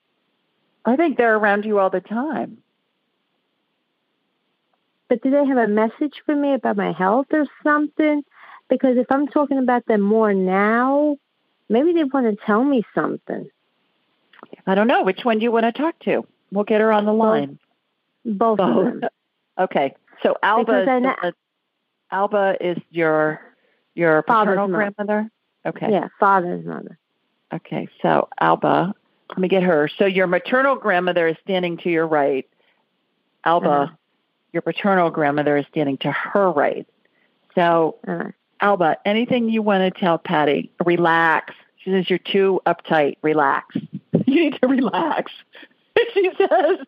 I 0.84 0.94
think 0.94 1.18
they're 1.18 1.34
around 1.34 1.64
you 1.64 1.80
all 1.80 1.90
the 1.90 2.00
time. 2.00 2.58
But 5.08 5.24
do 5.24 5.30
they 5.32 5.44
have 5.44 5.58
a 5.58 5.66
message 5.66 6.22
for 6.24 6.36
me 6.36 6.54
about 6.54 6.76
my 6.76 6.92
health 6.92 7.26
or 7.32 7.46
something? 7.64 8.22
Because 8.68 8.96
if 8.96 9.10
I'm 9.10 9.26
talking 9.26 9.58
about 9.58 9.86
them 9.86 10.02
more 10.02 10.32
now, 10.32 11.16
maybe 11.68 11.94
they 11.94 12.04
want 12.04 12.26
to 12.26 12.46
tell 12.46 12.62
me 12.62 12.84
something. 12.94 13.50
I 14.68 14.76
don't 14.76 14.86
know. 14.86 15.02
Which 15.02 15.24
one 15.24 15.40
do 15.40 15.42
you 15.42 15.50
want 15.50 15.66
to 15.66 15.72
talk 15.72 15.98
to? 16.04 16.24
We'll 16.52 16.62
get 16.62 16.80
her 16.80 16.92
on 16.92 17.06
the 17.06 17.12
line. 17.12 17.58
Both, 18.24 18.60
of 18.60 18.74
them. 18.84 19.02
Okay. 19.58 19.94
So 20.22 20.36
Alba 20.42 20.84
Because 20.84 21.14
is, 21.24 21.34
Alba 22.10 22.56
is 22.60 22.78
your 22.90 23.40
your 23.94 24.22
paternal 24.22 24.68
mother. 24.68 24.92
grandmother. 24.96 25.30
Okay. 25.66 25.88
Yeah, 25.90 26.08
father's 26.18 26.64
mother. 26.64 26.98
Okay. 27.52 27.88
So 28.00 28.28
Alba, 28.40 28.94
let 29.30 29.38
me 29.38 29.48
get 29.48 29.62
her. 29.62 29.88
So 29.98 30.06
your 30.06 30.26
maternal 30.26 30.76
grandmother 30.76 31.26
is 31.28 31.36
standing 31.42 31.76
to 31.78 31.90
your 31.90 32.06
right. 32.06 32.48
Alba, 33.44 33.68
Uh-huh. 33.68 33.94
your 34.52 34.62
paternal 34.62 35.10
grandmother 35.10 35.56
is 35.58 35.66
standing 35.70 35.98
to 35.98 36.10
her 36.12 36.50
right. 36.50 36.86
So 37.54 37.96
Uh, 38.06 38.30
Alba, 38.60 38.96
anything 39.04 39.48
you 39.50 39.62
want 39.62 39.92
to 39.94 40.00
tell 40.00 40.16
Patty? 40.18 40.70
Relax. 40.84 41.54
She 41.78 41.90
says 41.90 42.08
you're 42.08 42.18
too 42.18 42.60
uptight. 42.66 43.16
Relax. 43.22 43.76
You 44.26 44.44
need 44.50 44.58
to 44.60 44.68
relax. 44.68 45.32
she 46.14 46.30
says, 46.38 46.78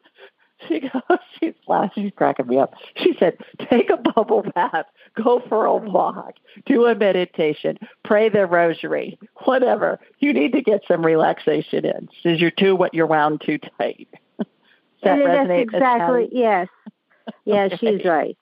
she 0.68 0.80
goes, 0.80 1.18
she's 1.38 1.54
laughing, 1.66 2.04
she's 2.04 2.12
cracking 2.14 2.46
me 2.46 2.58
up. 2.58 2.74
She 2.96 3.14
said, 3.18 3.36
take 3.70 3.90
a 3.90 3.96
bubble 3.96 4.44
bath, 4.54 4.86
go 5.14 5.42
for 5.48 5.64
a 5.64 5.76
walk, 5.76 6.34
do 6.66 6.86
a 6.86 6.94
meditation, 6.94 7.78
pray 8.04 8.28
the 8.28 8.46
rosary, 8.46 9.18
whatever. 9.44 9.98
You 10.18 10.32
need 10.32 10.52
to 10.52 10.62
get 10.62 10.82
some 10.86 11.04
relaxation 11.04 11.84
in. 11.84 12.08
She 12.12 12.28
says 12.28 12.40
you're 12.40 12.50
too 12.50 12.76
what 12.76 12.94
you're 12.94 13.06
wound 13.06 13.42
too 13.44 13.58
tight. 13.78 14.08
Does 14.38 14.46
that 15.02 15.18
resonate, 15.18 15.62
exactly, 15.62 16.28
yes. 16.30 16.68
Yeah, 17.44 17.64
Okay. 17.64 17.76
she's 17.76 18.04
right. 18.04 18.36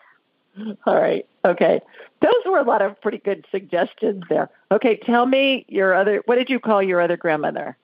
All 0.84 0.94
right. 0.94 1.26
Okay. 1.44 1.80
Those 2.20 2.32
were 2.44 2.58
a 2.58 2.64
lot 2.64 2.82
of 2.82 3.00
pretty 3.00 3.18
good 3.18 3.46
suggestions 3.50 4.24
there. 4.28 4.50
Okay. 4.70 4.96
Tell 4.96 5.24
me 5.24 5.64
your 5.68 5.94
other, 5.94 6.22
what 6.26 6.36
did 6.36 6.50
you 6.50 6.60
call 6.60 6.82
your 6.82 7.00
other 7.00 7.16
grandmother? 7.16 7.76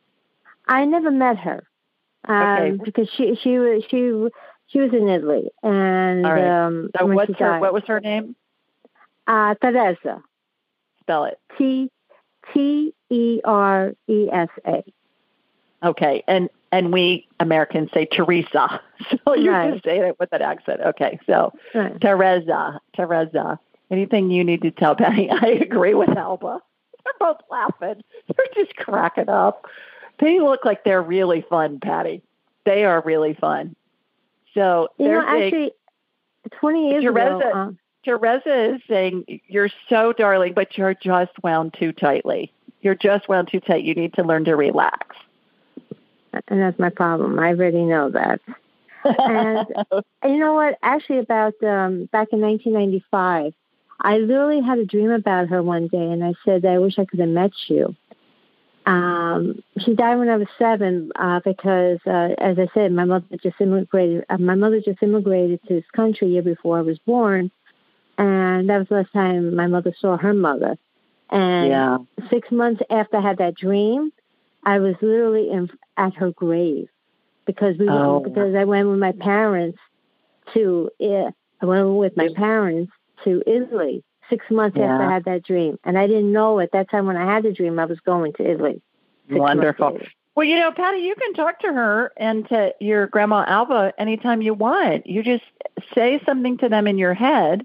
I 0.66 0.84
never 0.84 1.10
met 1.10 1.38
her 1.38 1.62
um, 2.26 2.58
Okay. 2.58 2.70
because 2.84 3.08
she 3.16 3.34
she 3.36 3.58
was 3.58 3.82
she 3.90 3.98
she 4.68 4.80
was 4.80 4.92
in 4.92 5.08
Italy 5.08 5.50
and 5.62 6.26
All 6.26 6.32
right. 6.32 6.66
um, 6.66 6.90
So 6.98 7.06
what's 7.06 7.32
her, 7.38 7.52
died, 7.52 7.60
what 7.60 7.72
was 7.72 7.84
her 7.86 8.00
name? 8.00 8.34
uh, 9.26 9.54
Teresa 9.60 10.22
Spell 11.00 11.24
it. 11.24 11.38
T 11.56 11.90
T 12.52 12.94
E 13.10 13.40
R 13.44 13.92
E 14.08 14.28
S 14.32 14.48
A. 14.66 14.82
Okay. 15.84 16.24
And, 16.26 16.48
and 16.72 16.92
we 16.92 17.28
Americans 17.40 17.90
say 17.94 18.06
Teresa. 18.06 18.80
So 19.26 19.34
you're 19.34 19.52
Right. 19.52 19.72
just 19.74 19.84
saying 19.84 20.02
it 20.02 20.16
with 20.18 20.30
that 20.30 20.40
accent. 20.40 20.80
Okay. 20.80 21.18
So 21.26 21.52
Right. 21.74 22.00
Teresa, 22.00 22.80
Teresa, 22.94 23.60
anything 23.90 24.30
you 24.30 24.42
need 24.42 24.62
to 24.62 24.70
tell 24.70 24.96
Patty? 24.96 25.30
I 25.30 25.48
agree 25.48 25.92
with 25.94 26.08
Alba. 26.16 26.60
They're 27.04 27.12
both 27.20 27.36
laughing. 27.50 28.02
They're 28.26 28.46
just 28.64 28.74
cracking 28.76 29.28
up. 29.28 29.66
They 30.18 30.40
look 30.40 30.64
like 30.64 30.84
they're 30.84 31.02
really 31.02 31.42
fun, 31.42 31.78
Patty. 31.80 32.22
They 32.64 32.84
are 32.84 33.02
really 33.04 33.34
fun. 33.34 33.76
So 34.54 34.88
You 34.98 35.08
know, 35.08 35.24
saying- 35.26 35.44
actually, 35.44 35.72
twenty 36.58 36.90
years 36.90 37.04
Teresa, 37.04 37.36
ago. 37.36 37.52
um, 37.52 37.78
Teresa 38.04 38.74
is 38.74 38.80
saying 38.88 39.40
you're 39.48 39.70
so 39.88 40.12
darling, 40.12 40.52
but 40.54 40.76
you're 40.78 40.94
just 40.94 41.32
wound 41.42 41.74
too 41.78 41.92
tightly. 41.92 42.52
You're 42.80 42.94
just 42.94 43.28
wound 43.28 43.48
too 43.48 43.60
tight. 43.60 43.84
You 43.84 43.94
need 43.94 44.14
to 44.14 44.22
learn 44.22 44.44
to 44.44 44.54
relax. 44.56 45.16
and 46.48 46.60
that's 46.60 46.78
my 46.78 46.90
problem. 46.90 47.38
I 47.38 47.48
already 47.48 47.82
know 47.82 48.10
that. 48.10 48.40
And 49.04 49.66
you 50.24 50.36
know 50.38 50.54
what? 50.54 50.78
Actually, 50.82 51.18
about 51.18 51.54
um, 51.62 52.06
back 52.06 52.28
in 52.32 52.40
1995, 52.40 53.52
I 54.00 54.18
literally 54.18 54.60
had 54.60 54.78
a 54.78 54.84
dream 54.84 55.10
about 55.10 55.48
her 55.48 55.62
one 55.62 55.88
day, 55.88 56.10
and 56.10 56.22
I 56.24 56.34
said, 56.44 56.64
"I 56.64 56.78
wish 56.78 56.98
I 56.98 57.04
could 57.04 57.20
have 57.20 57.28
met 57.28 57.52
you." 57.68 57.94
Um, 58.86 59.62
she 59.78 59.94
died 59.94 60.16
when 60.16 60.28
I 60.28 60.36
was 60.36 60.46
seven 60.58 61.10
uh, 61.16 61.40
because, 61.44 61.98
uh, 62.06 62.34
as 62.38 62.56
I 62.58 62.68
said, 62.72 62.92
my 62.92 63.04
mother 63.04 63.26
just 63.42 63.60
immigrated. 63.60 64.24
Uh, 64.30 64.38
my 64.38 64.54
mother 64.54 64.80
just 64.80 65.02
immigrated 65.02 65.60
to 65.66 65.74
this 65.74 65.84
country 65.94 66.28
a 66.28 66.30
year 66.30 66.42
before 66.42 66.78
I 66.78 66.82
was 66.82 66.98
born, 67.00 67.50
and 68.16 68.70
that 68.70 68.78
was 68.78 68.88
the 68.88 68.94
last 68.96 69.12
time 69.12 69.54
my 69.56 69.66
mother 69.66 69.92
saw 69.98 70.16
her 70.16 70.32
mother. 70.32 70.78
And 71.30 71.66
Yeah. 71.68 71.98
six 72.30 72.50
months 72.52 72.80
after 72.88 73.16
I 73.16 73.20
had 73.22 73.38
that 73.38 73.56
dream, 73.56 74.12
I 74.64 74.78
was 74.78 74.94
literally 75.02 75.50
in, 75.50 75.68
at 75.96 76.14
her 76.14 76.30
grave 76.30 76.88
because 77.44 77.76
we 77.78 77.88
Oh. 77.88 78.18
went, 78.20 78.24
because 78.24 78.54
I 78.54 78.64
went 78.64 78.88
with 78.88 79.00
my 79.00 79.12
parents 79.12 79.78
to 80.54 80.90
I 81.00 81.66
went 81.66 81.96
with 81.96 82.16
my 82.16 82.28
parents 82.36 82.92
to 83.24 83.42
Italy 83.46 84.04
six 84.28 84.44
months 84.50 84.76
after 84.76 85.02
I 85.02 85.12
had 85.12 85.24
that 85.24 85.44
dream, 85.44 85.78
and 85.84 85.98
I 85.98 86.06
didn't 86.06 86.32
know 86.32 86.60
at 86.60 86.72
that 86.72 86.90
time 86.90 87.06
when 87.06 87.16
I 87.16 87.32
had 87.32 87.44
the 87.44 87.52
dream 87.52 87.78
I 87.78 87.84
was 87.84 88.00
going 88.00 88.32
to 88.34 88.50
Italy. 88.50 88.80
Wonderful. 89.30 89.98
Well, 90.34 90.44
you 90.44 90.56
know, 90.56 90.70
Patty, 90.70 90.98
you 90.98 91.14
can 91.14 91.32
talk 91.32 91.60
to 91.60 91.68
her 91.72 92.12
and 92.18 92.46
to 92.50 92.74
your 92.78 93.06
grandma 93.06 93.44
Alba 93.46 93.94
anytime 93.98 94.42
you 94.42 94.52
want. 94.52 95.06
You 95.06 95.22
just 95.22 95.44
say 95.94 96.20
something 96.26 96.58
to 96.58 96.68
them 96.68 96.86
in 96.86 96.98
your 96.98 97.14
head, 97.14 97.64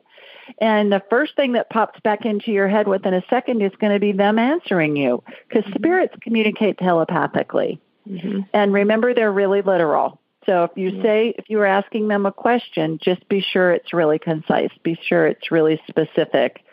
and 0.60 0.92
the 0.92 1.04
first 1.10 1.36
thing 1.36 1.54
that 1.54 1.70
pops 1.70 2.00
back 2.00 2.26
into 2.26 2.52
your 2.52 2.70
head 2.70 2.88
within 2.88 3.14
a 3.14 3.24
second 3.30 3.62
is 3.62 3.74
going 3.80 3.94
to 3.94 4.00
be 4.00 4.14
them 4.14 4.40
answering 4.40 4.96
you 4.96 5.24
because 5.48 5.66
mm-hmm. 5.66 5.80
spirits 5.80 6.16
communicate 6.22 6.78
telepathically. 6.78 7.82
Mm-hmm. 8.10 8.42
And 8.54 8.74
remember, 8.74 9.14
they're 9.14 9.32
really 9.32 9.62
literal. 9.62 10.21
So 10.46 10.64
if 10.64 10.72
you 10.76 10.92
mm-hmm. 10.92 11.02
say, 11.04 11.36
if 11.38 11.50
you 11.50 11.58
were 11.58 11.66
asking 11.66 12.08
them 12.08 12.26
a 12.26 12.32
question, 12.32 12.98
just 13.02 13.28
be 13.30 13.42
sure 13.42 13.72
it's 13.72 13.94
really 13.94 14.18
concise. 14.20 14.72
Be 14.84 14.98
sure 15.08 15.28
it's 15.28 15.52
really 15.52 15.80
specific. 15.88 16.64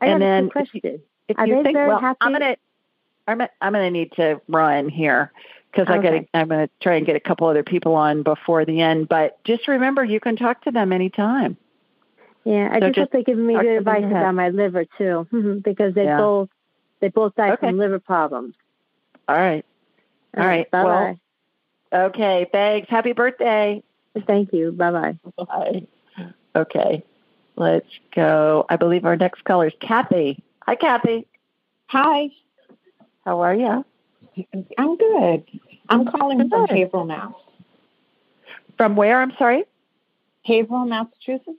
I 0.00 0.06
and 0.06 0.22
then 0.22 0.44
if 0.54 0.74
you- 0.74 0.80
question. 0.80 1.02
if 1.28 1.38
Are 1.38 1.46
you 1.46 1.56
they 1.56 1.62
think, 1.64 1.76
well, 1.76 1.98
happy? 2.00 2.18
I'm 2.20 2.32
gonna, 2.32 2.56
I'm, 3.26 3.40
I'm 3.60 3.72
gonna 3.72 3.90
need 3.90 4.12
to 4.12 4.40
run 4.48 4.88
here 4.88 5.32
because 5.72 5.88
I 5.88 5.98
Okay. 5.98 6.02
gotta, 6.20 6.26
I'm 6.34 6.48
gonna 6.48 6.70
try 6.80 6.94
and 6.96 7.06
get 7.06 7.16
a 7.16 7.20
couple 7.20 7.48
other 7.48 7.64
people 7.64 7.94
on 7.94 8.22
before 8.22 8.64
the 8.64 8.80
end. 8.80 9.08
But 9.08 9.42
just 9.44 9.66
remember, 9.66 10.04
you 10.04 10.20
can 10.20 10.36
talk 10.36 10.62
to 10.64 10.70
them 10.70 10.92
anytime. 10.92 11.56
Yeah, 12.44 12.68
I 12.70 12.78
So 12.78 12.86
just, 12.88 12.98
hope 12.98 13.10
they 13.10 13.24
give 13.24 13.36
me 13.38 13.54
good 13.54 13.66
advice 13.78 13.96
in 13.96 14.02
your 14.02 14.10
head. 14.10 14.22
about 14.22 14.34
my 14.36 14.50
liver 14.50 14.84
too, 14.96 15.26
because 15.64 15.94
they 15.94 16.04
Yeah. 16.04 16.18
both 16.18 16.48
they 17.00 17.08
both 17.08 17.34
died 17.34 17.54
Okay. 17.54 17.66
from 17.66 17.78
liver 17.78 17.98
problems. 17.98 18.54
All 19.28 19.36
right, 19.36 19.64
all 20.36 20.46
right. 20.46 20.70
Bye 20.70 20.84
Well, 20.84 21.20
okay. 21.92 22.46
Thanks. 22.50 22.88
Happy 22.88 23.12
birthday. 23.12 23.82
Thank 24.26 24.52
you. 24.52 24.72
Bye 24.72 24.90
bye. 24.90 25.18
Bye. 25.44 25.86
Okay, 26.54 27.02
let's 27.56 27.88
go. 28.14 28.64
I 28.70 28.76
believe 28.76 29.04
our 29.04 29.16
next 29.16 29.44
caller 29.44 29.66
is 29.66 29.74
Kathy. 29.80 30.42
Hi, 30.62 30.74
Kathy. 30.74 31.26
Hi, 31.88 32.30
How 33.24 33.40
are 33.40 33.54
you? 33.54 33.84
I'm 34.78 34.96
good. 34.96 35.44
I'm 35.88 36.06
calling 36.06 36.38
from 36.38 36.48
Good. 36.66 36.70
Haverhill, 36.70 37.04
Mass. 37.04 37.32
From 38.76 38.96
where? 38.96 39.20
I'm 39.20 39.32
sorry. 39.38 39.64
Haverhill, 40.44 40.86
Massachusetts. 40.86 41.58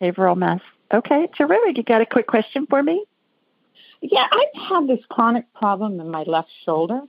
Haverhill, 0.00 0.36
Mass. 0.36 0.60
Okay, 0.92 1.28
terrific. 1.36 1.76
You 1.76 1.82
got 1.82 2.00
a 2.00 2.06
quick 2.06 2.26
question 2.26 2.66
for 2.66 2.82
me? 2.82 3.04
Yeah, 4.00 4.26
I've 4.30 4.62
had 4.62 4.86
this 4.88 5.04
chronic 5.08 5.52
problem 5.54 6.00
in 6.00 6.10
my 6.10 6.22
left 6.22 6.48
shoulder, 6.64 7.02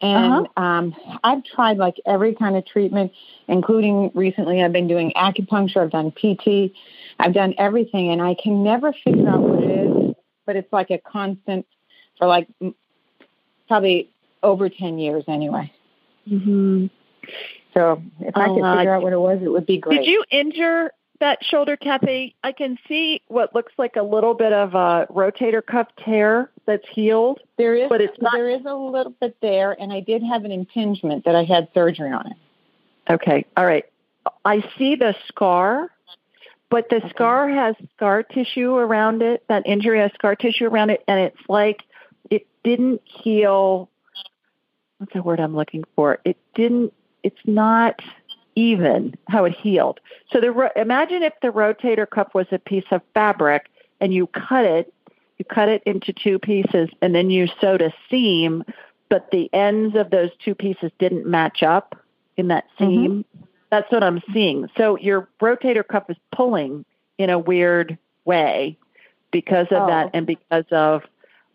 and 0.00 0.48
um, 0.56 0.94
I've 1.22 1.44
tried 1.44 1.76
like 1.76 1.96
every 2.06 2.34
kind 2.34 2.56
of 2.56 2.64
treatment, 2.66 3.12
including 3.48 4.10
recently 4.14 4.62
I've 4.62 4.72
been 4.72 4.88
doing 4.88 5.12
acupuncture. 5.16 5.78
I've 5.78 5.90
done 5.90 6.10
PT. 6.12 6.74
I've 7.18 7.34
done 7.34 7.54
everything, 7.58 8.10
and 8.10 8.22
I 8.22 8.34
can 8.34 8.64
never 8.64 8.92
figure 9.04 9.28
out 9.28 9.40
what 9.40 9.62
it 9.62 9.70
is. 9.70 10.14
But 10.46 10.56
it's 10.56 10.72
like 10.72 10.90
a 10.90 10.98
constant 10.98 11.66
for 12.18 12.26
like 12.26 12.48
probably 13.68 14.10
over 14.42 14.68
ten 14.68 14.98
years 14.98 15.24
anyway. 15.28 15.72
Mm-hmm. 16.28 16.86
So 17.74 18.02
if 18.20 18.36
I 18.36 18.48
could 18.48 18.62
Uh, 18.62 18.76
figure 18.78 18.94
out 18.94 19.02
what 19.02 19.12
it 19.12 19.20
was, 19.20 19.40
it 19.42 19.48
would 19.48 19.66
be 19.66 19.78
great. 19.78 19.98
Did 19.98 20.06
you 20.06 20.24
injure 20.30 20.90
that 21.20 21.44
shoulder, 21.44 21.76
Kathy? 21.76 22.34
I 22.42 22.52
can 22.52 22.78
see 22.88 23.22
what 23.28 23.54
looks 23.54 23.72
like 23.78 23.96
a 23.96 24.02
little 24.02 24.34
bit 24.34 24.52
of 24.52 24.74
a 24.74 25.06
rotator 25.10 25.64
cuff 25.64 25.88
tear 26.04 26.50
that's 26.66 26.86
healed. 26.90 27.40
There 27.56 27.74
is, 27.74 27.88
but 27.88 28.00
it's 28.00 28.20
not. 28.20 28.32
there 28.34 28.48
is 28.48 28.64
a 28.66 28.74
little 28.74 29.14
bit 29.20 29.36
there, 29.40 29.72
and 29.80 29.92
I 29.92 30.00
did 30.00 30.22
have 30.22 30.44
an 30.44 30.50
impingement 30.52 31.24
that 31.24 31.34
I 31.34 31.44
had 31.44 31.68
surgery 31.72 32.10
on 32.10 32.26
it. 32.26 32.36
Okay, 33.12 33.44
all 33.56 33.66
right. 33.66 33.84
I 34.44 34.62
see 34.78 34.96
the 34.96 35.14
scar, 35.28 35.90
but 36.68 36.88
the 36.90 37.02
scar 37.10 37.48
has 37.48 37.74
scar 37.96 38.22
tissue 38.22 38.74
around 38.74 39.22
it. 39.22 39.44
That 39.48 39.66
injury 39.66 39.98
has 40.00 40.12
scar 40.14 40.34
tissue 40.36 40.66
around 40.66 40.90
it, 40.90 41.02
and 41.08 41.20
it's 41.20 41.48
like 41.48 41.82
it 42.30 42.46
didn't 42.64 43.02
heal. 43.04 43.88
What's 44.98 45.12
the 45.12 45.22
word 45.22 45.40
I'm 45.40 45.56
looking 45.56 45.84
for? 45.96 46.18
It 46.24 46.36
didn't. 46.54 46.92
It's 47.22 47.40
not 47.46 48.00
even 48.60 49.14
how 49.28 49.44
it 49.46 49.56
healed. 49.56 50.00
So 50.30 50.40
the 50.40 50.52
ro- 50.52 50.68
imagine 50.76 51.22
if 51.22 51.32
the 51.40 51.48
rotator 51.48 52.08
cuff 52.08 52.28
was 52.34 52.46
a 52.52 52.58
piece 52.58 52.84
of 52.90 53.00
fabric 53.14 53.70
and 54.00 54.12
you 54.12 54.26
cut 54.26 54.64
it, 54.64 54.92
you 55.38 55.44
cut 55.46 55.68
it 55.70 55.82
into 55.86 56.12
two 56.12 56.38
pieces, 56.38 56.90
and 57.00 57.14
then 57.14 57.30
you 57.30 57.48
sewed 57.60 57.80
a 57.80 57.92
seam, 58.10 58.62
but 59.08 59.30
the 59.30 59.48
ends 59.54 59.96
of 59.96 60.10
those 60.10 60.30
two 60.44 60.54
pieces 60.54 60.90
didn't 60.98 61.26
match 61.26 61.62
up 61.62 61.98
in 62.36 62.48
that 62.48 62.64
seam. 62.78 63.24
That's 63.70 63.90
what 63.90 64.02
I'm 64.04 64.20
seeing. 64.34 64.68
So 64.76 64.98
your 64.98 65.28
rotator 65.40 65.86
cuff 65.86 66.04
is 66.10 66.16
pulling 66.34 66.84
in 67.16 67.30
a 67.30 67.38
weird 67.38 67.96
way 68.26 68.76
because 69.30 69.66
of 69.70 69.84
Oh. 69.84 69.86
that 69.86 70.10
and 70.12 70.26
because 70.26 70.64
of 70.70 71.02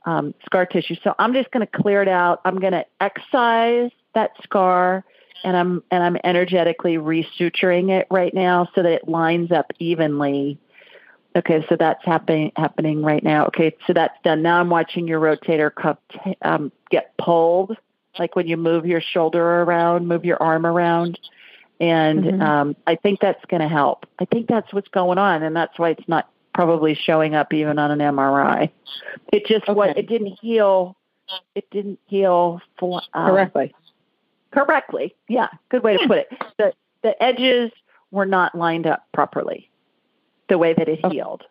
um, 0.05 0.33
scar 0.45 0.65
tissue. 0.65 0.95
So 1.03 1.13
I'm 1.19 1.33
just 1.33 1.51
going 1.51 1.65
to 1.65 1.81
clear 1.81 2.01
it 2.01 2.07
out. 2.07 2.41
I'm 2.45 2.59
going 2.59 2.73
to 2.73 2.85
excise 3.01 3.91
that 4.13 4.31
scar, 4.43 5.03
and 5.45 5.55
I'm 5.55 5.83
and 5.91 6.03
I'm 6.03 6.17
energetically 6.23 6.97
resuturing 6.97 7.91
it 7.91 8.07
right 8.09 8.33
now 8.33 8.67
so 8.75 8.81
that 8.83 8.91
it 8.91 9.07
lines 9.07 9.51
up 9.51 9.71
evenly. 9.79 10.57
Okay, 11.37 11.65
so 11.69 11.75
that's 11.77 12.03
happening 12.03 12.51
happening 12.57 13.03
right 13.03 13.23
now. 13.23 13.45
Okay, 13.47 13.75
so 13.85 13.93
that's 13.93 14.17
done. 14.23 14.41
Now 14.41 14.59
I'm 14.59 14.69
watching 14.69 15.07
your 15.07 15.21
rotator 15.21 15.73
cuff 15.73 15.97
t- 16.11 16.35
um, 16.41 16.71
get 16.89 17.15
pulled, 17.17 17.77
like 18.17 18.35
when 18.35 18.47
you 18.47 18.57
move 18.57 18.85
your 18.85 19.01
shoulder 19.01 19.61
around, 19.61 20.07
move 20.07 20.25
your 20.25 20.41
arm 20.41 20.65
around, 20.65 21.19
and 21.79 22.23
Mhm. 22.23 22.41
um, 22.41 22.75
I 22.87 22.95
think 22.95 23.19
that's 23.19 23.43
going 23.45 23.61
to 23.61 23.67
help. 23.67 24.07
I 24.17 24.25
think 24.25 24.47
that's 24.47 24.73
what's 24.73 24.87
going 24.89 25.19
on, 25.19 25.43
and 25.43 25.55
that's 25.55 25.77
why 25.77 25.89
it's 25.89 26.07
not 26.07 26.27
probably 26.53 26.95
showing 26.95 27.35
up 27.35 27.53
even 27.53 27.77
on 27.77 27.91
an 27.91 27.99
MRI. 28.01 28.71
It 29.31 29.45
just 29.45 29.67
what 29.67 29.97
it 29.97 30.07
didn't 30.07 30.39
heal. 30.41 30.95
It 31.53 31.69
didn't 31.69 31.99
heal 32.07 32.61
for, 32.77 33.01
um, 33.13 33.29
Correctly. 33.31 33.73
Correctly. 34.55 35.15
Yeah, 35.27 35.49
good 35.69 35.83
way 35.83 35.97
to 35.97 36.07
put 36.07 36.17
it. 36.19 36.27
The 36.57 36.73
the 37.03 37.21
edges 37.21 37.71
were 38.11 38.25
not 38.25 38.55
lined 38.55 38.87
up 38.87 39.05
properly, 39.13 39.69
the 40.49 40.57
way 40.57 40.73
that 40.73 40.89
it 40.89 40.99
oh. 41.03 41.09
healed. 41.09 41.43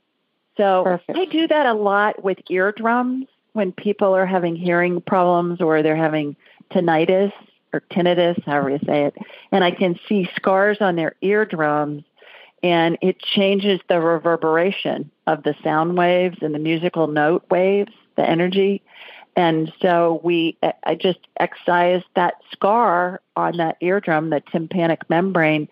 So 0.56 0.82
Perfect. 0.84 1.18
I 1.18 1.24
do 1.26 1.46
that 1.48 1.66
a 1.66 1.74
lot 1.74 2.24
with 2.24 2.38
eardrums 2.48 3.26
when 3.52 3.72
people 3.72 4.14
are 4.14 4.26
having 4.26 4.56
hearing 4.56 5.00
problems 5.00 5.60
or 5.60 5.82
they're 5.82 5.96
having 5.96 6.36
tinnitus 6.70 7.32
or 7.72 7.82
tinnitus, 7.90 8.42
however 8.44 8.70
you 8.70 8.78
say 8.86 9.04
it, 9.04 9.16
and 9.52 9.62
I 9.62 9.70
can 9.70 9.98
see 10.08 10.28
scars 10.36 10.78
on 10.80 10.96
their 10.96 11.14
eardrums 11.22 12.04
and 12.64 12.96
it 13.02 13.20
changes 13.20 13.78
the 13.88 14.00
reverberation 14.00 15.10
of 15.26 15.42
the 15.42 15.54
sound 15.62 15.98
waves 15.98 16.38
and 16.40 16.54
the 16.54 16.58
musical 16.58 17.08
note 17.08 17.44
waves, 17.50 17.92
the 18.16 18.28
energy. 18.28 18.82
And 19.36 19.72
so 19.82 20.20
we, 20.22 20.56
I 20.84 20.94
just 20.94 21.18
excised 21.40 22.04
that 22.14 22.34
scar 22.52 23.20
on 23.36 23.56
that 23.56 23.76
eardrum, 23.80 24.30
the 24.30 24.42
tympanic 24.52 25.08
membrane, 25.10 25.68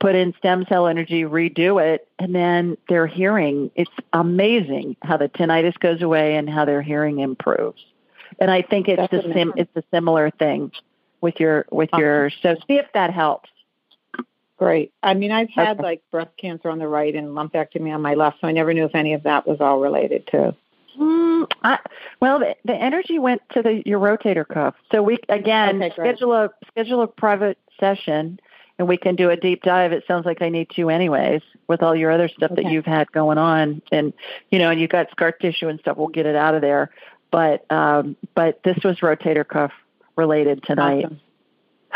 put 0.00 0.14
in 0.14 0.34
stem 0.38 0.66
cell 0.68 0.86
energy, 0.86 1.22
redo 1.22 1.82
it, 1.82 2.06
and 2.18 2.34
then 2.34 2.76
their 2.90 3.06
hearing, 3.06 3.70
it's 3.74 3.90
amazing 4.12 4.96
how 5.02 5.16
the 5.16 5.30
tinnitus 5.30 5.78
goes 5.78 6.02
away 6.02 6.36
and 6.36 6.50
how 6.50 6.66
their 6.66 6.82
hearing 6.82 7.20
improves. 7.20 7.82
And 8.38 8.50
I 8.50 8.60
think 8.60 8.88
it's 8.88 9.00
That's 9.10 9.24
the 9.24 9.32
sim, 9.32 9.54
it's 9.56 9.74
a 9.76 9.82
similar 9.90 10.30
thing 10.30 10.72
with 11.22 11.40
your, 11.40 11.64
with 11.70 11.88
your, 11.96 12.30
so 12.42 12.54
see 12.66 12.74
if 12.74 12.86
that 12.92 13.14
helps. 13.14 13.48
Great. 14.58 14.92
I 15.02 15.14
mean, 15.14 15.32
I've 15.32 15.50
had 15.50 15.78
Okay. 15.78 15.82
like 15.82 16.02
breast 16.10 16.36
cancer 16.36 16.68
on 16.68 16.78
the 16.78 16.86
right 16.86 17.14
and 17.14 17.28
lumpectomy 17.28 17.94
on 17.94 18.02
my 18.02 18.14
left, 18.14 18.40
so 18.40 18.46
I 18.46 18.52
never 18.52 18.74
knew 18.74 18.84
if 18.84 18.94
any 18.94 19.14
of 19.14 19.22
that 19.22 19.46
was 19.46 19.60
all 19.60 19.80
related 19.80 20.26
to. 20.28 20.54
Mm, 20.98 21.50
I, 21.62 21.78
well, 22.20 22.38
the, 22.38 22.56
the 22.64 22.74
energy 22.74 23.18
went 23.18 23.42
to 23.50 23.62
the 23.62 23.82
your 23.86 24.00
rotator 24.00 24.46
cuff. 24.46 24.74
So 24.92 25.02
we 25.02 25.18
again 25.28 25.82
Okay, 25.82 25.92
schedule 25.94 26.32
a 26.32 26.50
schedule 26.68 27.02
a 27.02 27.06
private 27.06 27.58
session, 27.80 28.38
and 28.78 28.88
we 28.88 28.96
can 28.96 29.16
do 29.16 29.30
a 29.30 29.36
deep 29.36 29.62
dive. 29.62 29.92
It 29.92 30.04
sounds 30.06 30.26
like 30.26 30.42
I 30.42 30.48
need 30.48 30.70
to 30.76 30.90
anyways 30.90 31.42
with 31.68 31.82
all 31.82 31.96
your 31.96 32.10
other 32.10 32.28
stuff 32.28 32.52
that 32.56 32.66
you've 32.66 32.84
had 32.84 33.10
going 33.12 33.38
on, 33.38 33.82
and 33.90 34.12
you 34.50 34.58
know, 34.58 34.70
and 34.70 34.80
you've 34.80 34.90
got 34.90 35.10
scar 35.10 35.32
tissue 35.32 35.68
and 35.68 35.80
stuff. 35.80 35.96
We'll 35.96 36.08
get 36.08 36.26
it 36.26 36.36
out 36.36 36.54
of 36.54 36.60
there. 36.60 36.90
But 37.30 37.70
um, 37.72 38.16
but 38.34 38.62
this 38.62 38.78
was 38.84 38.98
rotator 39.00 39.46
cuff 39.46 39.72
related 40.16 40.62
tonight. 40.62 41.04
Awesome. 41.04 41.20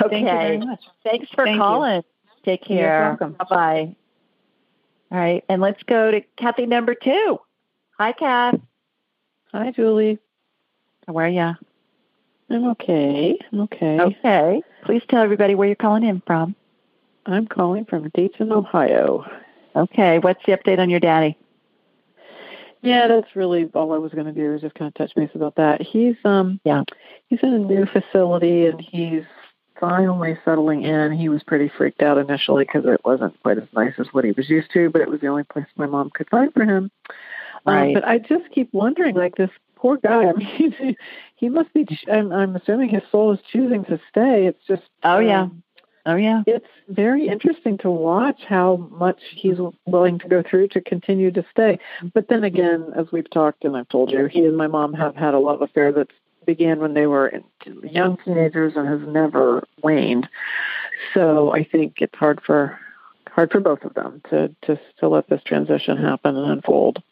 Okay. 0.03 0.11
Thank 0.11 0.27
you 0.27 0.39
very 0.39 0.59
much. 0.59 0.85
Thanks 1.05 1.31
for 1.31 1.45
Thank 1.45 1.57
you. 1.57 1.63
calling. 1.63 2.05
Take 2.45 2.69
You're 2.69 2.79
care. 2.79 3.09
welcome. 3.09 3.33
Bye 3.33 3.47
bye. 3.49 3.97
All 5.11 5.19
right, 5.19 5.45
and 5.49 5.63
let's 5.63 5.83
go 5.85 6.11
to 6.11 6.21
Kathy 6.37 6.67
number 6.67 6.95
two. 6.95 7.41
Hi, 7.99 8.13
Kath. 8.13 8.61
Hi, 9.53 9.71
Julie. 9.71 10.19
How 11.07 11.17
are 11.17 11.29
you? 11.29 11.55
I'm 12.51 12.65
okay. 12.71 13.39
I'm 13.51 13.61
okay. 13.63 13.99
Okay. 14.01 14.63
Please 14.85 15.03
tell 15.09 15.23
everybody 15.23 15.55
where 15.55 15.67
you're 15.69 15.77
calling 15.77 16.05
in 16.05 16.23
from. 16.27 16.55
I'm 17.25 17.47
calling 17.47 17.87
from 17.87 18.11
Dayton, 18.15 18.53
Ohio. 18.53 19.25
Okay. 19.75 20.19
What's 20.19 20.45
the 20.45 20.53
update 20.53 20.79
on 20.79 20.91
your 20.91 21.01
daddy? 21.01 21.37
Yeah, 22.83 23.09
that's 23.09 23.35
really 23.35 23.71
all 23.75 23.93
I 23.93 23.99
was 23.99 24.13
going 24.13 24.27
to 24.27 24.33
do 24.33 24.55
is 24.55 24.61
just 24.61 24.75
kind 24.75 24.89
of 24.89 24.95
touch 24.95 25.15
base 25.15 25.31
about 25.35 25.57
that. 25.57 25.81
He's 25.81 26.17
um 26.25 26.61
yeah 26.65 26.85
he's 27.29 27.41
in 27.43 27.53
a 27.55 27.59
new 27.59 27.87
facility 27.87 28.67
and 28.67 28.81
he's 28.81 29.25
finally 29.81 30.37
settling 30.45 30.83
in. 30.83 31.13
He 31.13 31.29
was 31.29 31.43
pretty 31.43 31.71
freaked 31.77 32.03
out 32.03 32.19
initially 32.19 32.65
because 32.65 32.85
it 32.87 33.01
wasn't 33.05 33.41
quite 33.43 33.59
as 33.59 33.69
nice 33.75 33.95
as 33.99 34.09
what 34.13 34.25
he 34.25 34.33
was 34.33 34.49
used 34.51 34.71
to, 34.73 34.91
but 34.91 35.01
it 35.01 35.09
was 35.09 35.21
the 35.21 35.29
only 35.29 35.45
place 35.45 35.67
my 35.77 35.87
mom 35.87 36.11
could 36.11 36.29
find 36.29 36.53
for 36.53 36.65
him. 36.65 36.91
Right. 37.67 37.89
Um, 37.89 37.95
but 37.95 38.05
I 38.05 38.19
just 38.19 38.51
keep 38.55 38.73
wondering, 38.73 39.15
like 39.15 39.37
this 39.37 39.51
poor 39.77 39.97
guy. 39.97 40.25
I 40.29 40.33
mean, 40.33 40.73
he, 40.73 40.97
he 41.37 41.49
must 41.49 41.73
be. 41.75 41.87
I'm, 42.11 42.33
I'm 42.33 42.57
assuming 42.57 42.91
his 42.91 43.03
soul 43.11 43.33
is 43.33 43.41
choosing 43.51 43.85
to 43.87 44.01
stay. 44.11 44.47
It's 44.47 44.65
just. 44.67 44.83
Oh 45.03 45.19
yeah. 45.19 45.43
Um, 45.43 45.63
Oh 46.09 46.17
yeah. 46.17 46.43
it's 46.47 46.65
very 46.89 47.29
interesting 47.29 47.77
to 47.79 47.91
watch 47.91 48.41
how 48.49 48.77
much 48.91 49.21
he's 49.31 49.59
willing 49.85 50.19
to 50.21 50.29
go 50.29 50.43
through 50.43 50.69
to 50.69 50.81
continue 50.81 51.31
to 51.33 51.45
stay. 51.51 51.79
But 52.15 52.29
then 52.29 52.45
again, 52.45 52.93
as 52.97 53.07
we've 53.13 53.29
talked 53.29 53.65
and 53.65 53.77
I've 53.77 53.91
told 53.91 54.11
you, 54.11 54.25
he 54.25 54.47
and 54.47 54.57
my 54.57 54.69
mom 54.69 54.95
have 54.95 55.15
had 55.15 55.35
a 55.35 55.39
love 55.39 55.61
affair 55.61 55.93
that 55.93 56.09
began 56.47 56.81
when 56.81 56.95
they 56.95 57.07
were 57.07 57.31
young 57.83 58.17
teenagers 58.25 58.73
and 58.75 58.89
has 58.89 59.07
never 59.07 59.63
waned. 59.83 60.27
So 61.13 61.53
I 61.53 61.63
think 61.63 61.97
it's 61.99 62.17
hard 62.17 62.41
for 62.43 62.79
hard 63.31 63.53
for 63.53 63.61
both 63.61 63.85
of 63.85 63.93
them 63.93 64.23
to 64.31 64.49
to 64.63 64.81
to 65.01 65.09
let 65.09 65.29
this 65.29 65.43
transition 65.45 65.99
happen 65.99 66.37
and 66.37 66.51
unfold. 66.51 67.03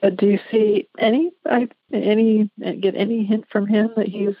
But 0.00 0.16
do 0.16 0.26
you 0.26 0.38
see 0.50 0.88
any 0.98 1.30
I, 1.46 1.68
any 1.92 2.50
get 2.80 2.94
any 2.96 3.24
hint 3.24 3.44
from 3.50 3.66
him 3.66 3.90
that 3.96 4.08
he's 4.08 4.34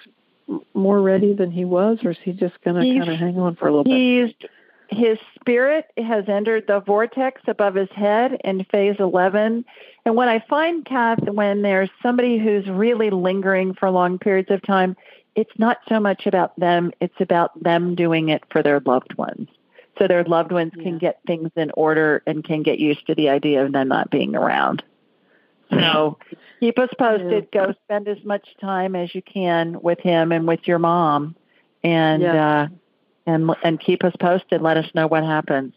more 0.74 1.00
ready 1.00 1.34
than 1.34 1.50
he 1.50 1.64
was, 1.64 1.98
or 2.04 2.10
is 2.10 2.18
he 2.22 2.32
just 2.32 2.60
going 2.62 2.76
to 2.76 2.98
kind 2.98 3.10
of 3.10 3.18
hang 3.18 3.38
on 3.38 3.56
for 3.56 3.68
a 3.68 3.70
little 3.70 3.84
bit? 3.84 3.92
He's 3.92 4.48
his 4.92 5.18
spirit 5.40 5.86
has 5.96 6.24
entered 6.28 6.64
the 6.66 6.80
vortex 6.80 7.40
above 7.46 7.74
his 7.74 7.88
head 7.94 8.38
in 8.44 8.64
phase 8.64 8.96
11. 8.98 9.64
And 10.04 10.16
what 10.16 10.28
I 10.28 10.44
find, 10.50 10.84
Kath, 10.84 11.20
when 11.28 11.62
there's 11.62 11.90
somebody 12.02 12.38
who's 12.38 12.66
really 12.68 13.10
lingering 13.10 13.74
for 13.74 13.90
long 13.90 14.18
periods 14.18 14.50
of 14.50 14.60
time, 14.62 14.96
it's 15.34 15.58
not 15.58 15.78
so 15.88 15.98
much 15.98 16.26
about 16.26 16.58
them, 16.58 16.92
it's 17.00 17.20
about 17.20 17.50
them 17.62 17.94
doing 17.94 18.28
it 18.28 18.42
for 18.50 18.62
their 18.62 18.80
loved 18.80 19.16
ones. 19.16 19.48
So 19.98 20.08
their 20.08 20.24
loved 20.24 20.52
ones 20.52 20.72
can 20.74 20.98
get 20.98 21.20
things 21.26 21.50
in 21.54 21.70
order 21.74 22.22
and 22.26 22.42
can 22.42 22.62
get 22.62 22.78
used 22.78 23.06
to 23.08 23.14
the 23.14 23.28
idea 23.28 23.64
of 23.64 23.72
them 23.72 23.88
not 23.88 24.10
being 24.10 24.34
around. 24.34 24.82
So 25.70 26.18
keep 26.60 26.78
us 26.78 26.90
posted. 26.98 27.50
Go 27.50 27.74
spend 27.84 28.08
as 28.08 28.22
much 28.24 28.46
time 28.60 28.94
as 28.96 29.14
you 29.14 29.22
can 29.22 29.80
with 29.80 29.98
him 30.00 30.32
and 30.32 30.46
with 30.46 30.60
your 30.66 30.78
mom, 30.78 31.34
and 31.82 32.22
Yeah. 32.22 32.62
uh, 32.62 32.68
and 33.26 33.50
and 33.62 33.80
keep 33.80 34.04
us 34.04 34.14
posted. 34.18 34.60
Let 34.60 34.76
us 34.76 34.86
know 34.94 35.06
what 35.06 35.24
happens. 35.24 35.74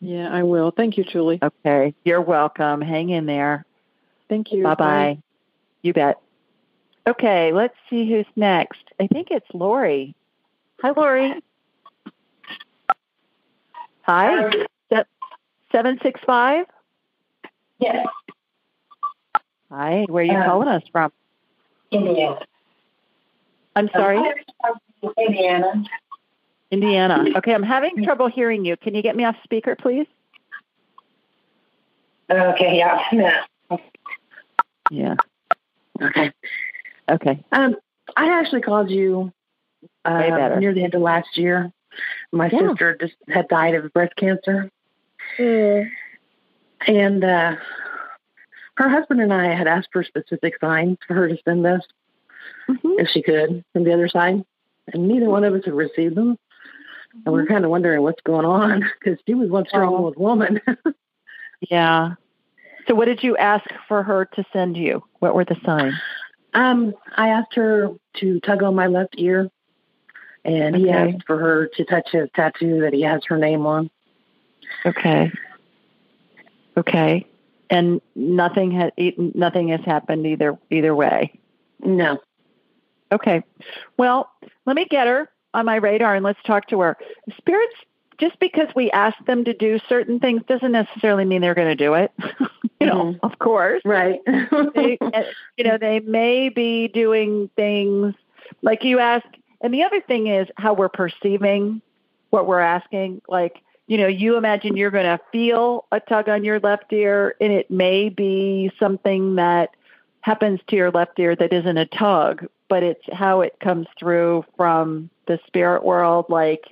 Yeah, 0.00 0.32
I 0.32 0.42
will. 0.42 0.70
Thank 0.70 0.98
you, 0.98 1.04
Julie. 1.04 1.40
Okay, 1.42 1.94
you're 2.04 2.20
welcome. 2.20 2.80
Hang 2.80 3.10
in 3.10 3.26
there. 3.26 3.64
Thank 4.28 4.52
you. 4.52 4.62
Bye 4.64 4.74
bye. 4.74 5.18
You 5.82 5.92
bet. 5.92 6.18
Okay, 7.06 7.52
let's 7.52 7.74
see 7.90 8.08
who's 8.08 8.26
next. 8.36 8.82
I 9.00 9.06
think 9.06 9.28
it's 9.30 9.46
Lori. 9.52 10.14
Hi, 10.80 10.92
Lori. 10.96 11.34
Hi. 14.04 14.50
Se- 14.92 15.04
Seven 15.72 15.98
six 16.02 16.20
five. 16.26 16.66
Yes. 17.78 18.06
Hi. 19.70 20.04
Where 20.08 20.22
are 20.22 20.26
you 20.26 20.36
Um, 20.36 20.44
calling 20.44 20.68
us 20.68 20.82
from? 20.92 21.12
Indiana. 21.90 22.38
I'm 23.74 23.88
sorry. 23.90 24.20
Indiana. 25.18 25.84
Indiana. 26.70 27.24
Okay, 27.36 27.54
I'm 27.54 27.62
having 27.62 28.04
trouble 28.04 28.28
hearing 28.28 28.64
you. 28.64 28.76
Can 28.76 28.94
you 28.94 29.02
get 29.02 29.16
me 29.16 29.24
off 29.24 29.36
speaker, 29.42 29.76
please? 29.76 30.06
Okay, 32.30 32.78
yeah. 32.78 33.00
yeah. 33.12 33.76
Yeah. 34.90 35.14
Okay. 36.00 36.32
Okay. 37.08 37.44
Um, 37.52 37.76
I 38.16 38.38
actually 38.40 38.62
called 38.62 38.90
you 38.90 39.32
uh, 40.04 40.56
near 40.58 40.72
the 40.74 40.84
end 40.84 40.94
of 40.94 41.02
last 41.02 41.36
year. 41.36 41.72
My 42.32 42.48
Yeah. 42.50 42.68
sister 42.70 42.96
just 43.00 43.14
had 43.28 43.48
died 43.48 43.74
of 43.74 43.92
breast 43.92 44.14
cancer. 44.16 44.70
And 45.38 47.24
uh, 47.24 47.56
her 48.76 48.88
husband 48.88 49.20
and 49.20 49.32
I 49.32 49.54
had 49.54 49.66
asked 49.66 49.88
for 49.92 50.04
specific 50.04 50.54
signs 50.60 50.98
for 51.06 51.14
her 51.14 51.28
to 51.28 51.38
send 51.44 51.66
us, 51.66 51.82
if 52.68 53.08
she 53.08 53.22
could, 53.22 53.64
from 53.72 53.84
the 53.84 53.92
other 53.92 54.08
side. 54.08 54.44
And 54.92 55.08
neither 55.08 55.30
one 55.30 55.44
of 55.44 55.54
us 55.54 55.64
had 55.64 55.74
received 55.74 56.14
them. 56.14 56.36
And 57.24 57.32
we're 57.32 57.46
kind 57.46 57.64
of 57.64 57.70
wondering 57.70 58.02
what's 58.02 58.20
going 58.22 58.44
on 58.44 58.84
because 58.98 59.18
she 59.26 59.34
was 59.34 59.48
one 59.48 59.66
strong 59.68 59.94
old 59.94 60.16
woman. 60.16 60.60
Yeah. 61.70 62.14
So, 62.86 62.94
what 62.94 63.06
did 63.06 63.22
you 63.22 63.38
ask 63.38 63.64
for 63.88 64.02
her 64.02 64.26
to 64.34 64.44
send 64.52 64.76
you? 64.76 65.02
What 65.20 65.34
were 65.34 65.46
the 65.46 65.56
signs? 65.64 65.94
Um, 66.52 66.92
I 67.16 67.28
asked 67.28 67.54
her 67.54 67.88
to 68.18 68.40
tug 68.40 68.62
on 68.62 68.74
my 68.74 68.86
left 68.88 69.14
ear, 69.16 69.48
and 70.44 70.76
he 70.76 70.90
asked 70.90 71.24
for 71.26 71.38
her 71.38 71.68
to 71.76 71.84
touch 71.84 72.08
his 72.12 72.28
tattoo 72.34 72.80
that 72.80 72.92
he 72.92 73.02
has 73.02 73.22
her 73.26 73.38
name 73.38 73.66
on. 73.66 73.90
Okay. 74.84 75.30
Okay. 76.76 77.26
And 77.70 78.00
nothing 78.14 78.72
has 78.72 78.92
nothing 79.16 79.68
has 79.68 79.80
happened 79.84 80.26
either 80.26 80.58
either 80.70 80.94
way. 80.94 81.38
No. 81.80 82.20
Okay. 83.10 83.42
Well, 83.96 84.30
let 84.66 84.76
me 84.76 84.86
get 84.86 85.06
her 85.06 85.30
on 85.54 85.66
my 85.66 85.76
radar 85.76 86.14
and 86.14 86.24
let's 86.24 86.42
talk 86.44 86.68
to 86.68 86.80
her. 86.80 86.96
Spirits 87.38 87.74
just 88.18 88.38
because 88.38 88.68
we 88.74 88.90
ask 88.90 89.16
them 89.26 89.44
to 89.44 89.54
do 89.54 89.78
certain 89.88 90.20
things 90.20 90.42
doesn't 90.46 90.72
necessarily 90.72 91.24
mean 91.24 91.40
they're 91.40 91.54
going 91.54 91.68
to 91.68 91.74
do 91.74 91.94
it. 91.94 92.12
you 92.80 92.86
know, 92.86 93.04
mm-hmm. 93.04 93.26
of 93.26 93.38
course. 93.38 93.82
Right. 93.84 94.20
they, 94.74 94.98
you 95.56 95.64
know, 95.64 95.78
they 95.78 96.00
may 96.00 96.48
be 96.48 96.88
doing 96.88 97.50
things 97.56 98.14
like 98.62 98.84
you 98.84 98.98
ask. 98.98 99.26
And 99.64 99.72
the 99.72 99.82
other 99.82 100.02
thing 100.02 100.26
is 100.26 100.46
how 100.58 100.74
we're 100.74 100.90
perceiving 100.90 101.80
what 102.28 102.46
we're 102.46 102.60
asking. 102.60 103.22
Like, 103.30 103.62
you 103.86 103.96
know, 103.96 104.06
you 104.06 104.36
imagine 104.36 104.76
you're 104.76 104.90
going 104.90 105.06
to 105.06 105.18
feel 105.32 105.86
a 105.90 106.00
tug 106.00 106.28
on 106.28 106.44
your 106.44 106.60
left 106.60 106.92
ear, 106.92 107.34
and 107.40 107.50
it 107.50 107.70
may 107.70 108.10
be 108.10 108.70
something 108.78 109.36
that 109.36 109.70
happens 110.20 110.60
to 110.68 110.76
your 110.76 110.90
left 110.90 111.18
ear 111.18 111.34
that 111.34 111.54
isn't 111.54 111.78
a 111.78 111.86
tug, 111.86 112.46
but 112.68 112.82
it's 112.82 113.04
how 113.10 113.40
it 113.40 113.58
comes 113.58 113.86
through 113.98 114.44
from 114.54 115.08
the 115.28 115.40
spirit 115.46 115.82
world. 115.82 116.26
Like, 116.28 116.64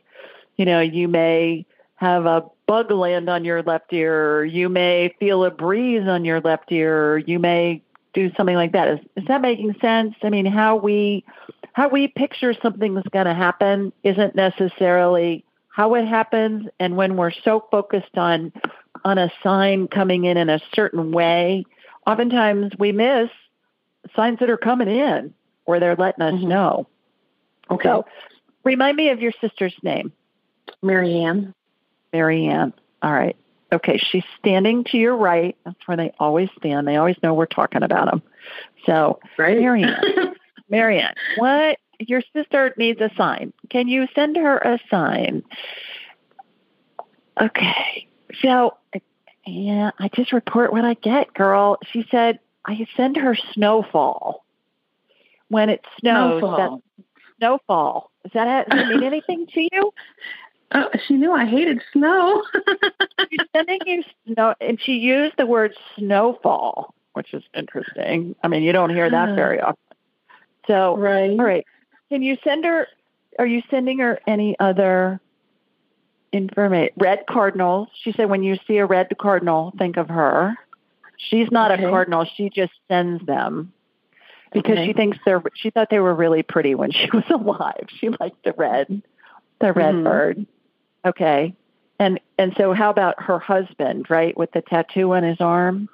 you 0.58 0.66
know, 0.66 0.80
you 0.80 1.08
may 1.08 1.64
have 1.94 2.26
a 2.26 2.44
bug 2.66 2.90
land 2.90 3.30
on 3.30 3.42
your 3.42 3.62
left 3.62 3.90
ear, 3.94 4.44
you 4.44 4.68
may 4.68 5.14
feel 5.18 5.44
a 5.46 5.50
breeze 5.50 6.06
on 6.06 6.26
your 6.26 6.42
left 6.42 6.70
ear, 6.70 7.16
you 7.16 7.38
may 7.38 7.80
do 8.14 8.30
something 8.36 8.56
like 8.56 8.72
that. 8.72 8.88
Is, 8.88 8.98
is 9.16 9.24
that 9.28 9.40
making 9.40 9.74
sense? 9.80 10.14
I 10.22 10.30
mean, 10.30 10.46
how 10.46 10.76
we 10.76 11.24
how 11.72 11.88
we 11.88 12.08
picture 12.08 12.54
something's 12.62 13.02
going 13.12 13.26
to 13.26 13.34
happen 13.34 13.92
isn't 14.02 14.34
necessarily 14.34 15.44
how 15.68 15.94
it 15.94 16.06
happens, 16.06 16.68
and 16.78 16.96
when 16.96 17.16
we're 17.16 17.30
so 17.30 17.66
focused 17.70 18.16
on 18.16 18.52
on 19.04 19.18
a 19.18 19.30
sign 19.42 19.88
coming 19.88 20.24
in 20.24 20.36
in 20.36 20.48
a 20.48 20.60
certain 20.74 21.12
way, 21.12 21.64
oftentimes 22.06 22.72
we 22.78 22.92
miss 22.92 23.30
signs 24.14 24.38
that 24.40 24.50
are 24.50 24.58
coming 24.58 24.88
in 24.88 25.32
where 25.64 25.80
they're 25.80 25.96
letting 25.96 26.22
us 26.22 26.34
mm-hmm. 26.34 26.48
know. 26.48 26.86
Okay. 27.70 27.88
So, 27.88 28.04
remind 28.64 28.96
me 28.96 29.10
of 29.10 29.20
your 29.20 29.32
sister's 29.40 29.74
name. 29.82 30.12
Marianne. 30.82 31.54
Marianne. 32.12 32.72
All 33.02 33.12
right. 33.12 33.36
Okay, 33.72 33.96
she's 33.96 34.24
standing 34.38 34.84
to 34.84 34.98
your 34.98 35.16
right. 35.16 35.56
That's 35.64 35.78
where 35.86 35.96
they 35.96 36.12
always 36.20 36.50
stand. 36.58 36.86
They 36.86 36.96
always 36.96 37.16
know 37.22 37.32
we're 37.32 37.46
talking 37.46 37.82
about 37.82 38.10
them. 38.10 38.22
So, 38.84 39.18
right. 39.38 39.58
Marianne. 39.58 40.34
Marianne, 40.68 41.14
what 41.36 41.78
your 41.98 42.22
sister 42.34 42.74
needs 42.76 43.00
a 43.00 43.10
sign. 43.16 43.52
Can 43.70 43.88
you 43.88 44.06
send 44.14 44.36
her 44.36 44.58
a 44.58 44.78
sign? 44.90 45.42
Okay. 47.40 48.08
So, 48.40 48.76
yeah, 49.46 49.90
I 49.98 50.08
just 50.08 50.32
report 50.32 50.72
what 50.72 50.84
I 50.84 50.94
get, 50.94 51.32
girl. 51.34 51.78
She 51.92 52.06
said 52.10 52.38
I 52.64 52.86
send 52.96 53.16
her 53.16 53.36
snowfall. 53.54 54.44
When 55.48 55.68
it 55.68 55.84
snows, 56.00 56.40
Snowfall. 56.40 56.82
snowfall. 57.38 58.10
Does 58.22 58.32
that, 58.32 58.68
does 58.70 58.78
that 58.78 58.88
mean 58.88 59.02
anything 59.02 59.46
to 59.48 59.68
you? 59.70 59.92
Oh, 60.74 60.88
she 61.06 61.14
knew 61.14 61.32
I 61.32 61.44
hated 61.44 61.82
snow. 61.92 62.42
She's 63.30 63.46
sending 63.54 63.80
you 63.84 64.02
snow, 64.26 64.54
and 64.60 64.80
she 64.80 64.92
used 64.94 65.34
the 65.36 65.46
word 65.46 65.74
snowfall, 65.96 66.94
which 67.12 67.34
is 67.34 67.42
interesting. 67.54 68.34
I 68.42 68.48
mean, 68.48 68.62
you 68.62 68.72
don't 68.72 68.90
hear 68.90 69.10
that 69.10 69.34
very 69.36 69.60
often. 69.60 69.76
So, 70.66 70.96
right. 70.96 71.30
all 71.30 71.44
right. 71.44 71.66
Can 72.08 72.22
you 72.22 72.36
send 72.42 72.64
her? 72.64 72.86
Are 73.38 73.46
you 73.46 73.62
sending 73.70 73.98
her 73.98 74.18
any 74.26 74.56
other 74.60 75.20
information? 76.32 76.94
Red 76.96 77.24
cardinals. 77.28 77.88
She 78.02 78.12
said, 78.12 78.28
when 78.30 78.42
you 78.42 78.56
see 78.66 78.78
a 78.78 78.86
red 78.86 79.08
cardinal, 79.18 79.72
think 79.78 79.96
of 79.96 80.08
her. 80.08 80.54
She's 81.18 81.50
not 81.50 81.70
Okay. 81.70 81.84
a 81.84 81.90
cardinal. 81.90 82.24
She 82.36 82.50
just 82.50 82.72
sends 82.88 83.24
them. 83.26 83.72
because 84.52 84.72
Okay. 84.72 84.86
she 84.88 84.92
thinks 84.92 85.18
they're 85.24 85.42
she 85.54 85.70
thought 85.70 85.88
they 85.88 85.98
were 86.00 86.14
really 86.14 86.42
pretty 86.42 86.74
when 86.74 86.90
she 86.92 87.08
was 87.12 87.24
alive. 87.30 87.86
She 87.98 88.10
liked 88.20 88.42
the 88.44 88.52
red, 88.52 89.02
the 89.60 89.72
red 89.72 89.94
Mhm. 89.94 90.04
bird. 90.04 90.46
Okay. 91.04 91.54
And 91.98 92.20
and 92.38 92.52
so 92.56 92.72
how 92.72 92.90
about 92.90 93.22
her 93.22 93.38
husband, 93.38 94.10
right, 94.10 94.36
with 94.36 94.50
the 94.52 94.62
tattoo 94.62 95.12
on 95.12 95.22
his 95.22 95.40
arm? 95.40 95.88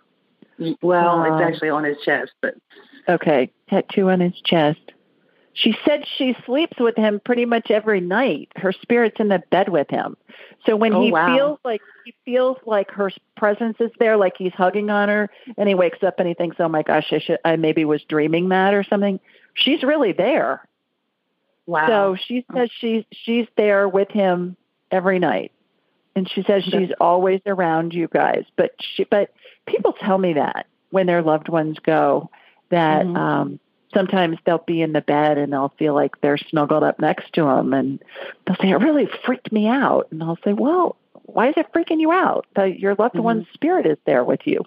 Well, 0.82 1.20
Um, 1.20 1.32
it's 1.32 1.42
actually 1.42 1.70
on 1.70 1.84
his 1.84 1.98
chest, 2.04 2.32
but 2.40 2.54
Okay, 3.08 3.50
tattoo 3.68 4.10
on 4.10 4.20
his 4.20 4.38
chest. 4.44 4.80
She 5.54 5.76
said 5.84 6.04
she 6.06 6.36
sleeps 6.46 6.78
with 6.78 6.96
him 6.96 7.20
pretty 7.24 7.44
much 7.44 7.70
every 7.70 8.00
night. 8.00 8.48
Her 8.56 8.70
spirit's 8.72 9.18
in 9.18 9.28
the 9.28 9.42
bed 9.50 9.68
with 9.70 9.90
him. 9.90 10.16
So 10.66 10.76
when 10.76 10.92
Oh, 10.92 11.02
he 11.02 11.10
wow. 11.10 11.26
feels 11.26 11.58
like 11.64 11.82
he 12.04 12.14
feels 12.24 12.58
like 12.64 12.90
her 12.92 13.10
presence 13.36 13.76
is 13.80 13.90
there, 13.98 14.16
like 14.16 14.36
he's 14.36 14.52
hugging 14.52 14.88
on 14.90 15.08
her, 15.08 15.28
and 15.56 15.68
he 15.68 15.74
wakes 15.74 16.02
up 16.02 16.18
and 16.18 16.28
he 16.28 16.34
thinks, 16.34 16.56
"Oh 16.60 16.68
my 16.68 16.82
gosh, 16.82 17.12
I 17.12 17.18
should 17.18 17.38
I 17.44 17.56
maybe 17.56 17.84
was 17.84 18.02
dreaming 18.04 18.50
that 18.50 18.72
or 18.74 18.84
something." 18.84 19.20
She's 19.54 19.82
really 19.82 20.12
there. 20.12 20.64
wow. 21.66 21.86
So 21.88 22.16
she 22.16 22.44
says 22.54 22.70
she's 22.78 23.04
she's 23.12 23.46
there 23.56 23.88
with 23.88 24.10
him 24.10 24.56
every 24.90 25.18
night, 25.18 25.52
and 26.14 26.28
she 26.28 26.42
says 26.42 26.64
she's 26.64 26.90
always 27.00 27.40
around 27.46 27.94
you 27.94 28.08
guys. 28.08 28.44
But 28.56 28.72
she 28.80 29.04
but 29.04 29.32
people 29.66 29.92
tell 29.92 30.18
me 30.18 30.34
that 30.34 30.66
when 30.90 31.06
their 31.06 31.22
loved 31.22 31.48
ones 31.48 31.78
go, 31.80 32.30
that 32.70 33.06
Mhm. 33.06 33.16
um, 33.16 33.60
sometimes 33.92 34.38
they'll 34.44 34.58
be 34.58 34.82
in 34.82 34.92
the 34.92 35.00
bed 35.00 35.38
and 35.38 35.52
they'll 35.52 35.72
feel 35.78 35.94
like 35.94 36.20
they're 36.20 36.38
snuggled 36.38 36.82
up 36.82 36.98
next 36.98 37.32
to 37.34 37.44
them, 37.44 37.72
and 37.72 38.02
they'll 38.46 38.56
say 38.56 38.70
it 38.70 38.76
really 38.76 39.06
freaked 39.24 39.52
me 39.52 39.66
out, 39.66 40.08
and 40.10 40.22
I'll 40.22 40.38
say, 40.44 40.52
well, 40.52 40.96
why 41.24 41.48
is 41.48 41.54
it 41.56 41.72
freaking 41.72 42.00
you 42.00 42.10
out? 42.10 42.46
The, 42.56 42.68
your 42.68 42.94
loved 42.94 43.18
one's 43.18 43.46
spirit 43.52 43.86
is 43.86 43.98
there 44.06 44.24
with 44.24 44.46
you. 44.46 44.64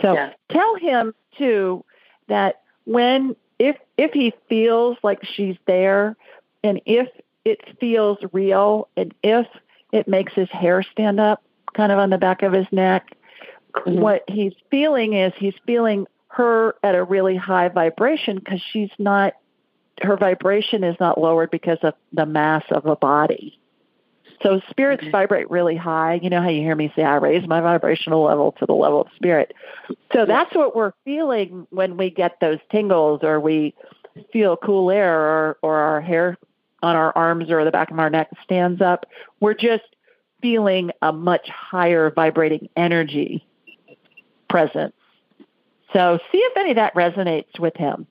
So 0.00 0.14
Yeah. 0.14 0.30
tell 0.48 0.74
him 0.76 1.14
too 1.36 1.84
that 2.28 2.62
when 2.84 3.36
if 3.58 3.76
if 3.96 4.12
he 4.12 4.32
feels 4.48 4.96
like 5.02 5.24
she's 5.24 5.56
there 5.66 6.16
and 6.62 6.80
if 6.86 7.08
it 7.46 7.60
feels 7.78 8.18
real 8.32 8.88
and 8.96 9.14
if 9.22 9.46
it 9.92 10.08
makes 10.08 10.34
his 10.34 10.50
hair 10.50 10.82
stand 10.82 11.20
up 11.20 11.42
kind 11.74 11.92
of 11.92 11.98
on 11.98 12.10
the 12.10 12.18
back 12.18 12.42
of 12.42 12.52
his 12.52 12.66
neck 12.72 13.16
mm-hmm. 13.74 14.00
what 14.00 14.24
he's 14.26 14.52
feeling 14.70 15.12
is 15.12 15.32
he's 15.36 15.54
feeling 15.64 16.06
her 16.28 16.74
at 16.82 16.96
a 16.96 17.04
really 17.04 17.36
high 17.36 17.68
vibration 17.68 18.36
because 18.36 18.60
she's 18.72 18.90
not 18.98 19.34
her 20.02 20.16
vibration 20.16 20.82
is 20.84 20.96
not 20.98 21.18
lowered 21.18 21.50
because 21.50 21.78
of 21.82 21.94
the 22.12 22.26
mass 22.26 22.64
of 22.70 22.84
a 22.84 22.96
body 22.96 23.58
so 24.42 24.60
spirits 24.68 25.02
mm-hmm. 25.02 25.12
vibrate 25.12 25.50
really 25.50 25.76
high. 25.76 26.20
You 26.22 26.28
know 26.28 26.42
how 26.42 26.50
you 26.50 26.60
hear 26.60 26.76
me 26.76 26.92
say, 26.94 27.02
I 27.02 27.16
raise 27.16 27.46
my 27.48 27.62
vibrational 27.62 28.22
level 28.22 28.52
to 28.58 28.66
the 28.66 28.74
level 28.74 29.00
of 29.00 29.06
spirit. 29.16 29.54
So 30.12 30.26
that's 30.26 30.54
what 30.54 30.76
we're 30.76 30.92
feeling 31.06 31.66
when 31.70 31.96
we 31.96 32.10
get 32.10 32.38
those 32.40 32.58
tingles 32.70 33.20
or 33.22 33.40
we 33.40 33.74
feel 34.32 34.58
cool 34.58 34.90
air 34.90 35.14
or, 35.14 35.58
or 35.62 35.76
our 35.76 36.00
hair 36.02 36.36
on 36.86 36.96
our 36.96 37.12
arms 37.16 37.50
or 37.50 37.64
the 37.64 37.70
back 37.70 37.90
of 37.90 37.98
our 37.98 38.08
neck 38.08 38.28
stands 38.44 38.80
up. 38.80 39.06
We're 39.40 39.54
just 39.54 39.84
feeling 40.40 40.90
a 41.02 41.12
much 41.12 41.48
higher 41.48 42.10
vibrating 42.10 42.68
energy 42.76 43.44
presence. 44.48 44.94
So 45.92 46.18
see 46.30 46.38
if 46.38 46.56
any 46.56 46.70
of 46.70 46.76
that 46.76 46.94
resonates 46.94 47.58
with 47.58 47.76
him. 47.76 48.06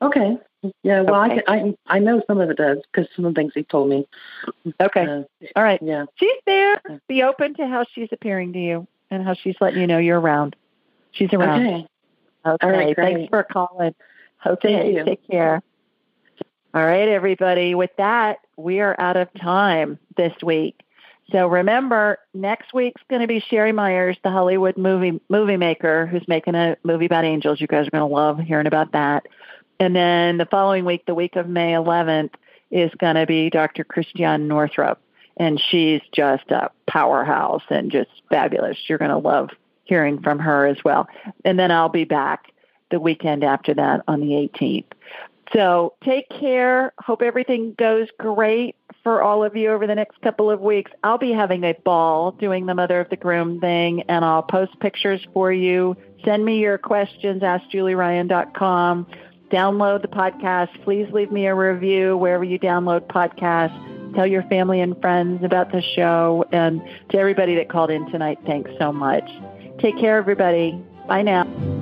Okay. 0.00 0.36
Yeah. 0.82 1.02
Well, 1.02 1.24
Okay. 1.30 1.42
I, 1.46 1.54
I 1.56 1.74
I 1.86 1.98
know 1.98 2.22
some 2.26 2.40
of 2.40 2.48
it 2.48 2.56
does 2.56 2.78
because 2.90 3.08
some 3.14 3.24
of 3.24 3.34
the 3.34 3.40
things 3.40 3.52
he 3.54 3.64
told 3.64 3.88
me. 3.90 4.06
Okay. 4.80 5.04
Uh, 5.06 5.22
All 5.56 5.62
right. 5.62 5.80
yeah. 5.82 6.06
She's 6.16 6.38
there. 6.46 6.80
Be 7.08 7.22
open 7.22 7.54
to 7.54 7.66
how 7.66 7.84
she's 7.92 8.08
appearing 8.12 8.52
to 8.54 8.58
you 8.58 8.86
and 9.10 9.22
how 9.24 9.34
she's 9.34 9.56
letting 9.60 9.80
you 9.80 9.86
know 9.86 9.98
you're 9.98 10.20
around. 10.20 10.56
She's 11.12 11.32
around. 11.32 11.66
Okay. 11.66 11.86
Okay. 12.44 12.66
All 12.66 12.72
right, 12.72 12.96
Thanks 12.96 13.28
for 13.28 13.44
calling. 13.44 13.94
Okay. 14.44 15.02
Take 15.04 15.28
care. 15.28 15.62
All 16.74 16.86
right, 16.86 17.06
everybody. 17.06 17.74
With 17.74 17.90
that, 17.98 18.38
we 18.56 18.80
are 18.80 18.98
out 18.98 19.18
of 19.18 19.28
time 19.38 19.98
this 20.16 20.32
week. 20.42 20.80
So 21.30 21.46
remember, 21.46 22.18
next 22.32 22.72
week's 22.72 23.02
going 23.10 23.20
to 23.20 23.28
be 23.28 23.40
Sherry 23.40 23.72
Myers, 23.72 24.16
the 24.24 24.30
Hollywood 24.30 24.78
movie 24.78 25.20
movie 25.28 25.58
maker, 25.58 26.06
who's 26.06 26.26
making 26.26 26.54
a 26.54 26.78
movie 26.82 27.04
about 27.04 27.26
angels. 27.26 27.60
You 27.60 27.66
guys 27.66 27.86
are 27.86 27.90
going 27.90 28.08
to 28.08 28.14
love 28.14 28.38
hearing 28.38 28.66
about 28.66 28.92
that. 28.92 29.26
And 29.80 29.94
then 29.94 30.38
the 30.38 30.46
following 30.46 30.86
week, 30.86 31.04
the 31.04 31.14
week 31.14 31.36
of 31.36 31.46
May 31.46 31.72
11th, 31.72 32.32
is 32.70 32.90
going 32.98 33.16
to 33.16 33.26
be 33.26 33.50
Dr. 33.50 33.84
Christiane 33.84 34.48
Northrup, 34.48 34.98
and 35.36 35.60
she's 35.60 36.00
just 36.10 36.50
a 36.50 36.70
powerhouse 36.86 37.64
and 37.68 37.92
just 37.92 38.10
fabulous. 38.30 38.78
You're 38.86 38.96
going 38.96 39.10
to 39.10 39.18
love 39.18 39.50
hearing 39.84 40.22
from 40.22 40.38
her 40.38 40.66
as 40.66 40.78
well. 40.82 41.06
And 41.44 41.58
then 41.58 41.70
I'll 41.70 41.90
be 41.90 42.04
back 42.04 42.50
the 42.90 42.98
weekend 42.98 43.44
after 43.44 43.74
that 43.74 44.02
on 44.08 44.20
the 44.20 44.28
18th. 44.28 44.86
So 45.54 45.94
take 46.04 46.28
care. 46.28 46.92
Hope 46.98 47.22
everything 47.22 47.74
goes 47.78 48.08
great 48.18 48.76
for 49.02 49.22
all 49.22 49.44
of 49.44 49.56
you 49.56 49.70
over 49.70 49.86
the 49.86 49.94
next 49.94 50.20
couple 50.22 50.50
of 50.50 50.60
weeks. 50.60 50.90
I'll 51.02 51.18
be 51.18 51.32
having 51.32 51.64
a 51.64 51.74
ball 51.84 52.32
doing 52.32 52.66
the 52.66 52.74
Mother 52.74 53.00
of 53.00 53.10
the 53.10 53.16
Groom 53.16 53.60
thing, 53.60 54.02
and 54.08 54.24
I'll 54.24 54.42
post 54.42 54.78
pictures 54.80 55.20
for 55.34 55.52
you. 55.52 55.96
Send 56.24 56.44
me 56.44 56.58
your 56.58 56.78
questions, 56.78 57.42
askjulieryan.com. 57.42 59.06
Download 59.50 60.00
the 60.00 60.08
podcast. 60.08 60.68
Please 60.84 61.06
leave 61.12 61.30
me 61.30 61.46
a 61.46 61.54
review 61.54 62.16
wherever 62.16 62.44
you 62.44 62.58
download 62.58 63.06
podcasts. 63.08 64.14
Tell 64.14 64.26
your 64.26 64.42
family 64.44 64.80
and 64.80 64.98
friends 65.00 65.44
about 65.44 65.72
the 65.72 65.82
show. 65.94 66.44
And 66.52 66.80
to 67.10 67.18
everybody 67.18 67.56
that 67.56 67.68
called 67.68 67.90
in 67.90 68.10
tonight, 68.10 68.38
thanks 68.46 68.70
so 68.78 68.92
much. 68.92 69.28
Take 69.80 69.98
care, 69.98 70.16
everybody. 70.16 70.82
Bye 71.08 71.22
now. 71.22 71.81